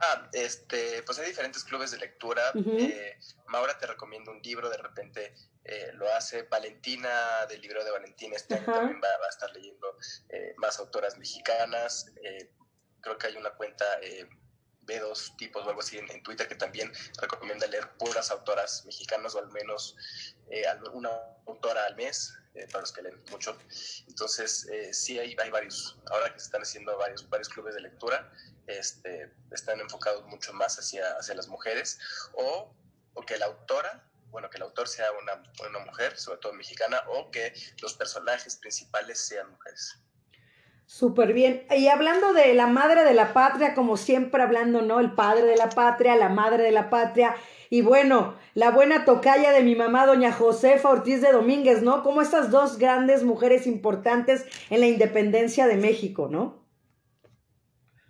Ah, 0.00 0.28
este, 0.32 1.02
pues 1.04 1.18
hay 1.18 1.26
diferentes 1.28 1.64
clubes 1.64 1.90
de 1.90 1.98
lectura. 1.98 2.42
eh, 2.54 3.18
Maura 3.48 3.78
te 3.78 3.86
recomiendo 3.86 4.30
un 4.30 4.40
libro, 4.42 4.68
de 4.68 4.76
repente 4.76 5.34
eh, 5.68 5.90
lo 5.94 6.12
hace 6.14 6.42
Valentina 6.42 7.44
del 7.48 7.60
libro 7.60 7.84
de 7.84 7.90
Valentina, 7.90 8.36
este 8.36 8.54
año 8.54 8.66
también 8.66 9.00
va, 9.02 9.08
a 9.08 9.28
estar 9.28 9.52
leyendo 9.52 9.96
eh, 10.28 10.54
más 10.58 10.78
autoras 10.78 11.18
mexicanas. 11.18 12.06
Eh, 12.22 12.52
creo 13.00 13.18
que 13.18 13.26
hay 13.26 13.36
una 13.36 13.50
cuenta 13.50 13.84
B2 14.82 15.36
tipos 15.36 15.64
o 15.66 15.68
algo 15.68 15.80
así 15.80 15.98
en, 15.98 16.22
Twitter 16.22 16.46
que 16.46 16.54
también 16.54 16.92
recomienda 17.20 17.66
leer 17.66 17.90
puras 17.98 18.30
autoras 18.30 18.84
mexicanas 18.86 19.34
o 19.34 19.40
al 19.40 19.50
menos 19.50 19.96
una 20.92 21.10
autora 21.46 21.84
al 21.86 21.96
mes. 21.96 22.32
para 22.70 22.80
los 22.80 22.92
que 22.92 23.02
leen 23.02 23.22
mucho. 23.30 23.58
Entonces, 24.06 24.68
sí 24.92 25.18
hay, 25.18 25.36
hay 25.38 25.50
varios, 25.50 25.98
ahora 26.10 26.32
que 26.32 26.38
se 26.38 26.46
están 26.46 26.62
haciendo 26.62 26.96
varios, 26.96 27.28
varios 27.28 27.48
clubes 27.48 27.74
de 27.74 27.80
lectura, 27.80 28.32
este, 28.66 29.32
están 29.50 29.80
enfocados 29.80 30.24
mucho 30.26 30.52
más 30.52 30.78
hacia, 30.78 31.16
hacia 31.18 31.34
las 31.34 31.48
mujeres, 31.48 31.98
o, 32.34 32.74
o 33.14 33.22
que 33.22 33.36
la 33.36 33.46
autora 33.46 34.10
bueno, 34.36 34.50
que 34.50 34.58
el 34.58 34.64
autor 34.64 34.86
sea 34.86 35.06
una, 35.22 35.80
mujer, 35.86 36.14
sobre 36.18 36.38
todo 36.40 36.52
mexicana, 36.52 36.98
o 37.08 37.30
que 37.30 37.54
los 37.80 37.94
personajes 37.94 38.56
principales 38.56 39.18
sean 39.18 39.50
mujeres. 39.50 39.98
Súper 40.84 41.32
bien. 41.32 41.66
Y 41.70 41.88
hablando 41.88 42.34
de 42.34 42.52
la 42.52 42.66
madre 42.66 43.04
de 43.04 43.14
la 43.14 43.32
patria, 43.32 43.74
como 43.74 43.96
siempre 43.96 44.42
hablando, 44.42 44.82
¿no? 44.82 45.00
El 45.00 45.14
padre 45.14 45.46
de 45.46 45.56
la 45.56 45.70
patria, 45.70 46.16
la 46.16 46.28
madre 46.28 46.64
de 46.64 46.70
la 46.70 46.90
patria. 46.90 47.34
Y 47.70 47.80
bueno, 47.80 48.36
la 48.52 48.70
buena 48.72 49.06
tocaya 49.06 49.52
de 49.52 49.62
mi 49.62 49.74
mamá, 49.74 50.04
doña 50.04 50.32
Josefa 50.32 50.90
Ortiz 50.90 51.22
de 51.22 51.32
Domínguez, 51.32 51.80
¿no? 51.80 52.02
Como 52.02 52.20
estas 52.20 52.50
dos 52.50 52.76
grandes 52.76 53.24
mujeres 53.24 53.66
importantes 53.66 54.44
en 54.68 54.80
la 54.80 54.86
independencia 54.86 55.66
de 55.66 55.78
México, 55.78 56.28
¿no? 56.30 56.65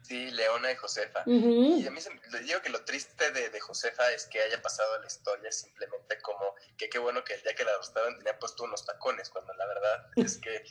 Sí, 0.07 0.31
Leona 0.31 0.71
y 0.71 0.77
Josefa. 0.77 1.25
Y 1.27 1.85
a 1.85 1.91
mí 1.91 2.01
se, 2.01 2.11
le 2.31 2.41
digo 2.41 2.63
que 2.63 2.69
lo 2.69 2.85
triste 2.85 3.33
de, 3.33 3.51
de, 3.51 3.59
Josefa 3.61 4.13
es 4.13 4.27
que 4.27 4.41
haya 4.41 4.63
pasado 4.63 4.95
a 4.95 5.01
la 5.01 5.07
historia 5.07 5.51
simplemente 5.51 6.21
como 6.21 6.55
que 6.77 6.89
qué 6.89 7.01
bueno 7.01 7.25
que 7.25 7.35
el 7.35 7.43
día 7.43 7.57
que 7.57 7.65
la 7.65 7.73
arrestaron 7.73 8.17
tenía 8.17 8.39
puesto 8.39 8.63
unos 8.63 8.87
tacones, 8.87 9.29
cuando 9.31 9.53
la 9.55 9.67
verdad 9.67 10.07
es 10.17 10.39
que 10.39 10.63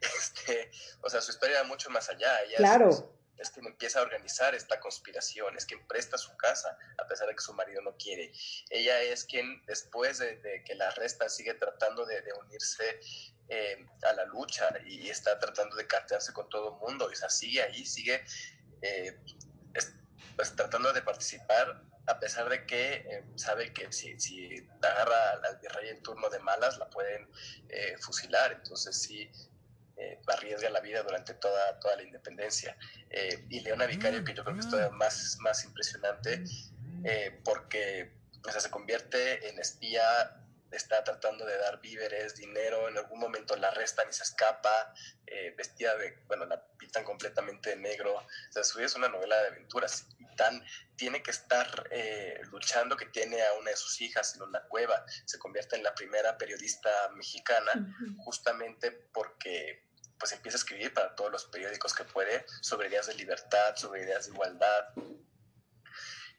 este, 0.00 0.70
o 1.00 1.08
sea, 1.08 1.22
su 1.22 1.30
historia 1.30 1.62
va 1.62 1.68
mucho 1.68 1.88
más 1.88 2.10
allá. 2.10 2.42
Ella 2.42 2.58
claro. 2.58 2.90
Es, 2.90 3.04
es, 3.38 3.50
quien 3.50 3.66
empieza 3.66 4.00
a 4.00 4.02
organizar 4.02 4.54
esta 4.54 4.78
conspiración, 4.78 5.56
es 5.56 5.64
quien 5.64 5.86
presta 5.86 6.18
su 6.18 6.36
casa 6.36 6.76
a 6.98 7.06
pesar 7.06 7.28
de 7.28 7.34
que 7.34 7.42
su 7.42 7.54
marido 7.54 7.80
no 7.80 7.96
quiere. 7.96 8.30
Ella 8.68 9.00
es 9.00 9.24
quien, 9.24 9.64
después 9.64 10.18
de, 10.18 10.36
de 10.36 10.64
que 10.64 10.74
la 10.74 10.88
arrestan, 10.88 11.30
sigue 11.30 11.54
tratando 11.54 12.04
de, 12.04 12.20
de 12.20 12.32
unirse 12.34 13.00
eh, 13.48 13.86
a 14.02 14.12
la 14.12 14.24
lucha 14.24 14.68
y 14.84 15.08
está 15.08 15.38
tratando 15.38 15.76
de 15.76 15.86
cartearse 15.86 16.32
con 16.32 16.48
todo 16.48 16.74
el 16.74 16.80
mundo. 16.80 17.06
O 17.06 17.14
sea, 17.14 17.30
sigue 17.30 17.62
ahí, 17.62 17.86
sigue 17.86 18.24
eh, 18.82 19.18
es, 19.74 19.94
pues, 20.36 20.54
tratando 20.54 20.92
de 20.92 21.02
participar 21.02 21.82
a 22.06 22.20
pesar 22.20 22.48
de 22.48 22.64
que 22.66 22.94
eh, 22.94 23.24
sabe 23.34 23.72
que 23.72 23.92
si, 23.92 24.18
si 24.20 24.66
agarra 24.80 25.40
al 25.44 25.56
virrey 25.58 25.90
en 25.90 26.02
turno 26.02 26.28
de 26.30 26.38
malas, 26.38 26.78
la 26.78 26.88
pueden 26.88 27.28
eh, 27.68 27.96
fusilar. 27.98 28.52
Entonces 28.52 28.96
sí, 28.96 29.28
eh, 29.96 30.20
arriesga 30.28 30.70
la 30.70 30.80
vida 30.80 31.02
durante 31.02 31.34
toda, 31.34 31.78
toda 31.80 31.96
la 31.96 32.02
independencia. 32.02 32.76
Y 33.48 33.60
Leona 33.60 33.86
Vicario, 33.86 34.24
que 34.24 34.34
yo 34.34 34.44
creo 34.44 34.54
que 34.54 34.60
es 34.60 34.68
todavía 34.68 34.96
más, 34.96 35.36
más 35.40 35.64
impresionante, 35.64 36.44
porque 37.44 38.12
o 38.46 38.52
sea, 38.52 38.60
se 38.60 38.70
convierte 38.70 39.48
en 39.48 39.58
espía, 39.58 40.04
está 40.70 41.02
tratando 41.04 41.44
de 41.46 41.56
dar 41.58 41.80
víveres, 41.80 42.36
dinero, 42.36 42.88
en 42.88 42.98
algún 42.98 43.20
momento 43.20 43.56
la 43.56 43.68
arrestan 43.68 44.08
y 44.08 44.12
se 44.12 44.22
escapa, 44.22 44.94
eh, 45.26 45.54
vestida 45.56 45.96
de, 45.96 46.18
bueno, 46.26 46.44
la 46.46 46.62
pintan 46.78 47.04
completamente 47.04 47.70
de 47.70 47.76
negro. 47.76 48.14
O 48.14 48.52
sea, 48.52 48.64
su 48.64 48.78
vida 48.78 48.86
es 48.86 48.94
una 48.94 49.08
novela 49.08 49.40
de 49.42 49.48
aventuras 49.48 50.08
y 50.18 50.36
tan 50.36 50.64
tiene 50.96 51.22
que 51.22 51.30
estar 51.30 51.88
eh, 51.90 52.40
luchando 52.50 52.96
que 52.96 53.06
tiene 53.06 53.42
a 53.42 53.52
una 53.54 53.70
de 53.70 53.76
sus 53.76 54.00
hijas 54.00 54.34
en 54.36 54.42
una 54.42 54.62
cueva. 54.62 55.04
Se 55.24 55.38
convierte 55.38 55.76
en 55.76 55.82
la 55.82 55.94
primera 55.94 56.36
periodista 56.38 56.90
mexicana 57.14 57.72
uh 57.74 57.78
-huh. 57.78 58.16
justamente 58.24 58.90
porque 58.90 59.86
pues 60.18 60.32
empieza 60.32 60.56
a 60.56 60.60
escribir 60.60 60.94
para 60.94 61.14
todos 61.14 61.30
los 61.30 61.44
periódicos 61.46 61.94
que 61.94 62.04
puede 62.04 62.44
sobre 62.62 62.88
ideas 62.88 63.06
de 63.06 63.14
libertad, 63.14 63.76
sobre 63.76 64.02
ideas 64.02 64.26
de 64.26 64.32
igualdad. 64.32 64.84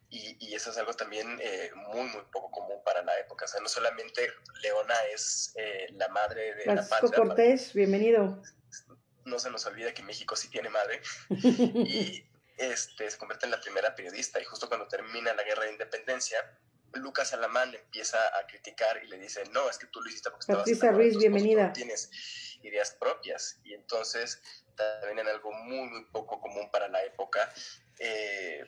Y, 0.10 0.38
y 0.40 0.56
eso 0.56 0.72
es 0.72 0.78
algo 0.78 0.94
también 0.94 1.38
eh, 1.42 1.72
muy, 1.76 2.08
muy 2.08 2.22
poco 2.32 2.50
común 2.50 2.82
para 2.84 3.02
la 3.02 3.20
época. 3.20 3.46
O 3.46 3.48
sea, 3.48 3.60
no 3.60 3.68
solamente 3.68 4.32
Leona 4.62 4.96
es 5.14 5.54
eh, 5.56 5.88
la 5.94 6.08
madre 6.10 6.56
de 6.56 6.64
Francisco 6.64 6.96
la 6.96 7.02
patria. 7.02 7.24
Cortés, 7.24 7.74
bienvenido. 7.74 8.42
No 9.26 9.40
se 9.40 9.50
nos 9.50 9.66
olvida 9.66 9.94
que 9.94 10.04
México 10.04 10.36
sí 10.36 10.50
tiene 10.50 10.70
madre. 10.70 11.02
y 11.30 12.26
este, 12.58 13.12
se 13.12 13.18
convierte 13.18 13.46
en 13.46 13.52
la 13.52 13.60
primera 13.60 13.94
periodista. 13.96 14.40
Y 14.40 14.46
justo 14.46 14.70
cuando 14.70 14.88
termina 14.88 15.34
la 15.34 15.44
guerra 15.44 15.66
de 15.66 15.72
independencia, 15.72 16.38
Lucas 16.94 17.34
Alamán 17.34 17.76
empieza 17.76 18.18
a 18.38 18.48
criticar 18.48 19.04
y 19.04 19.08
le 19.08 19.18
dice, 19.18 19.44
no, 19.52 19.70
es 19.70 19.78
que 19.78 19.88
tú 19.88 20.02
lo 20.02 20.10
hiciste 20.10 20.30
porque 20.30 20.44
estabas... 20.44 20.64
Patricia 20.64 20.92
Ruiz, 20.92 21.18
bienvenida. 21.18 21.74
Tienes 21.74 22.10
ideas 22.64 22.92
propias. 22.92 23.60
Y 23.64 23.74
entonces, 23.74 24.42
también 24.76 25.20
en 25.20 25.28
algo 25.28 25.52
muy, 25.52 25.90
muy 25.90 26.06
poco 26.06 26.40
común 26.40 26.70
para 26.72 26.88
la 26.88 27.04
época, 27.04 27.52
eh, 28.00 28.64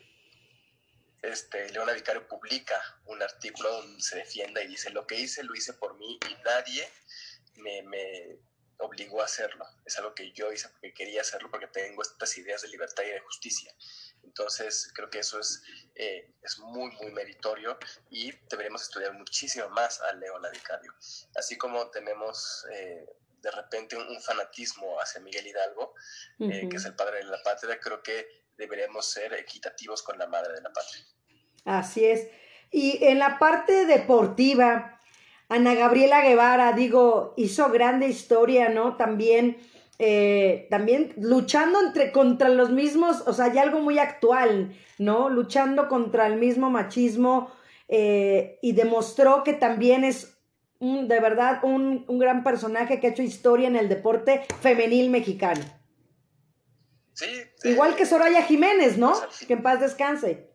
este, 1.21 1.69
Leona 1.69 1.93
Vicario 1.93 2.27
publica 2.27 2.81
un 3.05 3.21
artículo 3.21 3.71
donde 3.71 4.01
se 4.01 4.17
defienda 4.17 4.61
y 4.61 4.67
dice, 4.67 4.89
lo 4.91 5.05
que 5.05 5.15
hice 5.15 5.43
lo 5.43 5.55
hice 5.55 5.73
por 5.73 5.97
mí 5.97 6.19
y 6.29 6.43
nadie 6.43 6.89
me, 7.55 7.81
me 7.83 8.39
obligó 8.79 9.21
a 9.21 9.25
hacerlo. 9.25 9.65
Es 9.85 9.97
algo 9.97 10.13
que 10.15 10.31
yo 10.31 10.51
hice 10.51 10.69
porque 10.69 10.93
quería 10.93 11.21
hacerlo, 11.21 11.51
porque 11.51 11.67
tengo 11.67 12.01
estas 12.01 12.37
ideas 12.37 12.61
de 12.61 12.69
libertad 12.69 13.03
y 13.03 13.09
de 13.09 13.19
justicia. 13.19 13.73
Entonces, 14.23 14.91
creo 14.93 15.09
que 15.09 15.19
eso 15.19 15.39
es, 15.39 15.61
eh, 15.95 16.33
es 16.41 16.59
muy, 16.59 16.91
muy 16.91 17.11
meritorio 17.11 17.77
y 18.09 18.31
deberíamos 18.49 18.83
estudiar 18.83 19.13
muchísimo 19.13 19.69
más 19.69 19.99
a 20.01 20.13
Leona 20.13 20.49
Vicario. 20.49 20.93
Así 21.35 21.57
como 21.57 21.89
tenemos 21.89 22.65
eh, 22.71 23.05
de 23.41 23.51
repente 23.51 23.95
un, 23.95 24.07
un, 24.07 24.21
fanatismo 24.21 24.99
hacia 24.99 25.21
Miguel 25.21 25.47
Hidalgo, 25.47 25.93
uh 26.39 26.45
-huh. 26.45 26.65
eh, 26.65 26.69
que 26.69 26.77
es 26.77 26.85
el 26.85 26.95
padre 26.95 27.17
de 27.17 27.25
la 27.25 27.41
patria, 27.43 27.79
creo 27.79 28.01
que 28.01 28.38
deberíamos 28.59 29.09
ser 29.09 29.33
equitativos 29.33 30.03
con 30.03 30.19
la 30.19 30.27
madre 30.27 30.53
de 30.53 30.61
la 30.61 30.71
patria. 30.71 31.01
Así 31.65 32.05
es. 32.05 32.27
Y 32.71 33.03
en 33.03 33.17
la 33.17 33.39
parte 33.39 33.85
deportiva, 33.85 34.99
Ana 35.47 35.73
Gabriela 35.73 36.21
Guevara, 36.21 36.73
digo, 36.73 37.33
hizo 37.37 37.69
grande 37.71 38.07
historia, 38.07 38.69
¿no? 38.69 38.97
También, 38.97 39.57
eh, 39.97 40.67
también 40.69 41.13
luchando 41.17 41.79
entre, 41.81 42.11
contra 42.11 42.49
los 42.49 42.69
mismos, 42.69 43.23
o 43.25 43.33
sea, 43.33 43.45
hay 43.45 43.57
algo 43.57 43.79
muy 43.79 43.97
actual, 43.97 44.75
¿no? 44.99 45.29
Luchando 45.29 45.87
contra 45.87 46.27
el 46.27 46.35
mismo 46.35 46.69
machismo 46.69 47.51
eh, 47.87 48.59
y 48.61 48.73
demostró 48.73 49.43
que 49.43 49.53
también 49.53 50.03
es 50.03 50.35
de 50.79 51.19
verdad 51.19 51.59
un, 51.63 52.05
un 52.07 52.19
gran 52.19 52.43
personaje 52.43 52.99
que 52.99 53.07
ha 53.07 53.09
hecho 53.09 53.23
historia 53.23 53.67
en 53.67 53.75
el 53.75 53.89
deporte 53.89 54.45
femenil 54.61 55.09
mexicano. 55.09 55.78
Sí, 57.19 57.51
Igual 57.63 57.91
eh, 57.91 57.95
que 57.97 58.05
Soraya 58.05 58.43
Jiménez, 58.43 58.97
¿no? 58.97 59.13
Que 59.45 59.51
en 59.51 59.61
paz 59.61 59.81
descanse. 59.81 60.49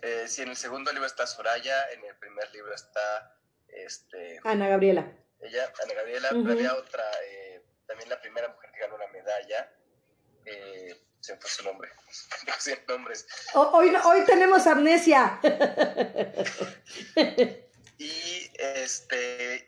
Eh, 0.00 0.24
sí, 0.26 0.40
en 0.40 0.48
el 0.48 0.56
segundo 0.56 0.90
libro 0.92 1.06
está 1.06 1.26
Soraya, 1.26 1.90
en 1.90 2.02
el 2.06 2.16
primer 2.16 2.50
libro 2.54 2.74
está 2.74 3.36
este, 3.68 4.40
Ana 4.44 4.68
Gabriela. 4.68 5.12
Ella, 5.40 5.70
Ana 5.84 5.92
Gabriela, 5.92 6.30
uh 6.32 6.36
-huh. 6.36 6.42
pero 6.42 6.54
había 6.54 6.74
otra, 6.74 7.04
eh, 7.28 7.62
también 7.86 8.08
la 8.08 8.18
primera 8.18 8.48
mujer 8.48 8.70
que 8.72 8.80
ganó 8.80 8.94
una 8.94 9.08
medalla, 9.08 9.70
eh, 10.46 10.98
se 11.20 11.36
fue 11.36 11.50
su 11.50 11.64
nombre, 11.64 11.90
nombres. 12.88 13.26
Hoy, 13.52 13.94
hoy 14.02 14.24
tenemos 14.24 14.66
amnesia. 14.66 15.38
y 17.98 18.50
este, 18.58 19.66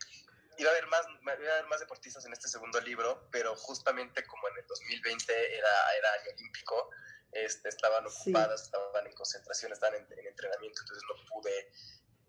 iba 0.57 0.69
a 0.69 0.73
haber 0.73 0.87
más 0.87 1.05
iba 1.23 1.51
a 1.51 1.57
haber 1.57 1.67
más 1.67 1.79
deportistas 1.79 2.25
en 2.25 2.33
este 2.33 2.47
segundo 2.47 2.79
libro 2.81 3.27
pero 3.31 3.55
justamente 3.55 4.25
como 4.25 4.47
en 4.49 4.57
el 4.57 4.67
2020 4.67 5.57
era, 5.57 5.69
era 5.97 6.13
año 6.13 6.31
olímpico 6.35 6.89
este, 7.31 7.69
estaban 7.69 8.05
ocupadas 8.05 8.61
sí. 8.61 8.65
estaban 8.65 9.07
en 9.07 9.13
concentración 9.13 9.73
estaban 9.73 9.95
en, 9.95 10.19
en 10.19 10.27
entrenamiento 10.27 10.81
entonces 10.81 11.03
no 11.07 11.25
pude 11.25 11.71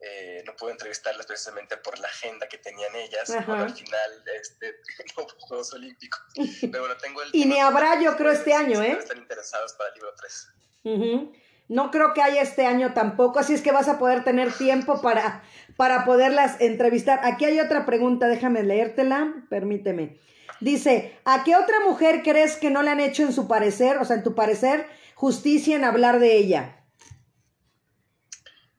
eh, 0.01 0.43
no 0.45 0.57
pude 0.57 0.73
entrevistarlas 0.73 1.25
precisamente 1.27 1.77
por 1.79 1.99
la 1.99 2.09
agenda 2.09 2.49
que 2.49 2.59
tenían 2.59 2.95
ellas 2.97 3.31
al 3.31 3.75
final 3.75 4.25
este, 4.35 4.81
no 5.17 5.27
Juegos 5.41 5.73
Olímpicos 5.73 6.21
pero 6.61 6.81
bueno 6.81 6.97
tengo 6.99 7.23
el 7.23 7.31
y 7.33 7.45
ni 7.45 7.61
habrá 7.61 8.01
yo 8.03 8.17
creo 8.17 8.33
este 8.33 8.53
año 8.53 8.83
¿eh? 8.83 8.93
están 8.99 9.19
interesados 9.19 9.73
para 9.75 9.91
el 9.91 9.95
libro 9.95 10.15
3 10.17 10.49
uh 10.85 10.91
-huh. 10.91 11.44
No 11.69 11.91
creo 11.91 12.13
que 12.13 12.23
haya 12.23 12.43
este 12.43 12.67
año 12.67 12.93
tampoco, 12.93 13.39
así 13.39 13.55
es 13.55 13.63
que 13.63 13.73
vas 13.73 13.89
a 13.89 13.99
poder 13.99 14.23
tener 14.23 14.53
tiempo 14.53 15.01
para, 15.01 15.43
para 15.77 16.05
poderlas 16.05 16.61
entrevistar. 16.61 17.21
Aquí 17.23 17.47
hay 17.47 17.59
otra 17.59 17.87
pregunta, 17.87 18.29
déjame 18.29 18.63
leértela, 18.63 19.33
permíteme. 19.49 20.21
Dice, 20.61 21.19
¿a 21.25 21.43
qué 21.43 21.57
otra 21.57 21.81
mujer 21.81 22.23
crees 22.23 22.57
que 22.57 22.71
no 22.71 22.83
le 22.83 22.91
han 22.91 23.01
hecho 23.01 23.23
en 23.23 23.33
su 23.33 23.49
parecer, 23.49 23.97
o 23.97 24.05
sea, 24.05 24.17
en 24.17 24.23
tu 24.23 24.35
parecer, 24.35 24.87
justicia 25.15 25.75
en 25.77 25.85
hablar 25.85 26.19
de 26.19 26.37
ella? 26.37 26.85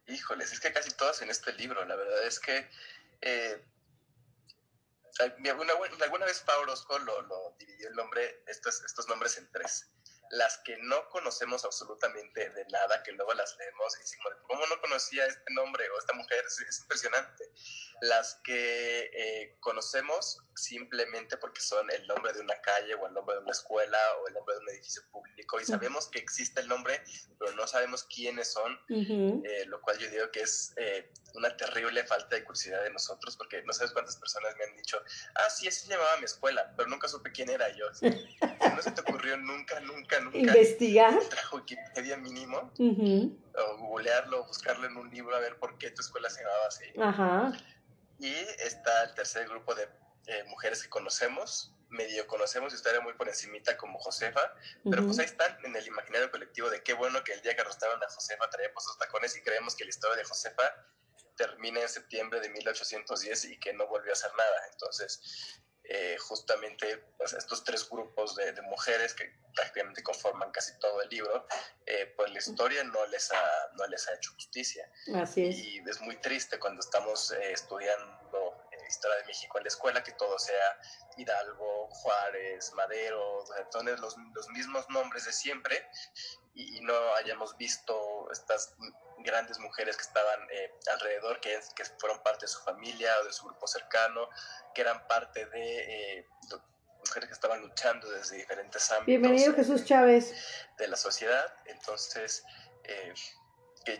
Híjoles, 0.08 0.54
es 0.54 0.60
que 0.60 0.72
casi 0.72 0.92
todas 0.92 1.22
en 1.24 1.30
este 1.30 1.54
libro, 1.54 1.84
la 1.86 1.96
verdad 1.96 2.28
es 2.28 2.40
que 2.40 2.70
eh, 3.22 3.66
alguna, 5.20 5.74
alguna, 6.04 6.26
vez 6.26 6.44
Pablo 6.46 6.64
Orozco 6.64 7.00
lo, 7.00 7.22
lo, 7.24 7.56
dividió 7.58 7.90
el 7.90 7.96
nombre, 7.96 8.44
estos, 8.48 8.84
estos 8.84 9.08
nombres 9.08 9.38
en 9.40 9.50
tres 9.52 9.90
las 10.32 10.58
que 10.60 10.78
no 10.78 11.10
conocemos 11.10 11.66
absolutamente 11.66 12.50
de 12.50 12.66
nada, 12.66 13.04
que 13.04 13.12
luego 13.12 13.34
las 13.34 13.56
leemos 13.58 13.96
y 13.98 14.02
decimos, 14.02 14.34
¿cómo 14.48 14.66
no 14.68 14.80
conocía 14.82 15.26
este 15.26 15.54
nombre 15.54 15.90
o 15.90 16.00
esta 16.00 16.14
mujer? 16.14 16.44
Es, 16.46 16.60
es 16.60 16.80
impresionante. 16.82 17.52
Las 18.02 18.36
que 18.44 19.12
eh, 19.14 19.58
conocemos 19.60 20.45
simplemente 20.56 21.38
porque 21.38 21.62
son 21.62 21.90
el 21.92 22.08
nombre 22.08 22.34
de 22.34 22.42
una 22.42 22.56
calle 22.62 22.96
o 22.96 23.08
el 23.08 23.14
nombre 23.14 23.36
de 23.36 23.42
una 23.42 23.52
escuela 23.52 23.98
o 24.22 24.28
el 24.28 24.34
nombre 24.34 24.56
de 24.56 24.62
un 24.62 24.70
edificio 24.70 25.04
público 25.12 25.60
y 25.60 25.66
sabemos 25.66 26.08
que 26.08 26.20
existe 26.20 26.62
el 26.62 26.68
nombre, 26.68 27.02
pero 27.38 27.52
no 27.54 27.68
sabemos 27.68 28.04
quiénes 28.04 28.52
son, 28.52 28.80
eh, 28.90 29.66
lo 29.68 29.82
cual 29.82 29.98
yo 29.98 30.10
digo 30.10 30.32
que 30.32 30.42
es 30.42 30.74
eh, 30.78 31.12
una 31.34 31.56
terrible 31.56 32.04
falta 32.06 32.36
de 32.36 32.44
curiosidad 32.44 32.84
de 32.84 32.92
nosotros, 32.92 33.36
porque 33.36 33.62
no 33.64 33.74
sabes 33.74 33.92
cuántas 33.92 34.16
personas 34.16 34.56
me 34.58 34.64
han 34.64 34.76
dicho, 34.76 35.02
ah, 35.36 35.50
sí, 35.50 35.68
así 35.68 35.82
se 35.82 35.90
llamaba 35.90 36.18
mi 36.18 36.26
escuela, 36.26 36.74
pero 36.76 36.90
nunca 36.90 37.08
supe 37.08 37.32
quién 37.32 37.50
era 37.50 37.70
yo. 37.76 37.86
no 38.76 38.82
se 38.82 38.92
te 38.92 39.02
ocurrió 39.02 39.38
nunca, 39.38 39.80
nunca, 39.82 40.20
nunca 40.20 40.38
investigar. 40.38 41.20
Wikipedia 41.52 42.18
mínimo, 42.18 42.72
o 42.78 43.78
googlearlo, 43.78 44.46
buscarlo 44.46 44.88
en 44.88 44.98
un 44.98 45.10
libro 45.10 45.36
a 45.36 45.40
ver 45.40 45.58
por 45.58 45.78
qué 45.78 45.92
tu 45.92 46.02
escuela 46.02 46.30
se 46.30 46.42
llamaba 46.42 46.68
así. 46.68 46.86
Ajá. 47.00 47.54
Y 48.20 48.32
está 48.32 49.04
el 49.04 49.14
tercer 49.14 49.48
grupo 49.48 49.76
de 49.76 49.88
eh, 50.28 50.44
mujeres 50.46 50.82
que 50.84 50.90
conocemos, 50.90 51.72
medio 51.90 52.26
conocemos 52.28 52.72
su 52.72 52.78
historia 52.78 53.00
muy 53.02 53.14
por 53.14 53.28
encimita 53.28 53.78
como 53.78 54.00
Josefa, 54.00 54.54
pero 54.90 55.06
pues 55.06 55.20
ahí 55.20 55.26
están 55.26 55.58
en 55.64 55.76
el 55.76 55.88
imaginario 55.88 56.32
colectivo 56.32 56.70
de 56.70 56.82
qué 56.84 56.94
bueno 56.94 57.24
que 57.24 57.34
el 57.34 57.42
día 57.42 57.56
que 57.56 57.62
arrestaron 57.62 58.02
a 58.04 58.10
Josefa 58.10 58.50
traíamos 58.50 58.84
esos 58.84 58.98
tacones 58.98 59.36
y 59.38 59.42
creemos 59.42 59.76
que 59.76 59.84
la 59.84 59.92
historia 59.92 60.18
de 60.18 60.24
Josefa 60.24 60.64
termina 61.36 61.82
en 61.82 61.90
septiembre 61.90 62.40
de 62.40 62.50
1810 62.50 63.46
y 63.46 63.60
que 63.60 63.74
no 63.74 63.88
volvió 63.88 64.12
a 64.12 64.14
hacer 64.14 64.32
nada. 64.36 64.68
Entonces, 64.72 65.22
eh, 65.88 66.18
justamente 66.20 66.98
pues, 67.18 67.34
estos 67.34 67.64
tres 67.64 67.88
grupos 67.88 68.36
de, 68.36 68.60
mujeres 68.64 69.14
que 69.14 69.32
prácticamente 69.54 70.02
conforman 70.02 70.52
casi 70.52 70.78
todo 70.80 71.02
el 71.02 71.10
libro, 71.10 71.46
eh, 71.86 72.12
pues 72.18 72.32
la 72.32 72.40
historia 72.40 72.84
no 72.84 73.06
les, 73.08 73.32
ha, 73.32 73.72
no 73.78 73.86
les 73.88 74.08
ha 74.08 74.16
hecho 74.16 74.34
justicia. 74.34 74.90
Así 75.14 75.46
es. 75.46 75.58
Y 75.58 75.84
es 75.88 76.02
muy 76.02 76.16
triste 76.18 76.58
cuando 76.58 76.80
estamos 76.80 77.32
eh, 77.32 77.52
estudiando 77.52 78.45
historia 78.88 79.18
de 79.18 79.26
México 79.26 79.58
en 79.58 79.64
la 79.64 79.68
escuela, 79.70 80.04
que 80.04 80.12
todo 80.14 80.38
sea 80.40 80.80
Hidalgo, 81.18 81.88
Juárez, 81.90 82.74
Madero, 82.74 83.44
entonces 83.58 84.00
los, 84.00 84.16
los 84.34 84.50
mismos 84.50 84.90
nombres 84.90 85.26
de 85.26 85.34
siempre 85.34 85.88
y, 86.56 86.82
no 86.82 86.94
hayamos 87.16 87.58
visto 87.58 88.30
estas 88.32 88.76
grandes 89.20 89.60
mujeres 89.60 89.98
que 89.98 90.04
estaban 90.04 90.40
eh, 90.52 90.72
alrededor, 90.94 91.40
que, 91.40 91.60
que 91.76 91.84
fueron 92.00 92.22
parte 92.24 92.46
de 92.46 92.48
su 92.48 92.62
familia 92.64 93.12
o 93.22 93.26
de 93.26 93.34
su 93.34 93.46
grupo 93.46 93.68
cercano, 93.68 94.30
que 94.74 94.82
eran 94.82 95.06
parte 95.08 95.46
de 95.48 96.20
eh, 96.20 96.28
mujeres 97.00 97.30
que 97.30 97.34
estaban 97.34 97.62
luchando 97.62 98.10
desde 98.10 98.38
diferentes 98.38 98.92
ámbitos. 98.92 99.08
Bienvenido 99.08 99.54
Jesús 99.54 99.86
Chávez. 99.86 100.34
De 100.78 100.88
la 100.88 100.96
sociedad. 100.96 101.54
Entonces, 101.66 102.44
eh, 102.84 103.14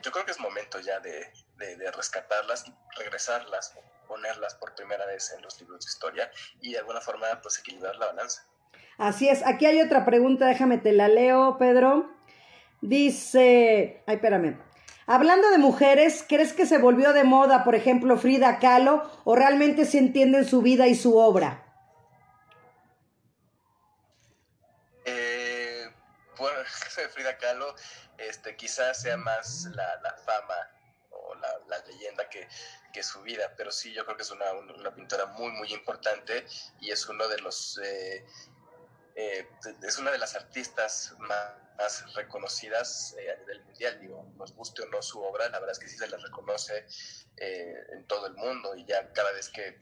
yo 0.02 0.12
creo 0.12 0.26
que 0.26 0.32
es 0.32 0.40
momento 0.40 0.80
ya 0.80 1.00
de, 1.00 1.32
de, 1.58 1.78
de 1.78 1.92
rescatarlas 1.92 2.66
y 2.68 2.74
regresarlas 2.98 3.74
ponerlas 4.06 4.56
por 4.56 4.74
primera 4.76 5.06
vez 5.06 5.34
en 5.36 5.42
los 5.42 5.60
libros 5.60 5.86
de 5.86 5.90
historia 5.90 6.32
y 6.62 6.74
de 6.74 6.80
alguna 6.80 7.02
forma 7.02 7.28
pues 7.42 7.60
equilibrar 7.60 7.96
la 7.98 8.08
balanza. 8.08 8.46
Así 8.98 9.28
es, 9.28 9.46
aquí 9.46 9.66
hay 9.66 9.82
otra 9.82 10.06
pregunta, 10.06 10.48
déjame 10.48 10.78
te 10.78 10.94
la 10.94 11.08
leo, 11.08 11.58
Pedro. 11.58 12.10
Dice, 12.82 14.04
ay, 14.08 14.16
espérame. 14.16 14.62
Hablando 15.08 15.50
de 15.52 15.58
mujeres, 15.58 16.26
¿crees 16.28 16.54
que 16.54 16.66
se 16.66 16.78
volvió 16.78 17.14
de 17.14 17.24
moda, 17.24 17.64
por 17.64 17.76
ejemplo, 17.76 18.18
Frida 18.18 18.60
Kahlo, 18.60 19.10
o 19.24 19.36
realmente 19.36 19.86
se 19.86 20.00
entienden 20.00 20.46
su 20.46 20.62
vida 20.62 20.88
y 20.88 20.96
su 20.96 21.18
obra? 21.18 21.64
Eh, 25.04 25.92
bueno, 26.38 26.58
Frida 27.14 27.38
Kahlo, 27.38 27.76
este, 28.18 28.56
quizás 28.56 29.02
sea 29.02 29.18
más 29.18 29.66
la, 29.76 30.02
la 30.02 30.16
fama 30.26 30.75
leyenda 31.88 32.30
que, 32.30 32.48
que, 32.94 33.04
su 33.04 33.22
vida, 33.22 33.54
pero 33.58 33.72
sí, 33.72 33.94
yo 33.94 34.06
creo 34.06 34.18
que 34.18 34.24
es 34.24 34.32
una, 34.32 34.52
una 34.54 34.94
pintora 34.94 35.26
muy, 35.28 35.52
muy 35.52 35.74
importante 35.74 36.46
y 36.80 36.92
es 36.92 37.08
uno 37.08 37.28
de 37.28 37.40
los... 37.40 37.80
Eh, 37.84 38.26
eh, 39.16 39.48
es 39.82 39.98
una 39.98 40.12
de 40.12 40.18
las 40.18 40.36
artistas 40.36 41.16
más, 41.20 42.14
reconocidas 42.16 43.16
eh, 43.18 43.36
nivel 43.42 43.64
mundial, 43.66 44.00
digo, 44.00 44.26
nos 44.38 44.54
guste 44.54 44.84
o 44.84 44.88
no 44.88 45.02
su 45.02 45.22
obra, 45.22 45.50
la 45.50 45.60
verdad 45.60 45.74
es 45.74 45.80
que 45.80 45.90
sí 45.90 45.98
se 45.98 46.08
la 46.08 46.18
reconoce 46.18 46.86
en 47.38 48.08
todo 48.08 48.28
el 48.28 48.34
mundo 48.36 48.76
y 48.76 48.86
ya 48.86 49.12
cada 49.12 49.34
vez 49.34 49.50
que, 49.50 49.78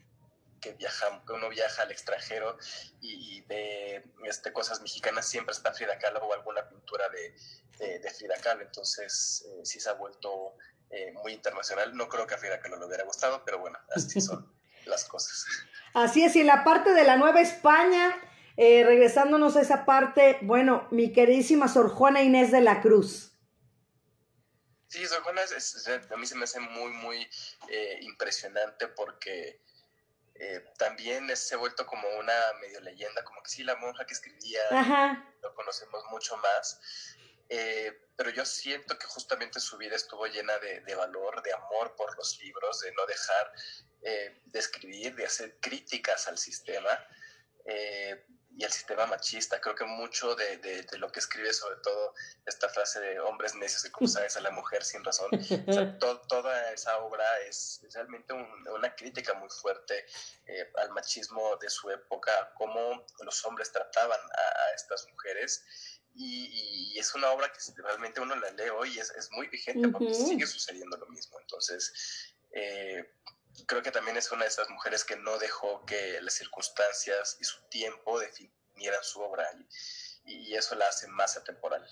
que, 0.59 0.73
viaja, 0.73 1.23
uno 1.29 1.49
viaja 1.49 1.83
al 1.83 1.91
extranjero 1.91 2.57
y, 2.99 3.41
ve 3.41 4.03
este, 4.23 4.51
cosas 4.51 4.81
mexicanas, 4.81 5.27
siempre 5.27 5.53
está 5.53 5.71
Frida 5.71 5.99
Kahlo 5.99 6.25
o 6.25 6.33
alguna 6.33 6.67
pintura 6.67 7.07
de, 7.09 7.99
de, 7.99 8.09
Frida 8.09 8.37
Kahlo, 8.41 8.63
entonces 8.63 9.45
sí 9.63 9.79
se 9.79 9.89
ha 9.89 9.93
vuelto 9.93 10.57
eh, 10.93 11.11
muy 11.23 11.33
internacional. 11.33 11.97
No 11.97 12.07
creo 12.07 12.27
que 12.27 12.35
a 12.35 12.37
Frida 12.37 12.59
que 12.59 12.69
no 12.69 12.77
le 12.77 12.85
hubiera 12.85 13.03
gustado, 13.03 13.43
pero 13.43 13.57
bueno, 13.57 13.79
así 13.95 14.21
son 14.21 14.53
las 14.85 15.05
cosas. 15.05 15.43
Así 15.95 16.23
es, 16.23 16.35
y 16.35 16.41
en 16.41 16.47
la 16.47 16.63
parte 16.63 16.93
de 16.93 17.03
la 17.03 17.17
Nueva 17.17 17.41
España, 17.41 18.15
eh, 18.57 18.83
regresándonos 18.83 19.55
a 19.55 19.61
esa 19.61 19.85
parte, 19.85 20.37
bueno, 20.41 20.87
mi 20.91 21.11
queridísima 21.11 21.67
Sor 21.67 21.89
Juana 21.89 22.21
Inés 22.21 22.51
de 22.51 22.61
la 22.61 22.79
Cruz. 22.81 23.31
Sí, 24.87 25.03
Sor 25.07 25.23
Juana 25.23 25.41
es, 25.41 25.89
a 26.11 26.17
mí 26.17 26.27
se 26.27 26.35
me 26.35 26.43
hace 26.43 26.59
muy, 26.59 26.91
muy 26.91 27.27
eh, 27.69 27.97
impresionante 28.01 28.87
porque 28.87 29.61
también 30.77 31.33
se 31.37 31.55
ha 31.55 31.57
vuelto 31.57 31.85
como 31.85 32.05
una 32.19 32.33
medio 32.59 32.81
leyenda, 32.81 33.23
como 33.23 33.41
que 33.41 33.49
sí, 33.49 33.63
la 33.63 33.77
monja 33.77 34.05
que 34.05 34.13
escribía, 34.13 34.59
lo 35.41 35.55
conocemos 35.55 36.03
mucho 36.11 36.35
más, 36.37 36.81
eh, 37.49 37.99
pero 38.15 38.29
yo 38.29 38.45
siento 38.45 38.97
que 38.97 39.05
justamente 39.07 39.59
su 39.59 39.77
vida 39.77 39.95
estuvo 39.95 40.25
llena 40.27 40.53
de, 40.59 40.95
valor, 40.95 41.41
de 41.41 41.53
amor 41.53 41.95
por 41.95 42.15
los 42.17 42.39
libros, 42.39 42.79
de 42.81 42.91
no 42.93 43.05
dejar 43.05 43.51
eh, 44.01 44.41
de 44.45 44.59
escribir, 44.59 45.15
de 45.15 45.25
hacer 45.25 45.57
críticas 45.59 46.27
al 46.27 46.37
sistema 46.37 46.89
eh, 47.65 48.25
y 48.55 48.63
al 48.63 48.71
sistema 48.71 49.07
machista. 49.07 49.59
Creo 49.59 49.75
que 49.75 49.85
mucho 49.85 50.35
de, 50.35 50.85
lo 50.99 51.11
que 51.11 51.19
escribe, 51.19 51.51
sobre 51.53 51.77
todo 51.77 52.13
esta 52.45 52.69
frase 52.69 52.99
de 52.99 53.19
hombres 53.19 53.55
necios 53.55 53.83
y 53.85 53.91
cruzados 53.91 54.37
a 54.37 54.41
la 54.41 54.51
mujer 54.51 54.83
sin 54.83 55.03
razón, 55.03 55.31
toda 55.99 56.71
esa 56.71 56.99
obra 56.99 57.25
es, 57.41 57.81
realmente 57.93 58.33
una 58.33 58.95
crítica 58.95 59.33
muy 59.33 59.49
fuerte 59.49 60.05
al 60.75 60.91
machismo 60.91 61.57
de 61.57 61.69
su 61.69 61.89
época, 61.89 62.53
cómo 62.55 63.05
los 63.21 63.43
hombres 63.45 63.71
trataban 63.71 64.19
a 64.19 64.75
estas 64.75 65.07
mujeres 65.09 65.65
y, 66.15 66.97
es 66.97 67.13
una 67.15 67.31
obra 67.31 67.51
que 67.51 67.81
realmente 67.81 68.21
uno 68.21 68.35
la 68.35 68.51
lee 68.51 68.69
hoy 68.69 68.95
y 68.95 68.99
es, 68.99 69.09
es 69.11 69.29
muy 69.31 69.47
vigente 69.47 69.89
porque 69.89 70.13
sigue 70.13 70.45
sucediendo 70.45 70.95
lo 70.97 71.07
mismo. 71.07 71.39
Entonces, 71.39 72.35
eh, 72.51 73.11
creo 73.65 73.81
que 73.81 73.91
también 73.91 74.15
es 74.15 74.31
una 74.31 74.43
de 74.43 74.49
esas 74.49 74.69
mujeres 74.69 75.03
que 75.03 75.15
no 75.17 75.37
dejó 75.37 75.85
que 75.85 76.21
las 76.21 76.33
circunstancias 76.33 77.37
y 77.41 77.43
su 77.43 77.61
tiempo 77.63 78.19
definieran 78.19 79.03
su 79.03 79.21
obra 79.21 79.45
y, 80.25 80.33
y 80.33 80.55
eso 80.55 80.75
la 80.75 80.87
hace 80.87 81.07
más 81.07 81.35
atemporal. 81.35 81.85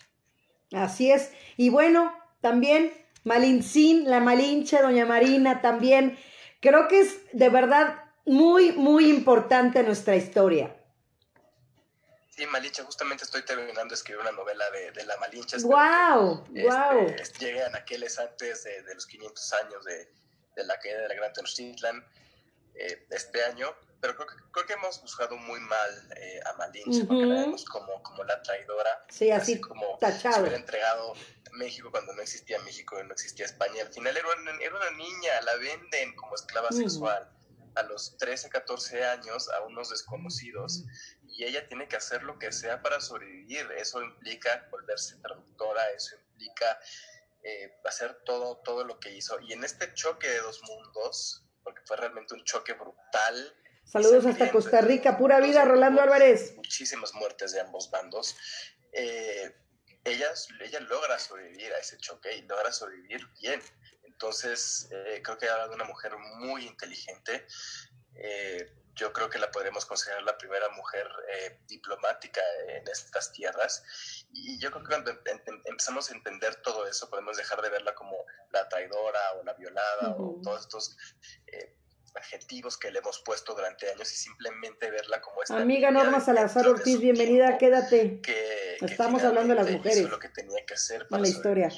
Así 0.72 1.12
es. 1.12 1.32
Y 1.58 1.70
bueno, 1.70 2.18
también 2.40 3.06
Malincín, 3.24 4.10
la 4.10 4.20
Malinche, 4.20 4.82
Doña 4.82 5.06
Marina, 5.06 5.62
también 5.62 6.18
creo 6.60 6.88
que 6.88 7.02
es 7.02 7.20
de 7.34 7.50
verdad 7.50 8.06
muy, 8.26 8.72
muy 8.72 9.10
importante 9.10 9.84
nuestra 9.84 10.16
historia. 10.16 10.76
Sí, 12.32 12.48
Malinche, 12.48 12.82
justamente 12.84 13.26
estoy 13.26 13.44
terminando 13.44 13.90
de 13.90 13.96
escribir 13.96 14.22
una 14.22 14.32
novela 14.32 14.64
de, 14.72 15.06
la 15.06 15.18
Malinche. 15.18 15.58
¡Wow! 15.64 16.46
¡Wow! 16.48 17.08
Este, 17.20 17.46
llegan 17.46 17.76
aquellos 17.76 18.18
antes 18.20 18.64
de, 18.64 18.96
los 18.96 19.06
500 19.06 19.54
años 19.54 19.84
de, 19.84 20.10
la 20.64 20.80
caída 20.80 21.02
de 21.02 21.10
la 21.10 21.16
Gran 21.16 21.34
Tenochtitlan 21.34 22.06
eh, 22.76 23.06
este 23.10 23.44
año, 23.44 23.76
pero 24.00 24.16
creo 24.16 24.28
que, 24.28 24.36
creo 24.52 24.66
que 24.66 24.74
hemos 24.74 25.02
buscado 25.02 25.36
muy 25.36 25.60
mal 25.60 26.14
eh, 26.16 26.40
a 26.46 26.54
Malinche, 26.54 27.04
porque 27.04 27.26
la 27.26 27.42
vemos 27.42 27.66
como, 27.66 28.02
como 28.02 28.24
la 28.24 28.42
traidora. 28.42 29.06
Sí, 29.10 29.30
así, 29.30 29.60
como 29.60 29.98
tachado. 30.00 30.36
se 30.36 30.42
hubiera 30.42 30.58
entregado 30.58 31.14
México 31.54 31.92
cuando 31.92 32.14
no 32.14 32.22
existía 32.22 32.60
México 32.60 32.98
y 32.98 33.06
no 33.06 33.14
existía 33.14 33.46
España. 33.46 33.82
Al 33.82 33.92
final 33.92 34.16
era 34.16 34.28
una, 34.40 34.52
era 34.62 34.74
una 34.74 34.92
niña, 34.92 35.42
la 35.42 35.56
venden 35.58 36.16
como 36.16 36.36
esclava 36.36 36.72
sexual 36.72 37.30
a 37.76 37.84
los 37.84 38.18
13, 38.18 38.50
14 38.50 39.04
años 39.06 39.50
a 39.50 39.62
unos 39.62 39.90
desconocidos 39.90 40.84
y 41.32 41.46
ella 41.46 41.68
tiene 41.68 41.88
que 41.88 41.96
hacer 41.96 42.24
lo 42.24 42.38
que 42.38 42.52
sea 42.52 42.82
para 42.82 43.00
sobrevivir. 43.00 43.70
Eso 43.78 44.02
implica 44.02 44.68
volverse 44.70 45.16
traductora, 45.18 45.90
eso 45.92 46.16
implica 46.16 46.80
eh, 47.44 47.80
hacer 47.86 48.22
todo, 48.26 48.58
todo 48.58 48.84
lo 48.84 49.00
que 49.00 49.12
hizo. 49.12 49.40
Y 49.40 49.54
en 49.54 49.64
este 49.64 49.94
choque 49.94 50.28
de 50.28 50.40
dos 50.40 50.62
mundos, 50.64 51.44
porque 51.64 51.82
fue 51.86 51.98
realmente 51.98 52.34
un 52.34 52.44
choque 52.44 52.74
brutal. 52.74 53.56
Saludos 53.84 54.26
hasta 54.26 54.52
Costa 54.52 54.82
Rica, 54.82 55.18
pura 55.18 55.40
vida, 55.40 55.66
Rolando 55.66 56.02
Álvarez. 56.02 56.54
Muchísimas 56.56 57.14
muertes 57.14 57.52
de 57.52 57.62
ambos 57.62 57.90
bandos. 57.90 58.36
Eh, 58.94 59.56
ella, 60.04 60.30
ella 60.62 60.80
logra 60.82 61.20
sobrevivir 61.20 61.72
a 61.74 61.80
ese 61.80 61.98
choque 61.98 62.36
y 62.36 62.42
logra 62.44 62.72
sobrevivir 62.72 63.26
bien. 63.40 63.62
Entonces, 64.04 64.88
eh, 64.92 65.22
creo 65.24 65.38
que 65.38 65.50
habla 65.50 65.68
de 65.68 65.76
una 65.76 65.86
mujer 65.86 66.16
muy 66.18 66.66
inteligente. 66.66 67.46
Eh, 68.16 68.81
yo 69.02 69.12
creo 69.12 69.30
que 69.32 69.40
la 69.40 69.50
podremos 69.50 69.86
considerar 69.88 70.22
la 70.22 70.38
primera 70.38 70.70
mujer 70.70 71.08
eh, 71.28 71.60
diplomática 71.68 72.42
en 72.68 72.88
estas 72.88 73.32
tierras. 73.32 73.84
Y 74.32 74.60
yo 74.60 74.70
creo 74.70 74.84
que 74.84 74.90
cuando 74.90 75.12
empezamos 75.66 76.12
a 76.12 76.14
entender 76.14 76.56
todo 76.58 76.88
eso, 76.88 77.10
podemos 77.10 77.36
dejar 77.36 77.64
de 77.64 77.70
verla 77.70 77.96
como 77.96 78.16
la 78.52 78.70
traidora 78.70 79.20
o 79.40 79.44
la 79.44 79.54
violada 79.54 80.16
o 80.16 80.40
todos 80.44 80.62
estos 80.62 80.98
adjetivos 82.16 82.78
que 82.78 82.92
le 82.92 83.00
hemos 83.00 83.22
puesto 83.26 83.56
durante 83.56 83.90
años 83.90 84.12
y 84.12 84.16
simplemente 84.16 84.92
verla 84.92 85.22
como 85.22 85.42
esta 85.42 85.58
amiga 85.58 85.92
Norma 85.92 86.20
Salazar 86.20 86.68
Ortiz 86.68 87.00
bienvenida 87.00 87.58
quédate. 87.58 88.20
que, 88.22 88.78
estamos 88.82 89.24
hablando 89.24 89.56
de 89.56 89.64
las 89.64 89.72
mujeres 89.72 90.10
lo 90.10 90.20
que 90.20 90.30
tenía 90.30 90.66
que 90.66 90.74
hacer 90.74 91.08
para 91.08 91.22
la 91.22 91.30
historia. 91.30 91.70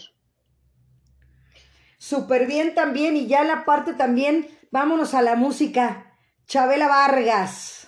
Súper 2.00 2.48
bien 2.48 2.74
también 2.74 3.16
y 3.16 3.28
ya 3.28 3.44
la 3.44 3.64
parte 3.64 3.94
también 3.94 4.50
vámonos 4.72 5.14
a 5.14 5.22
la 5.22 5.36
música 5.36 6.13
Chabela 6.48 6.88
Vargas 6.88 7.88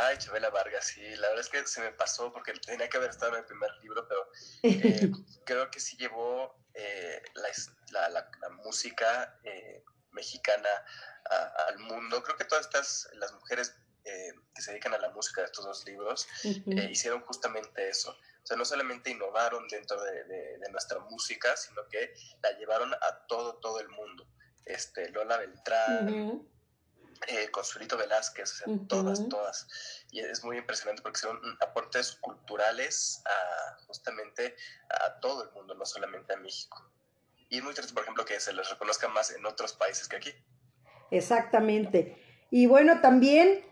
Ay, 0.00 0.16
Chabela 0.18 0.50
Vargas, 0.50 0.86
sí, 0.86 1.00
la 1.16 1.28
verdad 1.28 1.40
es 1.40 1.48
que 1.48 1.66
se 1.66 1.80
me 1.80 1.90
pasó 1.90 2.32
porque 2.32 2.52
tenía 2.52 2.88
que 2.88 2.98
haber 2.98 3.10
estado 3.10 3.32
en 3.32 3.38
el 3.38 3.44
primer 3.44 3.70
libro, 3.82 4.06
pero 4.06 4.30
eh, 4.62 5.10
creo 5.44 5.70
que 5.72 5.80
sí 5.80 5.96
llevó 5.96 6.56
eh, 6.74 7.20
la, 7.34 8.08
la, 8.08 8.30
la, 8.40 8.48
música 8.62 9.40
eh, 9.42 9.82
mexicana 10.12 10.68
al 11.66 11.80
mundo. 11.80 12.22
Creo 12.22 12.36
que 12.36 12.44
todas 12.44 12.66
estas, 12.66 13.08
las 13.14 13.32
mujeres 13.32 13.74
que 14.04 14.62
se 14.62 14.70
dedican 14.70 14.94
a 14.94 14.98
la 14.98 15.10
música 15.10 15.42
de 15.42 15.46
estos 15.46 15.64
dos 15.64 15.84
libros, 15.84 16.26
hicieron 16.90 17.20
justamente 17.22 17.88
eso. 17.90 18.12
O 18.12 18.46
sea, 18.46 18.56
no 18.56 18.64
solamente 18.64 19.10
innovaron 19.10 19.66
dentro 19.68 20.02
de, 20.02 20.24
de, 20.24 20.70
nuestra 20.70 20.98
música, 21.00 21.54
sino 21.56 21.86
que 21.88 22.14
la 22.42 22.52
llevaron 22.52 22.94
a 22.94 23.26
todo, 23.26 23.56
todo 23.56 23.80
el 23.80 23.88
mundo. 23.88 24.26
Este, 24.64 25.10
Lola 25.10 25.36
Beltrán, 25.38 26.48
eh, 27.26 27.50
Consuelito 27.50 27.96
Velázquez, 27.96 28.52
o 28.52 28.54
sea, 28.54 28.66
todas, 28.88 29.28
todas. 29.28 29.66
Y 30.10 30.20
es 30.20 30.44
muy 30.44 30.56
impresionante 30.56 31.02
porque 31.02 31.18
son 31.18 31.38
aportes 31.60 32.16
culturales 32.20 33.22
a, 33.26 33.78
justamente 33.86 34.54
a 34.88 35.20
todo 35.20 35.44
el 35.44 35.50
mundo, 35.52 35.74
no 35.74 35.84
solamente 35.84 36.34
a 36.34 36.36
México. 36.36 36.90
Y 37.48 37.58
es 37.58 37.62
muy 37.62 37.70
interesante, 37.70 37.94
por 37.94 38.02
ejemplo, 38.02 38.24
que 38.24 38.38
se 38.40 38.52
les 38.52 38.68
reconozca 38.70 39.08
más 39.08 39.30
en 39.30 39.44
otros 39.46 39.72
países 39.72 40.08
que 40.08 40.16
aquí. 40.16 40.32
Exactamente. 41.10 42.22
Y 42.50 42.66
bueno, 42.66 43.00
también 43.00 43.64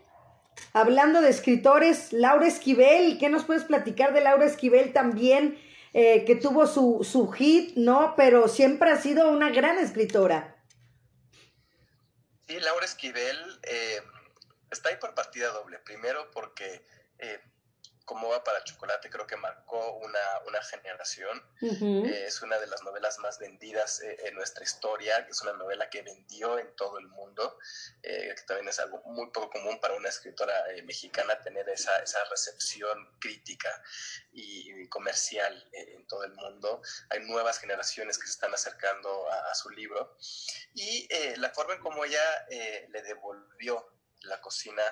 hablando 0.73 1.21
de 1.21 1.29
escritores, 1.29 2.11
Laura 2.13 2.47
Esquivel, 2.47 3.17
¿qué 3.19 3.29
nos 3.29 3.45
puedes 3.45 3.63
platicar 3.63 4.13
de 4.13 4.21
Laura 4.21 4.45
Esquivel 4.45 4.93
también? 4.93 5.59
Eh, 5.93 6.25
que 6.25 6.35
tuvo 6.35 6.67
su, 6.67 7.07
su 7.09 7.31
hit, 7.31 7.75
¿no? 7.75 8.13
Pero 8.15 8.47
siempre 8.47 8.91
ha 8.91 8.97
sido 8.97 9.31
una 9.31 9.49
gran 9.49 9.79
escritora. 9.79 10.56
Sí, 12.47 12.59
Laura 12.61 12.85
Esquivel 12.85 13.59
eh, 13.63 14.01
está 14.71 14.89
ahí 14.89 14.95
por 14.95 15.13
partida 15.13 15.49
doble. 15.49 15.79
Primero 15.79 16.31
porque 16.31 16.81
eh, 17.19 17.41
como 18.07 18.29
va 18.29 18.41
para 18.41 18.63
chocolate 18.63 19.09
creo 19.09 19.27
que 19.27 19.35
marcó 19.35 19.97
una, 19.97 20.19
una 20.47 20.63
generación. 20.63 21.43
Eh, 21.61 22.23
es 22.25 22.41
una 22.41 22.57
de 22.57 22.65
las 22.67 22.81
novelas 22.81 23.19
más 23.19 23.37
vendidas 23.37 24.01
en 24.01 24.33
nuestra 24.33 24.63
historia. 24.63 25.17
Es 25.29 25.41
una 25.41 25.51
novela 25.51 25.89
que 25.89 26.03
vendió 26.03 26.57
en 26.57 26.73
todo 26.77 26.99
el 26.99 27.07
mundo, 27.07 27.59
que 28.01 28.33
también 28.47 28.69
es 28.69 28.79
algo 28.79 29.01
muy 29.03 29.29
poco 29.31 29.49
común 29.49 29.81
para 29.81 29.95
una 29.95 30.07
escritora 30.07 30.53
mexicana 30.85 31.37
tener 31.41 31.67
esa, 31.67 31.97
esa 31.97 32.23
recepción 32.29 33.19
crítica 33.19 33.83
y, 34.31 34.87
comercial 34.87 35.69
en 35.73 36.07
todo 36.07 36.23
el 36.23 36.31
mundo. 36.31 36.81
Hay 37.09 37.19
nuevas 37.19 37.59
generaciones 37.59 38.17
que 38.17 38.27
se 38.27 38.33
están 38.33 38.53
acercando 38.53 39.29
a, 39.29 39.51
a 39.51 39.55
su 39.55 39.69
libro. 39.69 40.15
Y 40.73 41.09
la 41.35 41.49
forma 41.49 41.73
en 41.73 41.81
cómo 41.81 42.05
ella 42.05 42.47
le 42.49 43.01
devolvió 43.01 43.96
la 44.21 44.39
cocina 44.41 44.83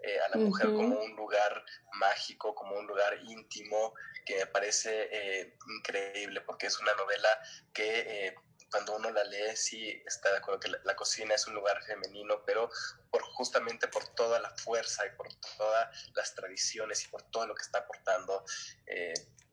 eh, 0.00 0.18
a 0.20 0.28
la 0.30 0.36
mujer 0.36 0.66
como 0.68 1.00
un 1.00 1.16
lugar 1.16 1.64
mágico, 1.94 2.54
como 2.54 2.76
un 2.76 2.86
lugar 2.86 3.18
íntimo, 3.24 3.94
que 4.24 4.38
me 4.38 4.46
parece 4.46 5.08
eh, 5.10 5.56
increíble 5.78 6.40
porque 6.42 6.66
es 6.66 6.78
una 6.80 6.94
novela 6.94 7.28
que 7.72 8.26
eh, 8.26 8.34
cuando 8.70 8.96
uno 8.96 9.10
la 9.10 9.24
lee 9.24 9.56
sí 9.56 10.02
está 10.06 10.30
de 10.30 10.38
acuerdo 10.38 10.60
que 10.60 10.70
la, 10.84 10.94
cocina 10.94 11.34
es 11.34 11.46
un 11.46 11.54
lugar 11.54 11.82
femenino, 11.82 12.44
pero 12.44 12.70
por 13.10 13.22
justamente 13.22 13.88
por 13.88 14.06
toda 14.14 14.38
la 14.38 14.50
fuerza 14.50 15.04
y 15.06 15.10
por 15.16 15.28
todas 15.56 16.10
las 16.14 16.34
tradiciones 16.34 17.04
y 17.04 17.08
por 17.08 17.22
todo 17.30 17.48
lo 17.48 17.54
que 17.54 17.62
está 17.62 17.80
aportando 17.80 18.44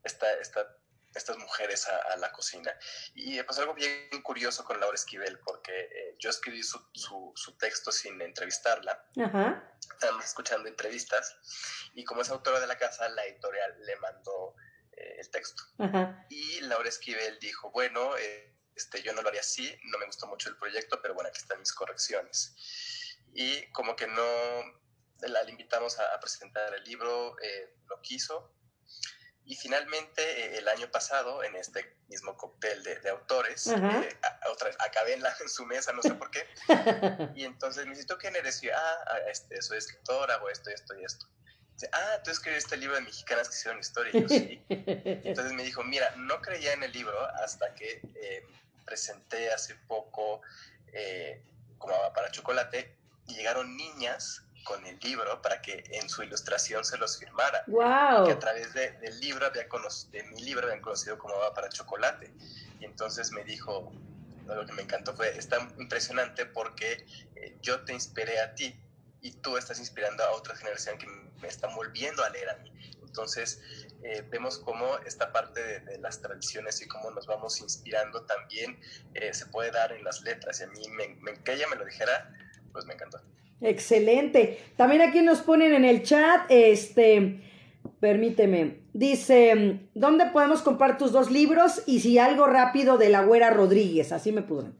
esta, 0.03 0.31
esta 0.33 0.77
estas 1.17 1.37
mujeres 1.37 1.87
a, 1.87 2.15
la 2.17 2.31
cocina. 2.31 2.71
Y 3.13 3.41
pasó 3.43 3.61
algo 3.61 3.73
bien 3.73 4.21
curioso 4.23 4.63
con 4.63 4.79
Laura 4.79 4.95
Esquivel, 4.95 5.39
porque 5.39 5.71
eh, 5.71 6.15
yo 6.19 6.29
escribí 6.29 6.63
su, 6.63 6.79
su, 6.93 7.57
texto 7.57 7.91
sin 7.91 8.21
entrevistarla. 8.21 9.03
Estábamos 9.91 10.25
escuchando 10.25 10.67
entrevistas 10.67 11.35
y 11.93 12.03
como 12.03 12.21
es 12.21 12.29
autora 12.29 12.59
de 12.59 12.67
la 12.67 12.77
casa, 12.77 13.09
la 13.09 13.25
editorial 13.25 13.75
le 13.83 13.95
mandó 13.97 14.55
eh, 14.91 15.17
el 15.19 15.29
texto. 15.29 15.63
Y 16.29 16.61
Laura 16.61 16.89
Esquivel 16.89 17.39
dijo, 17.39 17.71
bueno, 17.71 18.15
eh, 18.17 18.55
este, 18.75 19.01
yo 19.01 19.13
no 19.13 19.21
lo 19.21 19.29
haría 19.29 19.41
así, 19.41 19.75
no 19.85 19.97
me 19.97 20.05
gustó 20.05 20.27
mucho 20.27 20.49
el 20.49 20.57
proyecto, 20.57 21.01
pero 21.01 21.13
bueno, 21.13 21.29
aquí 21.29 21.39
están 21.39 21.59
mis 21.59 21.73
correcciones. 21.73 22.55
Y 23.33 23.69
como 23.71 23.95
que 23.95 24.07
no, 24.07 24.23
la, 25.21 25.49
invitamos 25.49 25.99
a, 25.99 26.13
a 26.13 26.19
presentar 26.19 26.73
el 26.73 26.83
libro, 26.83 27.35
lo 27.87 28.01
quiso, 28.01 28.56
y 29.47 29.55
finalmente, 29.55 30.21
eh, 30.21 30.57
el 30.57 30.67
año 30.67 30.91
pasado, 30.91 31.41
en 31.41 31.55
este 31.55 31.95
mismo 32.09 32.35
cóctel 32.35 32.83
de, 32.83 33.09
autores, 33.09 33.67
eh, 33.67 34.19
otra 34.51 34.67
vez, 34.67 34.77
acabé 34.85 35.13
en, 35.13 35.23
la, 35.23 35.33
en 35.39 35.47
su 35.47 35.65
mesa, 35.65 35.93
no 35.93 36.01
sé 36.01 36.13
por 36.15 36.29
qué. 36.29 36.45
y 37.35 37.45
entonces 37.45 37.85
me 37.85 37.91
dice, 37.91 38.05
¿tú 38.05 38.15
quién 38.19 38.35
eres? 38.35 38.61
Y 38.61 38.69
ah, 38.69 38.97
ah, 39.07 39.19
este, 39.31 39.61
soy 39.61 39.77
escritora, 39.77 40.33
hago 40.33 40.49
esto, 40.49 40.69
esto 40.69 40.93
y 40.99 41.05
esto. 41.05 41.27
Dice, 41.75 41.89
ah, 41.93 42.21
tú 42.25 42.31
escribiste 42.31 42.75
este 42.75 42.77
libro 42.77 42.95
de 42.95 43.03
mexicanas 43.03 43.47
que 43.47 43.55
hicieron 43.55 43.79
historia. 43.79 44.11
Y 44.13 44.21
yo 44.21 44.27
sí. 44.27 44.65
entonces 44.69 45.53
me 45.53 45.63
dijo, 45.63 45.81
mira, 45.81 46.13
no 46.17 46.41
creía 46.41 46.73
en 46.73 46.83
el 46.83 46.91
libro 46.91 47.17
hasta 47.41 47.73
que 47.73 48.01
eh, 48.15 48.45
presenté 48.85 49.49
hace 49.53 49.75
poco 49.87 50.41
como 51.77 51.93
para 52.13 52.31
chocolate 52.31 52.97
y 53.27 53.35
llegaron 53.35 53.77
niñas 53.77 54.41
con 54.67 54.85
el 54.85 54.99
libro 54.99 55.41
para 55.41 55.61
que 55.61 55.83
en 55.91 56.09
su 56.09 56.23
ilustración 56.23 56.83
se 56.83 56.97
los 56.97 57.17
firmara. 57.17 57.63
Wow. 57.67 58.25
Que 58.25 58.33
a 58.33 58.39
través 58.39 58.73
de, 58.73 58.91
del 58.93 59.19
libro 59.19 59.45
había 59.45 59.67
de 60.11 60.23
mi 60.23 60.41
libro 60.43 60.65
habían 60.67 60.81
conocido 60.81 61.17
como 61.17 61.37
va 61.37 61.53
para 61.53 61.69
chocolate. 61.69 62.33
Y 62.79 62.85
entonces 62.85 63.31
me 63.31 63.43
dijo, 63.43 63.91
lo 64.45 64.65
que 64.65 64.73
me 64.73 64.83
encantó 64.83 65.15
fue, 65.15 65.37
está 65.37 65.57
impresionante 65.77 66.45
porque 66.45 67.05
eh, 67.35 67.57
yo 67.61 67.83
te 67.85 67.93
inspiré 67.93 68.39
a 68.41 68.53
ti 68.55 68.79
y 69.21 69.31
tú 69.31 69.57
estás 69.57 69.79
inspirando 69.79 70.23
a 70.23 70.31
otra 70.31 70.55
generación 70.55 70.97
que 70.97 71.07
me 71.07 71.47
están 71.47 71.73
volviendo 71.75 72.23
a 72.23 72.29
leer 72.29 72.49
a 72.49 72.57
mí. 72.57 72.71
Entonces, 73.01 73.61
eh, 74.03 74.23
vemos 74.29 74.59
cómo 74.59 74.97
esta 74.99 75.31
parte 75.31 75.79
de, 75.79 75.97
las 75.99 76.21
tradiciones 76.21 76.81
y 76.81 76.87
cómo 76.87 77.09
nos 77.11 77.25
vamos 77.25 77.59
inspirando 77.61 78.23
también 78.25 78.79
eh, 79.15 79.33
se 79.33 79.47
puede 79.47 79.71
dar 79.71 79.91
en 79.91 80.03
las 80.03 80.21
letras. 80.21 80.59
Y 80.59 80.63
a 80.63 80.67
mí, 80.67 80.87
me, 80.89 81.41
que 81.43 81.53
ella 81.53 81.67
me 81.67 81.77
lo 81.77 81.85
dijera, 81.85 82.31
pues 82.71 82.85
me 82.85 82.93
encantó. 82.93 83.21
Excelente. 83.61 84.71
También 84.75 85.01
aquí 85.01 85.21
nos 85.21 85.39
ponen 85.39 85.73
en 85.73 85.85
el 85.85 86.03
chat, 86.03 86.45
este, 86.49 87.41
permíteme, 87.99 88.81
dice, 88.93 89.89
¿dónde 89.95 90.27
podemos 90.27 90.61
comprar 90.61 90.97
tus 90.97 91.11
dos 91.11 91.31
libros? 91.31 91.81
Y 91.87 92.01
si 92.01 92.19
algo 92.19 92.45
rápido 92.47 92.97
de 92.97 93.09
la 93.09 93.23
Güera 93.23 93.49
Rodríguez, 93.49 94.11
así 94.11 94.31
me 94.31 94.43
pudren. 94.43 94.77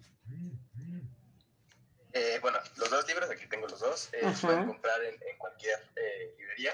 Eh, 2.13 2.39
bueno, 2.41 2.59
los 2.77 2.89
dos 2.89 3.07
libros, 3.07 3.29
aquí 3.29 3.47
tengo 3.47 3.67
los 3.67 3.79
dos, 3.79 4.09
eh, 4.13 4.33
se 4.33 4.47
pueden 4.47 4.65
comprar 4.65 5.03
en, 5.03 5.17
cualquier 5.37 5.79
eh, 5.95 6.35
librería. 6.37 6.73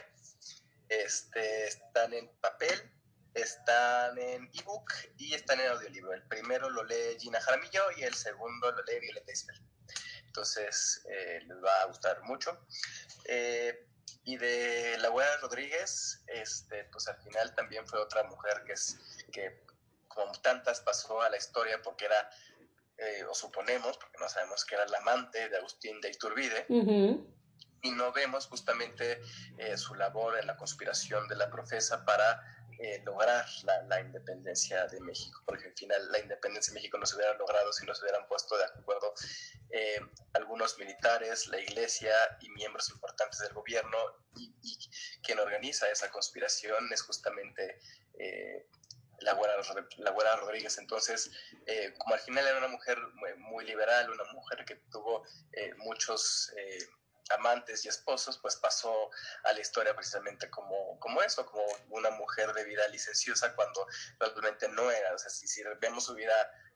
Este, 0.90 1.68
están 1.68 2.14
en 2.14 2.30
papel, 2.40 2.80
están 3.34 4.18
en 4.18 4.50
ebook 4.54 4.92
y 5.18 5.34
están 5.34 5.60
en 5.60 5.68
audiolibro. 5.68 6.14
El 6.14 6.24
primero 6.24 6.70
lo 6.70 6.84
lee 6.84 7.18
Gina 7.20 7.42
Jaramillo 7.42 7.82
y 7.98 8.04
el 8.04 8.14
segundo 8.14 8.72
lo 8.72 8.84
lee 8.84 9.00
Violeta 9.02 9.32
Isbel 9.32 9.73
entonces 10.34 11.06
eh, 11.08 11.42
les 11.46 11.64
va 11.64 11.82
a 11.84 11.86
gustar 11.86 12.24
mucho. 12.24 12.58
Eh, 13.26 13.88
y 14.24 14.38
de 14.38 14.98
la 14.98 15.10
abuela 15.10 15.38
Rodríguez, 15.38 16.24
este, 16.26 16.86
pues 16.86 17.08
al 17.08 17.18
final 17.18 17.54
también 17.54 17.86
fue 17.88 18.00
otra 18.00 18.24
mujer 18.24 18.64
que, 18.66 18.74
es, 18.74 18.98
que 19.32 19.64
como 20.08 20.32
tantas 20.42 20.80
pasó 20.82 21.22
a 21.22 21.30
la 21.30 21.38
historia 21.38 21.80
porque 21.84 22.06
era, 22.06 22.30
eh, 22.98 23.24
o 23.30 23.36
suponemos, 23.36 23.96
porque 23.98 24.18
no 24.20 24.28
sabemos 24.28 24.66
que 24.66 24.74
era 24.74 24.88
la 24.88 24.98
amante 24.98 25.50
de 25.50 25.58
Agustín 25.58 26.02
de 26.02 26.10
Iturbide, 26.10 26.66
y 27.84 27.92
no 27.92 28.12
vemos 28.14 28.48
justamente 28.48 29.22
su 29.76 29.94
labor 29.94 30.40
en 30.40 30.48
la 30.48 30.56
conspiración 30.56 31.28
de 31.28 31.36
la 31.36 31.50
profesa 31.50 32.06
para 32.06 32.42
eh, 32.80 33.02
lograr 33.06 33.46
la, 33.88 34.00
independencia 34.02 34.88
de 34.88 35.00
México, 35.02 35.42
porque 35.46 35.66
al 35.66 35.74
final 35.74 36.12
la 36.12 36.20
independencia 36.20 36.74
de 36.74 36.80
México 36.80 36.98
no 36.98 37.06
se 37.06 37.16
hubiera 37.16 37.34
logrado 37.36 37.72
si 37.72 37.86
no 37.86 37.94
se 37.94 38.04
hubieran 38.04 38.28
puesto 38.28 38.58
de 38.58 38.66
acuerdo 38.66 39.14
eh, 39.70 40.00
algunos 40.34 40.78
militares, 40.78 41.48
la 41.48 41.60
iglesia 41.60 42.14
y 42.42 42.50
miembros 42.50 42.90
importantes 42.90 43.40
del 43.40 43.54
gobierno 43.54 43.98
y, 44.36 44.54
quien 45.22 45.40
organiza 45.40 45.90
esa 45.90 46.12
conspiración 46.12 46.92
es 46.92 47.02
justamente 47.04 47.80
eh, 48.20 48.68
la 49.20 49.34
güera, 49.34 49.56
la 49.98 50.36
Rodríguez. 50.36 50.78
Entonces, 50.78 51.32
como 51.98 52.16
al 52.16 52.20
final 52.20 52.46
era 52.46 52.58
una 52.58 52.68
mujer 52.68 52.98
muy, 53.14 53.34
muy 53.36 53.66
liberal, 53.66 54.10
una 54.10 54.26
mujer 54.34 54.66
que 54.66 54.76
tuvo 54.92 55.24
muchos 55.78 56.52
amantes 57.30 57.86
y 57.86 57.90
esposos, 57.90 58.38
pues 58.38 58.56
pasó 58.58 59.10
a 59.44 59.54
la 59.54 59.60
historia 59.60 59.96
precisamente 59.96 60.50
como, 60.50 61.00
como 61.00 61.22
eso, 61.22 61.46
como 61.46 61.66
una 61.90 62.10
mujer 62.12 62.54
de 62.54 62.64
vida 62.66 62.88
licenciosa 62.90 63.56
cuando 63.56 63.88
realmente 64.20 64.68
no 64.70 64.92
era. 64.92 65.14
O 65.14 65.18
sea, 65.18 65.30
si, 65.30 65.64
vemos 65.80 66.06
su 66.06 66.16
vida 66.16 66.34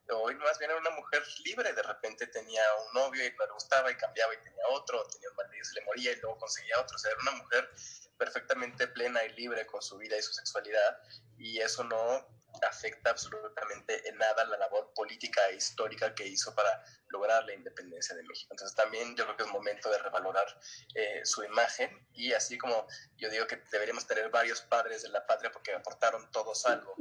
hoy 0.09 0.35
más 0.35 0.57
bien 0.57 0.71
era 0.71 0.79
una 0.79 0.89
mujer 0.91 1.21
libre, 1.43 1.73
de 1.73 1.83
repente 1.83 2.27
tenía 2.27 2.63
un 2.85 3.01
novio 3.01 3.25
y 3.25 3.35
no 3.35 3.45
le 3.45 3.51
gustaba 3.53 3.91
y 3.91 3.95
cambiaba 3.95 4.33
y 4.33 4.37
tenía 4.37 4.65
otro, 4.69 5.05
tenía 5.09 5.29
un 5.29 5.35
marido 5.35 5.61
y 5.61 5.65
se 5.65 5.75
le 5.75 5.85
moría 5.85 6.11
y 6.11 6.15
luego 6.21 6.37
conseguía 6.37 6.79
otro, 6.79 6.95
o 6.95 6.99
sea, 6.99 7.11
era 7.11 7.21
una 7.21 7.31
mujer 7.31 7.69
perfectamente 8.17 8.87
plena 8.87 9.23
y 9.25 9.33
libre 9.33 9.65
con 9.65 9.81
su 9.81 9.97
vida 9.97 10.17
y 10.17 10.21
su 10.21 10.33
sexualidad 10.33 11.01
y 11.37 11.59
eso 11.59 11.83
no 11.83 12.36
afecta 12.63 13.11
absolutamente 13.11 14.07
en 14.07 14.17
nada 14.17 14.45
la 14.45 14.57
labor 14.57 14.91
política 14.93 15.47
e 15.49 15.55
histórica 15.55 16.13
que 16.15 16.25
hizo 16.25 16.53
para 16.55 16.83
lograr 17.09 17.45
la 17.45 17.53
independencia 17.53 18.15
de 18.15 18.23
México. 18.23 18.49
Entonces 18.51 18.75
también 18.75 19.15
yo 19.15 19.25
creo 19.25 19.37
que 19.37 19.43
es 19.43 19.49
momento 19.49 19.89
de 19.89 19.97
revalorar 19.99 20.47
eh, 20.95 21.21
su 21.23 21.43
imagen 21.43 22.07
y 22.13 22.33
así 22.33 22.57
como 22.57 22.87
yo 23.17 23.29
digo 23.29 23.47
que 23.47 23.61
deberíamos 23.71 24.07
tener 24.07 24.29
varios 24.29 24.61
padres 24.61 25.03
de 25.03 25.09
la 25.09 25.25
patria 25.25 25.51
porque 25.51 25.73
aportaron 25.73 26.29
todos 26.31 26.65
algo. 26.65 26.95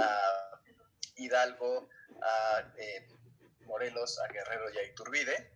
A 0.00 0.60
Hidalgo, 1.16 1.88
a 2.22 2.72
eh, 2.76 3.08
Morelos, 3.60 4.18
a 4.20 4.28
Guerrero 4.28 4.70
y 4.70 4.78
a 4.78 4.84
Iturbide, 4.84 5.52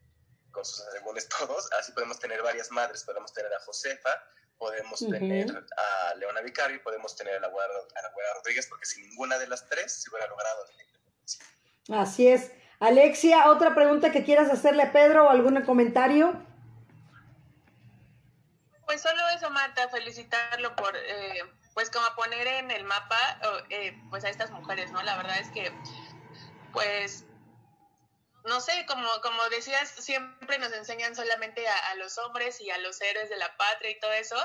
con 0.51 0.65
sus 0.65 0.81
asegúnes 0.87 1.29
todos. 1.29 1.71
Así 1.73 1.93
podemos 1.93 2.19
tener 2.19 2.43
varias 2.43 2.71
madres, 2.71 3.05
podemos 3.05 3.33
tener 3.33 3.53
a 3.53 3.61
Josefa, 3.61 4.11
podemos 4.59 5.01
tener 5.01 5.51
a 5.51 6.15
Leona 6.15 6.41
Vicari, 6.41 6.79
podemos 6.79 7.17
tener 7.17 7.37
a 7.37 7.41
la 7.41 7.49
Guerra, 7.49 8.35
Rodríguez, 8.37 8.67
porque 8.67 8.87
sin 8.87 9.09
ninguna 9.09 9.39
de 9.39 9.47
las 9.47 9.69
tres 9.69 10.03
se 10.03 10.11
hubiera 10.11 10.27
logrado 10.29 10.65
la 10.77 10.83
independencia. 10.83 11.45
Así 11.91 12.29
es. 12.29 12.53
Alexia, 12.81 13.51
¿otra 13.51 13.75
pregunta 13.75 14.13
que 14.13 14.25
quieras 14.25 14.51
hacerle 14.51 14.85
a 14.85 14.93
Pedro 14.93 15.27
o 15.27 15.31
algún 15.31 15.61
comentario? 15.63 16.35
Pues 18.87 19.01
solo 19.01 19.21
eso, 19.35 19.51
Marta, 19.51 19.89
felicitarlo 19.89 20.77
por, 20.77 20.95
eh, 20.97 21.43
pues 21.73 21.91
como 21.91 22.07
poner 22.17 22.47
en 22.47 22.71
el 22.71 22.85
mapa, 22.85 23.19
eh, 23.71 23.99
pues 24.11 24.25
a 24.25 24.29
estas 24.29 24.51
mujeres, 24.51 24.93
¿no? 24.93 25.03
La 25.03 25.17
verdad 25.17 25.39
es 25.39 25.49
que, 25.51 25.73
pues 26.73 27.25
no 28.45 28.61
sé, 28.61 28.85
como, 28.87 29.09
como 29.23 29.49
decías, 29.49 29.89
siempre 29.91 30.59
nos 30.59 30.73
enseñan 30.73 31.17
solamente 31.17 31.67
a, 31.67 31.95
los 31.97 32.19
hombres 32.19 32.61
y 32.61 32.71
a 32.71 32.79
los 32.79 33.01
héroes 33.01 33.31
de 33.31 33.37
la 33.37 33.57
patria 33.57 33.91
y 33.91 34.01
todo 34.01 34.13
eso, 34.13 34.37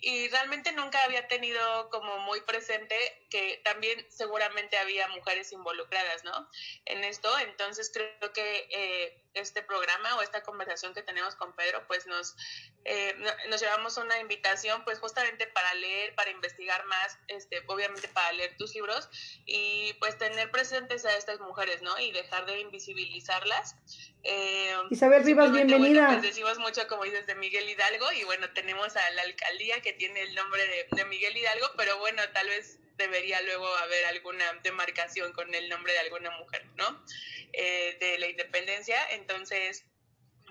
y 0.00 0.28
realmente 0.28 0.72
nunca 0.72 1.02
había 1.04 1.28
tenido 1.28 1.90
como 1.90 2.18
muy 2.20 2.40
presente 2.42 2.96
que 3.30 3.60
también 3.64 4.06
seguramente 4.10 4.78
había 4.78 5.08
mujeres 5.08 5.52
involucradas, 5.52 6.24
¿no? 6.24 6.48
En 6.84 7.04
esto, 7.04 7.38
entonces 7.38 7.90
creo 7.92 8.32
que 8.32 8.68
eh, 8.70 9.23
este 9.34 9.62
programa 9.62 10.16
o 10.16 10.22
esta 10.22 10.42
conversación 10.42 10.94
que 10.94 11.02
tenemos 11.02 11.34
con 11.34 11.54
Pedro, 11.54 11.84
pues 11.86 12.06
nos, 12.06 12.36
eh, 12.84 13.14
nos 13.48 13.60
llevamos 13.60 13.96
una 13.96 14.18
invitación, 14.20 14.84
pues 14.84 14.98
justamente 14.98 15.46
para 15.46 15.74
leer, 15.74 16.14
para 16.14 16.30
investigar 16.30 16.84
más, 16.86 17.18
este, 17.28 17.62
obviamente 17.66 18.08
para 18.08 18.32
leer 18.32 18.56
tus 18.56 18.74
libros 18.74 19.08
y 19.46 19.92
pues 19.94 20.16
tener 20.18 20.50
presentes 20.50 21.04
a 21.04 21.16
estas 21.16 21.40
mujeres, 21.40 21.82
¿no? 21.82 21.98
Y 21.98 22.12
dejar 22.12 22.46
de 22.46 22.60
invisibilizarlas. 22.60 23.76
Eh, 24.22 24.74
Isabel 24.90 25.24
Rivas, 25.24 25.52
bienvenida. 25.52 26.08
pues 26.08 26.22
decimos 26.22 26.58
mucho, 26.58 26.86
como 26.88 27.04
dices, 27.04 27.26
de 27.26 27.34
Miguel 27.34 27.68
Hidalgo 27.68 28.10
y 28.12 28.24
bueno, 28.24 28.50
tenemos 28.54 28.96
a 28.96 29.10
la 29.10 29.22
alcaldía 29.22 29.80
que 29.82 29.92
tiene 29.92 30.22
el 30.22 30.34
nombre 30.34 30.62
de, 30.90 31.04
Miguel 31.04 31.36
Hidalgo, 31.36 31.66
pero 31.76 31.98
bueno, 31.98 32.22
tal 32.32 32.48
vez 32.48 32.78
debería 32.96 33.40
luego 33.42 33.66
haber 33.76 34.04
alguna 34.06 34.52
demarcación 34.62 35.32
con 35.32 35.54
el 35.54 35.68
nombre 35.68 35.92
de 35.92 35.98
alguna 36.00 36.30
mujer, 36.32 36.64
¿no? 36.76 37.04
Eh, 37.52 37.96
de 38.00 38.18
la 38.18 38.28
independencia. 38.28 38.98
Entonces, 39.10 39.84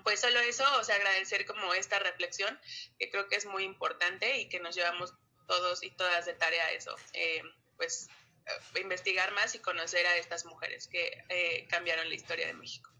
pues 0.02 0.20
solo 0.20 0.40
eso, 0.40 0.64
o 0.78 0.84
sea, 0.84 0.96
agradecer 0.96 1.46
como 1.46 1.74
esta 1.74 1.98
reflexión, 1.98 2.58
que 2.98 3.10
creo 3.10 3.28
que 3.28 3.36
es 3.36 3.46
muy 3.46 3.64
importante 3.64 4.38
y 4.38 4.48
que 4.48 4.60
nos 4.60 4.74
llevamos 4.74 5.14
todos 5.46 5.82
y 5.82 5.90
todas 5.90 6.26
de 6.26 6.34
tarea 6.34 6.64
a 6.66 6.72
eso. 6.72 6.94
Eh, 7.12 7.42
pues 7.76 8.08
eh, 8.46 8.80
investigar 8.80 9.32
más 9.32 9.54
y 9.54 9.58
conocer 9.58 10.06
a 10.06 10.16
estas 10.16 10.44
mujeres 10.44 10.88
que 10.88 11.66
cambiaron 11.70 12.08
la 12.08 12.14
historia 12.14 12.46
de 12.46 12.54
México. 12.54 12.94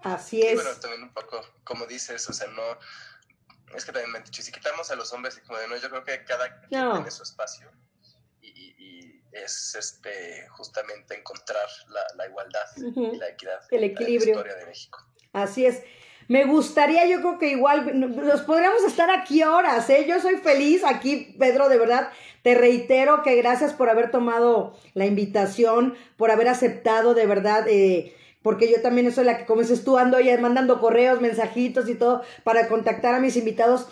Así 0.00 0.42
es. 0.42 0.54
bueno, 0.54 0.78
también 0.80 1.02
un 1.02 1.12
poco, 1.12 1.44
como 1.64 1.86
dices, 1.86 2.28
o 2.28 2.32
sea, 2.32 2.46
no, 2.48 2.78
es 3.74 3.84
que 3.84 3.92
también 3.92 4.12
me 4.12 4.18
han 4.18 4.24
dicho, 4.24 4.42
si 4.42 4.52
quitamos 4.52 4.90
a 4.90 4.96
los 4.96 5.12
hombres, 5.12 5.40
como 5.46 5.58
de, 5.58 5.68
no, 5.68 5.76
yo 5.76 5.88
creo 5.90 6.04
que 6.04 6.24
cada 6.24 6.60
quien 6.68 6.92
tiene 6.92 7.10
su 7.10 7.22
espacio 7.22 7.70
y, 8.40 8.48
y, 8.48 9.24
es 9.32 9.74
este 9.78 10.48
justamente 10.48 11.14
encontrar 11.14 11.68
la, 11.88 12.00
la 12.16 12.26
igualdad 12.26 12.64
y 12.76 13.16
la 13.18 13.28
equidad 13.28 13.60
el 13.70 13.84
equilibrio. 13.84 14.34
la 14.34 14.40
historia 14.40 14.54
de 14.56 14.66
México. 14.66 15.06
Así 15.32 15.66
es. 15.66 15.82
Me 16.28 16.44
gustaría, 16.44 17.06
yo 17.06 17.20
creo 17.20 17.38
que 17.38 17.48
igual, 17.48 17.98
nos 17.98 18.42
podríamos 18.42 18.82
estar 18.84 19.10
aquí 19.10 19.42
horas, 19.42 19.88
¿eh? 19.88 20.04
Yo 20.06 20.20
soy 20.20 20.36
feliz 20.36 20.84
aquí, 20.84 21.34
Pedro, 21.38 21.70
de 21.70 21.78
verdad. 21.78 22.10
Te 22.42 22.54
reitero 22.54 23.22
que 23.22 23.34
gracias 23.36 23.72
por 23.72 23.88
haber 23.88 24.10
tomado 24.10 24.78
la 24.92 25.06
invitación, 25.06 25.96
por 26.18 26.30
haber 26.30 26.48
aceptado 26.48 27.14
de 27.14 27.26
verdad 27.26 27.66
eh, 27.66 28.14
porque 28.48 28.70
yo 28.70 28.80
también 28.80 29.12
soy 29.12 29.26
la 29.26 29.36
que, 29.36 29.44
como 29.44 29.60
dices 29.60 29.84
tú, 29.84 29.98
ando 29.98 30.18
ya 30.20 30.40
mandando 30.40 30.80
correos, 30.80 31.20
mensajitos 31.20 31.86
y 31.86 31.94
todo 31.94 32.22
para 32.44 32.66
contactar 32.66 33.14
a 33.14 33.20
mis 33.20 33.36
invitados. 33.36 33.88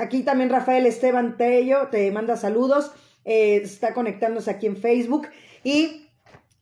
aquí 0.00 0.24
también 0.24 0.50
Rafael 0.50 0.86
Esteban 0.86 1.36
Tello 1.36 1.86
te 1.86 2.10
manda 2.10 2.36
saludos, 2.36 2.90
eh, 3.24 3.60
está 3.62 3.94
conectándose 3.94 4.50
aquí 4.50 4.66
en 4.66 4.76
Facebook 4.76 5.28
y 5.62 6.10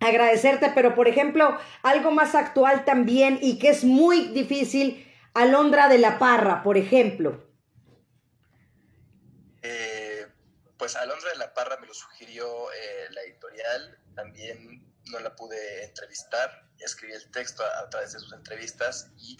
agradecerte, 0.00 0.70
pero 0.74 0.94
por 0.94 1.08
ejemplo, 1.08 1.56
algo 1.82 2.10
más 2.10 2.34
actual 2.34 2.84
también 2.84 3.38
y 3.40 3.58
que 3.58 3.70
es 3.70 3.84
muy 3.84 4.28
difícil, 4.34 5.10
Alondra 5.32 5.88
de 5.88 5.96
la 5.96 6.18
Parra, 6.18 6.62
por 6.62 6.76
ejemplo. 6.76 7.42
Eh, 9.62 10.26
pues 10.76 10.94
Alondra 10.94 11.30
de 11.30 11.38
la 11.38 11.54
Parra 11.54 11.78
me 11.80 11.86
lo 11.86 11.94
sugirió 11.94 12.70
eh, 12.70 13.06
la 13.12 13.22
editorial, 13.22 13.98
también 14.14 14.89
no 15.10 15.20
la 15.20 15.34
pude 15.34 15.84
entrevistar, 15.84 16.68
escribí 16.78 17.12
el 17.12 17.30
texto 17.30 17.62
a, 17.64 17.88
través 17.90 18.12
de 18.12 18.20
sus 18.20 18.32
entrevistas 18.32 19.10
y 19.18 19.36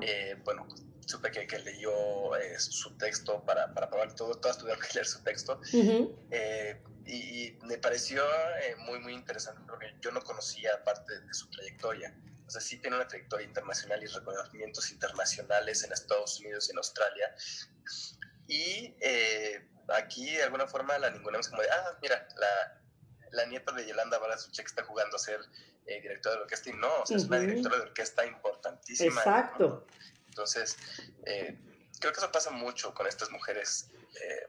eh, 0.00 0.36
bueno, 0.44 0.66
supe 1.06 1.30
que, 1.30 1.46
que 1.46 1.58
leyó 1.58 2.36
eh, 2.36 2.58
su 2.58 2.96
texto 2.96 3.44
para, 3.44 3.72
para 3.74 3.88
probar 3.88 4.14
todo, 4.14 4.34
todas 4.34 4.58
tuvieron 4.58 4.80
que 4.80 4.88
leer 4.94 5.06
su 5.06 5.22
texto 5.22 5.60
eh, 6.30 6.82
y, 7.06 7.58
me 7.62 7.78
pareció 7.78 8.22
muy 8.86 8.98
muy 9.00 9.14
interesante 9.14 9.62
porque 9.66 9.94
yo 10.00 10.10
no 10.10 10.20
conocía 10.20 10.82
parte 10.84 11.20
de 11.20 11.34
su 11.34 11.48
trayectoria. 11.50 12.14
O 12.46 12.50
sea, 12.50 12.60
sí 12.60 12.78
tiene 12.78 12.96
una 12.96 13.08
trayectoria 13.08 13.46
internacional 13.46 14.02
y 14.02 14.06
reconocimientos 14.06 14.90
internacionales 14.90 15.84
en 15.84 15.92
Estados 15.92 16.38
Unidos 16.40 16.68
y 16.68 16.72
en 16.72 16.78
Australia. 16.78 17.34
Y 18.46 18.94
aquí 19.88 20.34
de 20.34 20.42
alguna 20.42 20.66
forma 20.66 20.98
la 20.98 21.10
ninguna 21.10 21.38
es 21.38 21.48
como 21.48 21.62
de, 21.62 21.70
ah, 21.70 21.98
mira, 22.02 22.28
la, 22.36 22.81
la 23.32 23.46
nieta 23.46 23.72
de 23.72 23.86
Yolanda 23.86 24.18
que 24.54 24.62
está 24.62 24.84
jugando 24.84 25.16
a 25.16 25.18
ser 25.18 25.40
eh, 25.86 26.00
directora 26.00 26.36
de 26.36 26.42
orquesta 26.42 26.70
y 26.70 26.74
no, 26.74 27.00
o 27.00 27.06
sea, 27.06 27.16
es 27.16 27.24
una 27.24 27.40
directora 27.40 27.76
de 27.76 27.82
orquesta 27.82 28.24
importantísima. 28.24 29.20
Exacto. 29.20 29.86
Entonces, 30.26 30.76
eh, 31.26 31.58
creo 31.98 32.12
que 32.12 32.20
eso 32.20 32.30
pasa 32.30 32.50
mucho 32.50 32.94
con 32.94 33.06
estas 33.06 33.30
mujeres, 33.30 33.90
eh, 34.20 34.48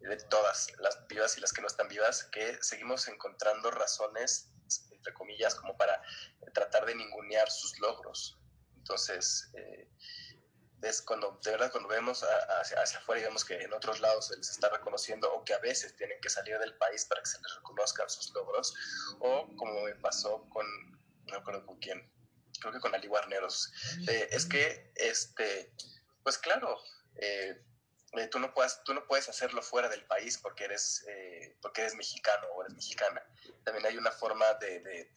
de 0.00 0.16
todas, 0.28 0.72
las 0.78 1.06
vivas 1.06 1.38
y 1.38 1.40
las 1.40 1.52
que 1.52 1.62
no 1.62 1.68
están 1.68 1.88
vivas, 1.88 2.24
que 2.24 2.58
seguimos 2.60 3.06
encontrando 3.08 3.70
razones, 3.70 4.50
entre 4.90 5.12
comillas, 5.14 5.54
como 5.54 5.76
para 5.76 6.02
tratar 6.52 6.84
de 6.86 6.94
ningunear 6.94 7.50
sus 7.50 7.78
logros. 7.78 8.38
Entonces, 8.76 9.50
es 10.82 11.00
cuando, 11.02 11.38
de 11.44 11.50
verdad, 11.52 11.70
cuando 11.70 11.88
vemos 11.88 12.22
hacia, 12.60 12.80
hacia, 12.80 12.98
afuera 12.98 13.20
y 13.20 13.24
vemos 13.24 13.44
que 13.44 13.54
en 13.62 13.72
otros 13.72 14.00
lados 14.00 14.26
se 14.26 14.36
les 14.36 14.50
está 14.50 14.68
reconociendo 14.68 15.32
o 15.32 15.44
que 15.44 15.54
a 15.54 15.58
veces 15.58 15.96
tienen 15.96 16.20
que 16.20 16.28
salir 16.28 16.58
del 16.58 16.76
país 16.76 17.04
para 17.04 17.22
que 17.22 17.30
se 17.30 17.40
les 17.40 17.54
reconozcan 17.56 18.08
sus 18.10 18.30
logros, 18.34 18.74
o 19.20 19.48
como 19.56 19.82
me 19.82 19.94
pasó 19.96 20.48
con, 20.50 20.66
no 21.26 21.38
recuerdo 21.38 21.64
con 21.66 21.78
quién, 21.78 22.10
creo 22.60 22.72
que 22.72 22.80
con 22.80 22.94
Ali 22.94 23.06
Guarneros, 23.06 23.72
eh, 24.08 24.28
es 24.32 24.46
que, 24.46 24.92
este, 24.96 25.72
pues 26.22 26.38
claro, 26.38 26.78
eh, 27.16 27.62
eh, 28.14 28.26
tú, 28.28 28.38
no 28.38 28.52
puedes, 28.52 28.82
tú 28.84 28.92
no 28.92 29.06
puedes 29.06 29.28
hacerlo 29.28 29.62
fuera 29.62 29.88
del 29.88 30.04
país 30.06 30.38
porque 30.38 30.64
eres, 30.64 31.04
porque 31.60 31.82
eres 31.82 31.94
mexicano 31.94 32.46
o 32.54 32.62
eres 32.62 32.74
mexicana. 32.74 33.22
También 33.64 33.86
hay 33.86 33.96
una 33.96 34.10
forma 34.10 34.52
de 34.54 35.10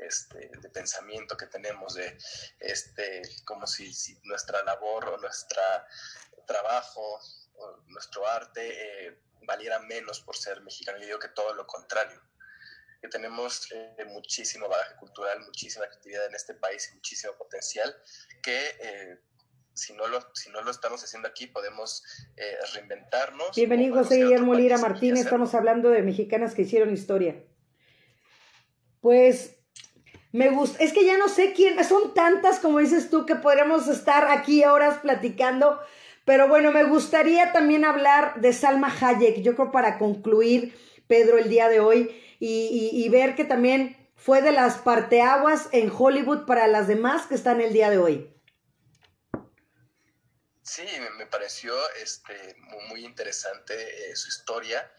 este, 0.00 0.50
de 0.60 0.68
pensamiento 0.70 1.36
que 1.36 1.46
tenemos, 1.46 1.94
de 1.94 2.16
este, 2.58 3.22
como 3.44 3.66
si, 3.66 3.92
nuestra 4.24 4.62
labor 4.64 5.08
o 5.08 5.16
nuestro 5.18 5.62
trabajo 6.46 7.20
o 7.54 7.76
nuestro 7.88 8.26
arte 8.26 9.06
eh, 9.06 9.18
valiera 9.42 9.78
menos 9.80 10.20
por 10.20 10.36
ser 10.36 10.60
mexicano. 10.62 10.98
Yo 10.98 11.06
digo 11.06 11.18
que 11.18 11.28
todo 11.28 11.54
lo 11.54 11.66
contrario, 11.66 12.20
que 13.00 13.08
tenemos 13.08 13.70
eh, 13.72 14.04
muchísimo 14.06 14.68
bagaje 14.68 14.96
cultural, 14.96 15.40
muchísima 15.40 15.84
actividad 15.84 16.26
en 16.26 16.34
este 16.34 16.54
país 16.54 16.88
y 16.92 16.96
muchísimo 16.96 17.34
potencial 17.36 17.94
que... 18.42 18.76
Eh, 18.80 19.18
si 19.72 19.94
no, 19.94 20.08
lo, 20.08 20.20
si 20.34 20.50
no 20.50 20.60
lo 20.60 20.70
estamos 20.72 21.02
haciendo 21.02 21.28
aquí, 21.28 21.46
podemos 21.46 22.02
reinventarnos. 22.74 23.56
Bienvenido, 23.56 23.94
José 23.94 24.16
Guillermo 24.16 24.54
Lira 24.54 24.76
Martínez. 24.76 25.24
Estamos 25.24 25.54
hablando 25.54 25.88
de 25.88 26.02
mexicanas 26.02 26.54
que 26.54 26.62
hicieron 26.62 26.92
historia. 26.92 27.42
Pues 29.00 29.59
me 30.32 30.50
gusta, 30.50 30.82
es 30.82 30.92
que 30.92 31.04
ya 31.04 31.18
no 31.18 31.28
sé 31.28 31.52
quién, 31.52 31.82
son 31.84 32.14
tantas 32.14 32.60
como 32.60 32.78
dices 32.78 33.10
tú 33.10 33.26
que 33.26 33.34
podríamos 33.34 33.88
estar 33.88 34.30
aquí 34.30 34.64
horas 34.64 34.98
platicando, 34.98 35.80
pero 36.24 36.48
bueno, 36.48 36.70
me 36.70 36.84
gustaría 36.84 37.52
también 37.52 37.84
hablar 37.84 38.40
de 38.40 38.52
Salma 38.52 38.94
Hayek, 39.00 39.42
yo 39.42 39.56
creo 39.56 39.72
para 39.72 39.98
concluir, 39.98 40.76
Pedro, 41.08 41.38
el 41.38 41.48
día 41.48 41.68
de 41.68 41.80
hoy 41.80 42.16
y, 42.38 43.08
ver 43.10 43.34
que 43.34 43.44
también 43.44 43.96
fue 44.16 44.40
de 44.42 44.52
las 44.52 44.78
parteaguas 44.78 45.68
en 45.72 45.90
Hollywood 45.90 46.46
para 46.46 46.66
las 46.66 46.88
demás 46.88 47.26
que 47.26 47.34
están 47.34 47.60
el 47.60 47.72
día 47.72 47.90
de 47.90 47.98
hoy. 47.98 48.34
Sí, 50.62 50.84
me 51.18 51.26
pareció 51.26 51.74
este, 52.00 52.56
muy, 52.88 53.04
interesante 53.04 53.74
eh, 53.74 54.14
su 54.14 54.28
historia. 54.28 54.90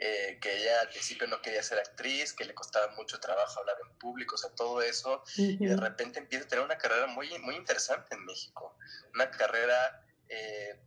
Eh, 0.00 0.38
que 0.40 0.56
ella 0.56 0.80
al 0.82 0.88
principio 0.90 1.26
no 1.26 1.42
quería 1.42 1.60
ser 1.60 1.78
actriz, 1.78 2.32
que 2.32 2.44
le 2.44 2.54
costaba 2.54 2.94
mucho 2.94 3.18
trabajo 3.18 3.58
hablar 3.58 3.76
en 3.82 3.98
público, 3.98 4.36
o 4.36 4.38
sea, 4.38 4.50
todo 4.50 4.80
eso, 4.80 5.24
y 5.36 5.66
de 5.66 5.76
repente 5.76 6.20
empieza 6.20 6.44
a 6.44 6.48
tener 6.48 6.64
una 6.64 6.78
carrera 6.78 7.08
muy, 7.08 7.36
muy 7.40 7.56
interesante 7.56 8.14
en 8.14 8.24
México, 8.24 8.76
una 9.12 9.28
carrera 9.28 10.06
eh, 10.28 10.80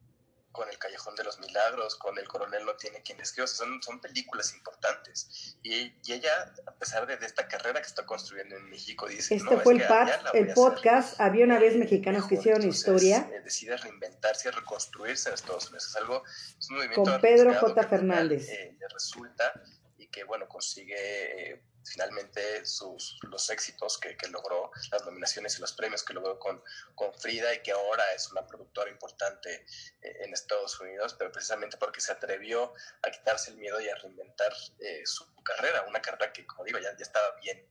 con 0.51 0.69
El 0.69 0.77
Callejón 0.77 1.15
de 1.15 1.23
los 1.23 1.39
Milagros, 1.39 1.95
con 1.95 2.17
El 2.17 2.27
Coronel 2.27 2.65
no 2.65 2.75
tiene 2.75 3.01
quien 3.01 3.19
escriba, 3.19 3.47
son, 3.47 3.81
son 3.81 3.99
películas 3.99 4.53
importantes. 4.53 5.57
Y, 5.63 5.93
ella, 6.11 6.53
a 6.67 6.71
pesar 6.73 7.07
de, 7.07 7.25
esta 7.25 7.47
carrera 7.47 7.81
que 7.81 7.87
está 7.87 8.05
construyendo 8.05 8.55
en 8.55 8.69
México, 8.69 9.07
dice... 9.07 9.35
Este 9.35 9.57
fue 9.57 9.73
el, 9.73 9.83
el 10.33 10.53
podcast, 10.53 11.19
había 11.19 11.45
una 11.45 11.59
vez 11.59 11.75
mexicanos 11.75 12.27
que 12.27 12.35
hicieron 12.35 12.67
historia. 12.67 13.29
Eh, 13.31 13.41
decide 13.41 13.77
reinventarse 13.77 14.49
y 14.49 14.51
reconstruirse 14.51 15.29
en 15.29 15.35
Estados 15.35 15.67
Unidos. 15.67 15.87
Es 15.87 15.95
algo, 15.95 16.23
es 16.59 16.69
un 16.69 16.75
movimiento... 16.77 17.03
Con 17.03 17.21
Pedro 17.21 17.53
J. 17.53 17.83
Fernández. 17.87 18.49
Eh, 18.49 18.75
le 18.79 18.87
resulta 18.87 19.53
y 19.97 20.07
que, 20.07 20.23
bueno, 20.23 20.47
consigue... 20.47 21.51
Eh, 21.53 21.61
finalmente 21.85 22.65
sus, 22.65 23.19
los 23.23 23.49
éxitos 23.49 23.97
que, 23.97 24.15
que, 24.17 24.27
logró, 24.27 24.71
las 24.91 25.05
nominaciones 25.05 25.57
y 25.57 25.61
los 25.61 25.73
premios 25.73 26.03
que 26.03 26.13
logró 26.13 26.39
con, 26.39 26.63
con 26.95 27.13
Frida 27.13 27.53
y 27.53 27.61
que 27.61 27.71
ahora 27.71 28.03
es 28.13 28.31
una 28.31 28.45
productora 28.45 28.89
importante 28.89 29.65
eh, 30.01 30.17
en 30.21 30.33
Estados 30.33 30.79
Unidos, 30.79 31.15
pero 31.17 31.31
precisamente 31.31 31.77
porque 31.77 32.01
se 32.01 32.11
atrevió 32.11 32.73
a 33.01 33.11
quitarse 33.11 33.51
el 33.51 33.57
miedo 33.57 33.79
y 33.79 33.89
a 33.89 33.95
reinventar 33.95 34.53
eh, 34.79 35.01
su 35.05 35.25
carrera, 35.43 35.85
una 35.87 36.01
carrera 36.01 36.31
que, 36.31 36.45
como 36.45 36.63
digo, 36.63 36.79
ya, 36.79 36.95
ya 36.95 37.03
estaba 37.03 37.35
bien, 37.41 37.67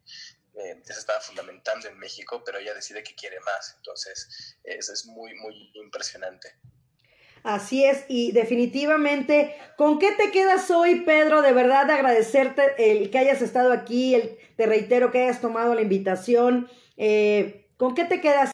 eh, 0.57 0.83
ya 0.85 0.95
se 0.95 1.01
estaba 1.01 1.21
fundamentando 1.21 1.89
en 1.89 1.99
México, 1.99 2.43
pero 2.45 2.59
ella 2.59 2.75
decide 2.75 3.03
que 3.03 3.15
quiere 3.15 3.39
más, 3.41 3.75
entonces 3.77 4.59
eso 4.65 4.93
es 4.93 5.07
muy, 5.07 5.35
muy 5.35 5.71
impresionante. 5.75 6.59
Así 7.43 7.85
es, 7.85 8.05
y 8.09 8.33
definitivamente, 8.33 9.55
¿con 9.77 9.99
qué 9.99 10.13
te 10.13 10.31
quedas 10.31 10.71
hoy, 10.71 11.01
Pedro? 11.01 11.41
De 11.43 11.53
verdad 11.53 11.91
agradecerte 11.91 12.63
el 12.79 13.11
que 13.11 13.19
hayas 13.19 13.41
estado 13.41 13.73
aquí, 13.73 14.15
el, 14.15 14.37
te 14.57 14.67
reitero 14.67 15.11
que 15.11 15.23
hayas 15.23 15.41
tomado 15.41 15.75
la 15.75 15.83
invitación. 15.83 16.69
Eh, 16.99 17.67
¿Con 17.79 17.95
qué 17.95 18.05
te 18.05 18.21
quedas? 18.21 18.49